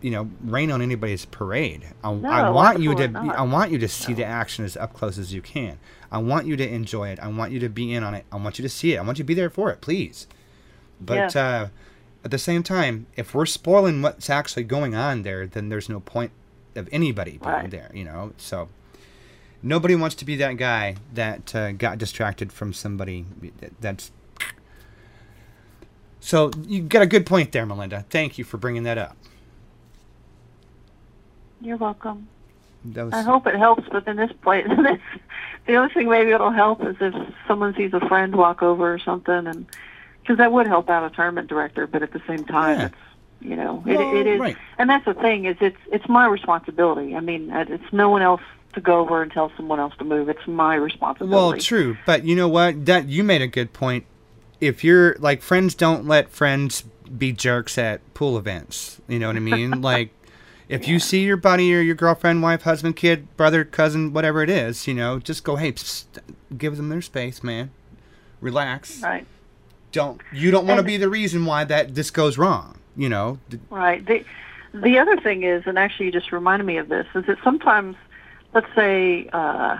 you 0.00 0.10
know, 0.10 0.30
rain 0.42 0.70
on 0.70 0.80
anybody's 0.82 1.24
parade. 1.26 1.84
I, 2.02 2.12
No, 2.12 2.28
I 2.28 2.50
want 2.50 2.80
you 2.80 2.94
to, 2.94 3.08
not. 3.08 3.36
I 3.38 3.42
want 3.42 3.70
you 3.70 3.78
to 3.78 3.88
see 3.88 4.12
No. 4.12 4.16
the 4.18 4.24
action 4.24 4.64
as 4.64 4.76
up 4.76 4.92
close 4.94 5.18
as 5.18 5.32
you 5.34 5.42
can. 5.42 5.78
I 6.10 6.18
want 6.18 6.46
you 6.46 6.56
to 6.56 6.66
enjoy 6.68 7.08
it. 7.08 7.18
I 7.20 7.28
want 7.28 7.52
you 7.52 7.60
to 7.60 7.68
be 7.68 7.92
in 7.92 8.02
on 8.02 8.14
it. 8.14 8.24
I 8.32 8.36
want 8.36 8.58
you 8.58 8.62
to 8.62 8.68
see 8.68 8.94
it. 8.94 8.98
I 8.98 9.02
want 9.02 9.18
you 9.18 9.24
to 9.24 9.28
be 9.28 9.34
there 9.34 9.50
for 9.50 9.70
it, 9.70 9.80
please. 9.80 10.26
But 11.00 11.14
Yes. 11.14 11.36
uh, 11.36 11.68
at 12.24 12.30
the 12.30 12.38
same 12.38 12.62
time, 12.62 13.06
if 13.16 13.34
we're 13.34 13.46
spoiling 13.46 14.02
what's 14.02 14.28
actually 14.28 14.64
going 14.64 14.94
on 14.94 15.22
there, 15.22 15.46
then 15.46 15.68
there's 15.68 15.88
no 15.88 16.00
point 16.00 16.32
of 16.76 16.88
anybody 16.92 17.32
being 17.32 17.42
Right. 17.42 17.70
there. 17.70 17.90
You 17.94 18.04
know, 18.04 18.32
so 18.36 18.68
nobody 19.62 19.94
wants 19.94 20.14
to 20.16 20.24
be 20.24 20.36
that 20.36 20.56
guy 20.56 20.96
that 21.14 21.54
uh, 21.54 21.72
got 21.72 21.98
distracted 21.98 22.52
from 22.52 22.72
somebody 22.72 23.24
that's. 23.80 24.10
So 26.20 26.50
you 26.66 26.82
got 26.82 27.02
a 27.02 27.06
good 27.06 27.24
point 27.24 27.52
there, 27.52 27.64
Melinda. 27.64 28.04
Thank 28.10 28.36
you 28.36 28.44
for 28.44 28.58
bringing 28.58 28.82
that 28.82 28.98
up. 28.98 29.16
You're 31.62 31.78
welcome. 31.78 32.28
That 32.84 33.04
was 33.04 33.14
I 33.14 33.22
hope 33.22 33.46
it 33.46 33.56
helps, 33.56 33.84
but 33.90 34.06
in 34.06 34.16
this 34.16 34.32
place, 34.42 34.66
this, 34.68 34.98
the 35.66 35.76
only 35.76 35.92
thing 35.92 36.08
maybe 36.08 36.30
it'll 36.30 36.50
help 36.50 36.82
is 36.84 36.96
if 37.00 37.14
someone 37.46 37.74
sees 37.74 37.92
a 37.92 38.00
friend 38.08 38.34
walk 38.34 38.62
over 38.62 38.92
or 38.94 38.98
something, 38.98 39.46
and 39.46 39.66
because 40.22 40.38
that 40.38 40.52
would 40.52 40.66
help 40.66 40.88
out 40.90 41.10
a 41.10 41.14
tournament 41.14 41.48
director. 41.48 41.86
But 41.86 42.02
at 42.02 42.12
the 42.12 42.22
same 42.26 42.44
time, 42.44 42.78
Yeah. 42.78 42.86
it's 42.86 42.94
you 43.42 43.56
know, 43.56 43.82
it, 43.86 43.96
Well, 43.96 44.16
it 44.16 44.26
is, 44.26 44.38
right. 44.40 44.56
and 44.76 44.90
that's 44.90 45.04
the 45.06 45.14
thing 45.14 45.46
is 45.46 45.56
it's 45.60 45.78
it's 45.90 46.08
my 46.08 46.26
responsibility. 46.26 47.16
I 47.16 47.20
mean, 47.20 47.50
uh, 47.50 47.64
it's 47.68 47.92
no 47.92 48.10
one 48.10 48.20
else 48.22 48.42
to 48.74 48.80
go 48.80 49.00
over 49.00 49.22
and 49.22 49.32
tell 49.32 49.50
someone 49.56 49.80
else 49.80 49.94
to 49.98 50.04
move. 50.04 50.28
It's 50.28 50.46
my 50.46 50.74
responsibility. 50.74 51.34
well, 51.34 51.52
true, 51.58 51.96
but 52.06 52.24
you 52.24 52.36
know 52.36 52.48
what? 52.48 52.84
That 52.86 53.08
you 53.08 53.24
made 53.24 53.40
a 53.42 53.46
good 53.48 53.72
point. 53.72 54.04
If 54.60 54.84
you're 54.84 55.16
like 55.18 55.40
friends, 55.42 55.74
don't 55.74 56.06
let 56.06 56.28
friends 56.30 56.84
be 57.16 57.32
jerks 57.32 57.78
at 57.78 58.00
pool 58.14 58.36
events. 58.36 59.00
You 59.08 59.18
know 59.18 59.28
what 59.28 59.36
I 59.36 59.40
mean? 59.40 59.80
like, 59.80 60.10
if 60.68 60.86
you 60.86 60.98
see 61.00 61.24
your 61.24 61.38
buddy 61.38 61.74
or 61.74 61.80
your 61.80 61.94
girlfriend, 61.96 62.42
wife, 62.42 62.62
husband, 62.62 62.94
kid, 62.94 63.34
brother, 63.38 63.64
cousin, 63.64 64.12
whatever 64.12 64.42
it 64.42 64.50
is, 64.50 64.86
you 64.86 64.92
know, 64.94 65.18
just 65.18 65.42
go, 65.44 65.56
hey, 65.56 65.72
psst, 65.72 66.04
give 66.58 66.76
them 66.76 66.90
their 66.90 67.00
space, 67.02 67.42
man. 67.42 67.70
Relax. 68.40 69.02
Right. 69.02 69.26
Don't 69.92 70.20
you 70.32 70.50
don't 70.50 70.66
want 70.66 70.78
to 70.78 70.84
be 70.84 70.96
the 70.96 71.08
reason 71.08 71.44
why 71.44 71.64
that 71.64 71.94
this 71.94 72.10
goes 72.10 72.38
wrong. 72.38 72.78
You 72.96 73.08
know. 73.08 73.38
Right. 73.70 74.04
The 74.04 74.24
the 74.72 74.98
other 74.98 75.16
thing 75.16 75.42
is, 75.42 75.64
and 75.66 75.78
actually 75.78 76.06
you 76.06 76.12
just 76.12 76.30
reminded 76.32 76.64
me 76.64 76.76
of 76.76 76.88
this, 76.88 77.06
is 77.14 77.26
that 77.26 77.38
sometimes, 77.42 77.96
let's 78.54 78.72
say, 78.74 79.28
uh, 79.32 79.78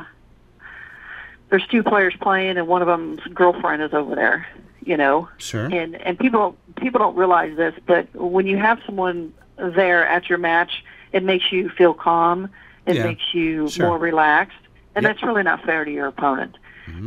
there's 1.51 1.67
two 1.67 1.83
players 1.83 2.15
playing 2.21 2.57
and 2.59 2.67
one 2.69 2.83
of 2.83 2.89
them's 2.89 3.21
girlfriend 3.35 3.83
is 3.83 3.93
over 3.93 4.15
there, 4.15 4.47
you 4.85 4.97
know, 4.97 5.29
Sure. 5.39 5.67
and 5.67 5.95
and 5.97 6.19
people 6.19 6.57
people 6.77 6.99
don't 6.99 7.17
realize 7.17 7.57
this, 7.57 7.75
but 7.87 8.07
when 8.15 8.47
you 8.47 8.57
have 8.57 8.81
someone 8.87 9.33
there 9.57 10.07
at 10.07 10.29
your 10.29 10.39
match, 10.39 10.85
it 11.13 11.23
makes 11.23 11.53
you 11.53 11.69
feel 11.69 11.93
calm. 11.95 12.49
It 12.87 12.97
Yeah. 12.97 13.05
makes 13.05 13.35
you 13.35 13.69
Sure. 13.69 13.89
more 13.89 13.99
relaxed, 13.99 14.57
and 14.95 15.03
Yep. 15.03 15.13
that's 15.13 15.23
really 15.23 15.43
not 15.43 15.63
fair 15.65 15.85
to 15.85 15.91
your 15.91 16.07
opponent. 16.07 16.57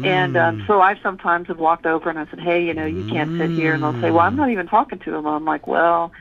And 0.03 0.35
um, 0.35 0.61
so 0.67 0.81
I 0.81 0.99
sometimes 1.01 1.47
have 1.47 1.59
walked 1.59 1.85
over 1.85 2.09
and 2.09 2.19
I 2.19 2.25
said, 2.29 2.39
"Hey, 2.39 2.65
you 2.65 2.73
know, 2.73 2.85
you 2.85 3.03
can't 3.05 3.31
sit 3.37 3.51
here." 3.51 3.73
And 3.73 3.81
they'll 3.83 3.95
say, 4.01 4.11
"Well, 4.11 4.25
I'm 4.25 4.35
not 4.35 4.49
even 4.49 4.67
talking 4.67 4.99
to 4.99 5.15
him." 5.15 5.25
I'm 5.25 5.45
like, 5.45 5.65
"Well, 5.67 6.11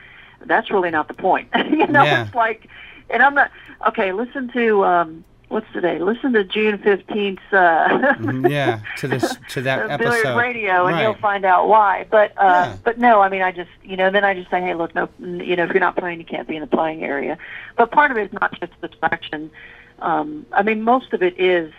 that's 0.45 0.71
really 0.71 0.89
not 0.89 1.07
the 1.09 1.13
point." 1.13 1.49
you 1.55 1.87
know, 1.87 2.03
Yeah. 2.03 2.25
it's 2.25 2.33
like, 2.35 2.67
and 3.09 3.21
I'm 3.21 3.35
not 3.35 3.51
okay. 3.89 4.13
Listen 4.13 4.49
to 4.53 4.85
um, 4.85 5.25
what's 5.49 5.65
today? 5.73 5.99
Listen 5.99 6.31
to 6.33 6.45
June 6.45 6.77
fifteenth. 6.77 7.39
Uh, 7.51 8.13
Mhm, 8.19 8.49
yeah. 8.49 8.79
To 8.99 9.07
this 9.09 9.35
to 9.49 9.61
that 9.63 9.97
Billiard 9.99 10.25
episode. 10.27 10.37
Radio, 10.37 10.85
and 10.85 10.95
Right. 10.95 11.01
you'll 11.03 11.15
find 11.15 11.43
out 11.43 11.67
why. 11.67 12.05
But 12.09 12.31
uh, 12.37 12.43
Yeah. 12.43 12.77
but 12.85 12.97
no, 12.99 13.19
I 13.21 13.27
mean, 13.27 13.41
I 13.41 13.51
just 13.51 13.69
you 13.83 13.97
know, 13.97 14.09
then 14.11 14.23
I 14.23 14.33
just 14.33 14.49
say, 14.49 14.61
hey, 14.61 14.75
look, 14.75 14.95
no, 14.95 15.09
you 15.19 15.57
know, 15.57 15.63
if 15.65 15.71
you're 15.71 15.79
not 15.81 15.97
playing, 15.97 16.19
you 16.19 16.25
can't 16.25 16.47
be 16.47 16.55
in 16.55 16.61
the 16.61 16.67
playing 16.67 17.03
area. 17.03 17.37
But 17.75 17.91
part 17.91 18.11
of 18.11 18.17
it 18.17 18.27
is 18.27 18.33
not 18.39 18.57
just 18.61 18.71
distraction. 18.79 19.51
Um, 19.99 20.45
I 20.53 20.63
mean, 20.63 20.83
most 20.83 21.11
of 21.11 21.21
it 21.21 21.37
is. 21.37 21.73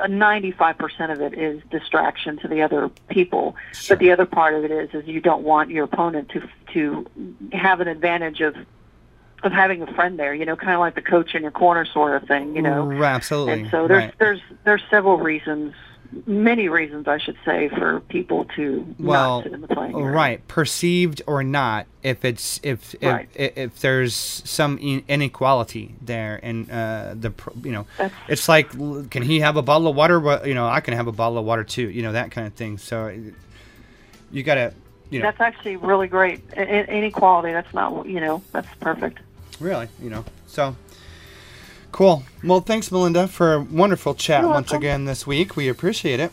Uh, 0.00 0.06
95% 0.06 1.12
of 1.12 1.20
it 1.20 1.38
is 1.38 1.62
distraction 1.70 2.38
to 2.38 2.48
the 2.48 2.62
other 2.62 2.90
people, 3.08 3.54
Sure. 3.72 3.96
but 3.96 4.00
the 4.00 4.10
other 4.12 4.24
part 4.26 4.54
of 4.54 4.64
it 4.64 4.70
is 4.70 4.88
is 4.94 5.06
you 5.06 5.20
don't 5.20 5.42
want 5.42 5.70
your 5.70 5.84
opponent 5.84 6.30
to 6.30 6.48
to 6.72 7.06
have 7.52 7.80
an 7.80 7.88
advantage 7.88 8.40
of 8.40 8.56
of 9.42 9.52
having 9.52 9.82
a 9.82 9.92
friend 9.94 10.18
there, 10.18 10.34
you 10.34 10.44
know, 10.44 10.56
kind 10.56 10.72
of 10.74 10.80
like 10.80 10.94
the 10.94 11.02
coach 11.02 11.34
in 11.34 11.42
your 11.42 11.50
corner 11.50 11.86
sort 11.86 12.14
of 12.20 12.28
thing, 12.28 12.54
you 12.54 12.62
know. 12.62 12.84
Right, 12.84 13.14
absolutely. 13.14 13.62
And 13.62 13.70
so 13.70 13.88
there's 13.88 14.04
right. 14.04 14.14
there's 14.18 14.40
there's 14.64 14.82
several 14.90 15.16
reasons, 15.18 15.74
many 16.26 16.68
reasons 16.68 17.06
I 17.08 17.18
should 17.18 17.36
say, 17.44 17.68
for 17.68 18.00
people 18.00 18.44
to 18.56 18.84
well, 18.98 19.38
not 19.38 19.44
sit 19.44 19.52
in 19.52 19.60
the 19.60 19.80
area. 19.80 19.96
right, 19.96 20.48
perceived 20.48 21.22
or 21.26 21.42
not, 21.44 21.86
if 22.02 22.24
it's 22.24 22.58
if 22.62 22.94
if 22.94 23.02
Right. 23.02 23.28
if, 23.34 23.56
if 23.56 23.80
there's 23.80 24.14
some 24.14 24.78
inequality 25.08 25.94
there, 26.02 26.40
and 26.42 26.70
uh, 26.70 27.14
the 27.14 27.32
you 27.62 27.72
know, 27.72 27.86
That's- 27.98 28.18
it's 28.28 28.48
like, 28.48 28.70
can 29.10 29.22
he 29.22 29.40
have 29.40 29.56
a 29.56 29.62
bottle 29.62 29.88
of 29.88 29.96
water? 29.96 30.18
Well, 30.20 30.46
you 30.46 30.54
know, 30.54 30.66
I 30.66 30.80
can 30.80 30.94
have 30.94 31.06
a 31.06 31.12
bottle 31.12 31.38
of 31.38 31.44
water 31.44 31.64
too. 31.64 31.88
You 31.88 32.02
know, 32.02 32.12
that 32.12 32.30
kind 32.30 32.46
of 32.46 32.54
thing. 32.54 32.78
So 32.78 33.14
you 34.32 34.42
gotta, 34.42 34.72
you 35.10 35.18
know, 35.20 35.26
That's 35.26 35.40
actually 35.40 35.76
really 35.76 36.08
great. 36.08 36.40
I- 36.56 36.60
Inequality. 36.88 37.52
That's 37.52 37.72
not 37.74 38.06
you 38.06 38.20
know 38.20 38.42
that's 38.52 38.68
perfect. 38.80 39.18
really, 39.60 39.88
you 40.02 40.10
know, 40.10 40.24
so. 40.46 40.74
Cool. 41.92 42.22
Well, 42.44 42.60
thanks, 42.60 42.90
Melinda, 42.90 43.28
for 43.28 43.54
a 43.54 43.60
wonderful 43.60 44.14
chat 44.14 44.42
You're 44.42 44.50
once 44.50 44.70
welcome. 44.70 44.82
again 44.82 45.04
this 45.04 45.26
week. 45.26 45.56
We 45.56 45.68
appreciate 45.68 46.20
it. 46.20 46.32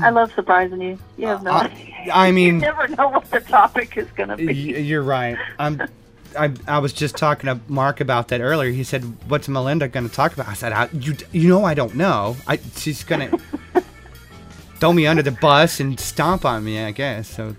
I 0.00 0.10
love 0.10 0.32
surprising 0.34 0.80
you. 0.80 0.98
You 1.18 1.26
have 1.26 1.42
no. 1.42 1.50
Uh, 1.50 1.68
I 2.12 2.26
you 2.28 2.32
mean, 2.32 2.54
you 2.54 2.60
never 2.60 2.88
know 2.88 3.08
what 3.08 3.30
the 3.30 3.40
topic 3.40 3.96
is 3.96 4.10
going 4.12 4.30
to 4.30 4.36
be. 4.36 4.54
You're 4.54 5.02
right. 5.02 5.36
I'm. 5.58 5.82
I, 6.38 6.50
I 6.66 6.78
was 6.78 6.94
just 6.94 7.16
talking 7.18 7.48
to 7.48 7.60
Mark 7.68 8.00
about 8.00 8.28
that 8.28 8.40
earlier. 8.40 8.70
He 8.70 8.84
said, 8.84 9.02
"What's 9.28 9.48
Melinda 9.48 9.88
going 9.88 10.08
to 10.08 10.14
talk 10.14 10.32
about?" 10.32 10.48
I 10.48 10.54
said, 10.54 10.72
I, 10.72 10.88
"You 10.92 11.14
you 11.30 11.48
know 11.48 11.64
I 11.64 11.74
don't 11.74 11.94
know. 11.94 12.36
I 12.46 12.58
she's 12.76 13.04
going 13.04 13.30
to 13.74 13.82
throw 14.76 14.92
me 14.94 15.06
under 15.06 15.22
the 15.22 15.32
bus 15.32 15.78
and 15.80 15.98
stomp 16.00 16.46
on 16.46 16.64
me, 16.64 16.82
I 16.82 16.90
guess." 16.92 17.28
So, 17.28 17.54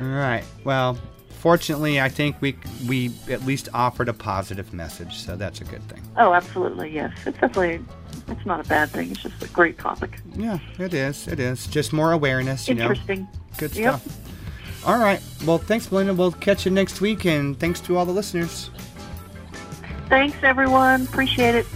all 0.00 0.06
right. 0.06 0.42
Well, 0.64 0.98
fortunately, 1.38 2.00
I 2.00 2.08
think 2.08 2.36
we 2.40 2.56
we 2.86 3.10
at 3.30 3.44
least 3.44 3.68
offered 3.72 4.08
a 4.08 4.12
positive 4.12 4.72
message, 4.72 5.14
so 5.16 5.36
that's 5.36 5.60
a 5.60 5.64
good 5.64 5.82
thing. 5.88 6.02
Oh, 6.16 6.32
absolutely. 6.34 6.90
Yes, 6.90 7.12
it's 7.26 7.38
definitely. 7.38 7.84
It's 8.28 8.44
not 8.44 8.64
a 8.64 8.68
bad 8.68 8.90
thing. 8.90 9.10
It's 9.10 9.22
just 9.22 9.42
a 9.42 9.48
great 9.48 9.78
topic. 9.78 10.20
Yeah, 10.36 10.58
it 10.78 10.92
is. 10.92 11.26
It 11.28 11.40
is 11.40 11.66
just 11.66 11.92
more 11.92 12.12
awareness, 12.12 12.68
you 12.68 12.74
know. 12.74 12.82
Interesting. 12.82 13.26
Good 13.56 13.74
Yep. 13.74 14.00
stuff. 14.00 14.84
All 14.86 14.98
right. 14.98 15.20
Well, 15.46 15.58
thanks, 15.58 15.90
Melinda. 15.90 16.14
We'll 16.14 16.32
catch 16.32 16.64
you 16.66 16.70
next 16.70 17.00
week, 17.00 17.24
and 17.24 17.58
thanks 17.58 17.80
to 17.80 17.96
all 17.96 18.04
the 18.04 18.12
listeners. 18.12 18.70
Thanks, 20.08 20.36
everyone. 20.42 21.02
Appreciate 21.02 21.54
it. 21.54 21.66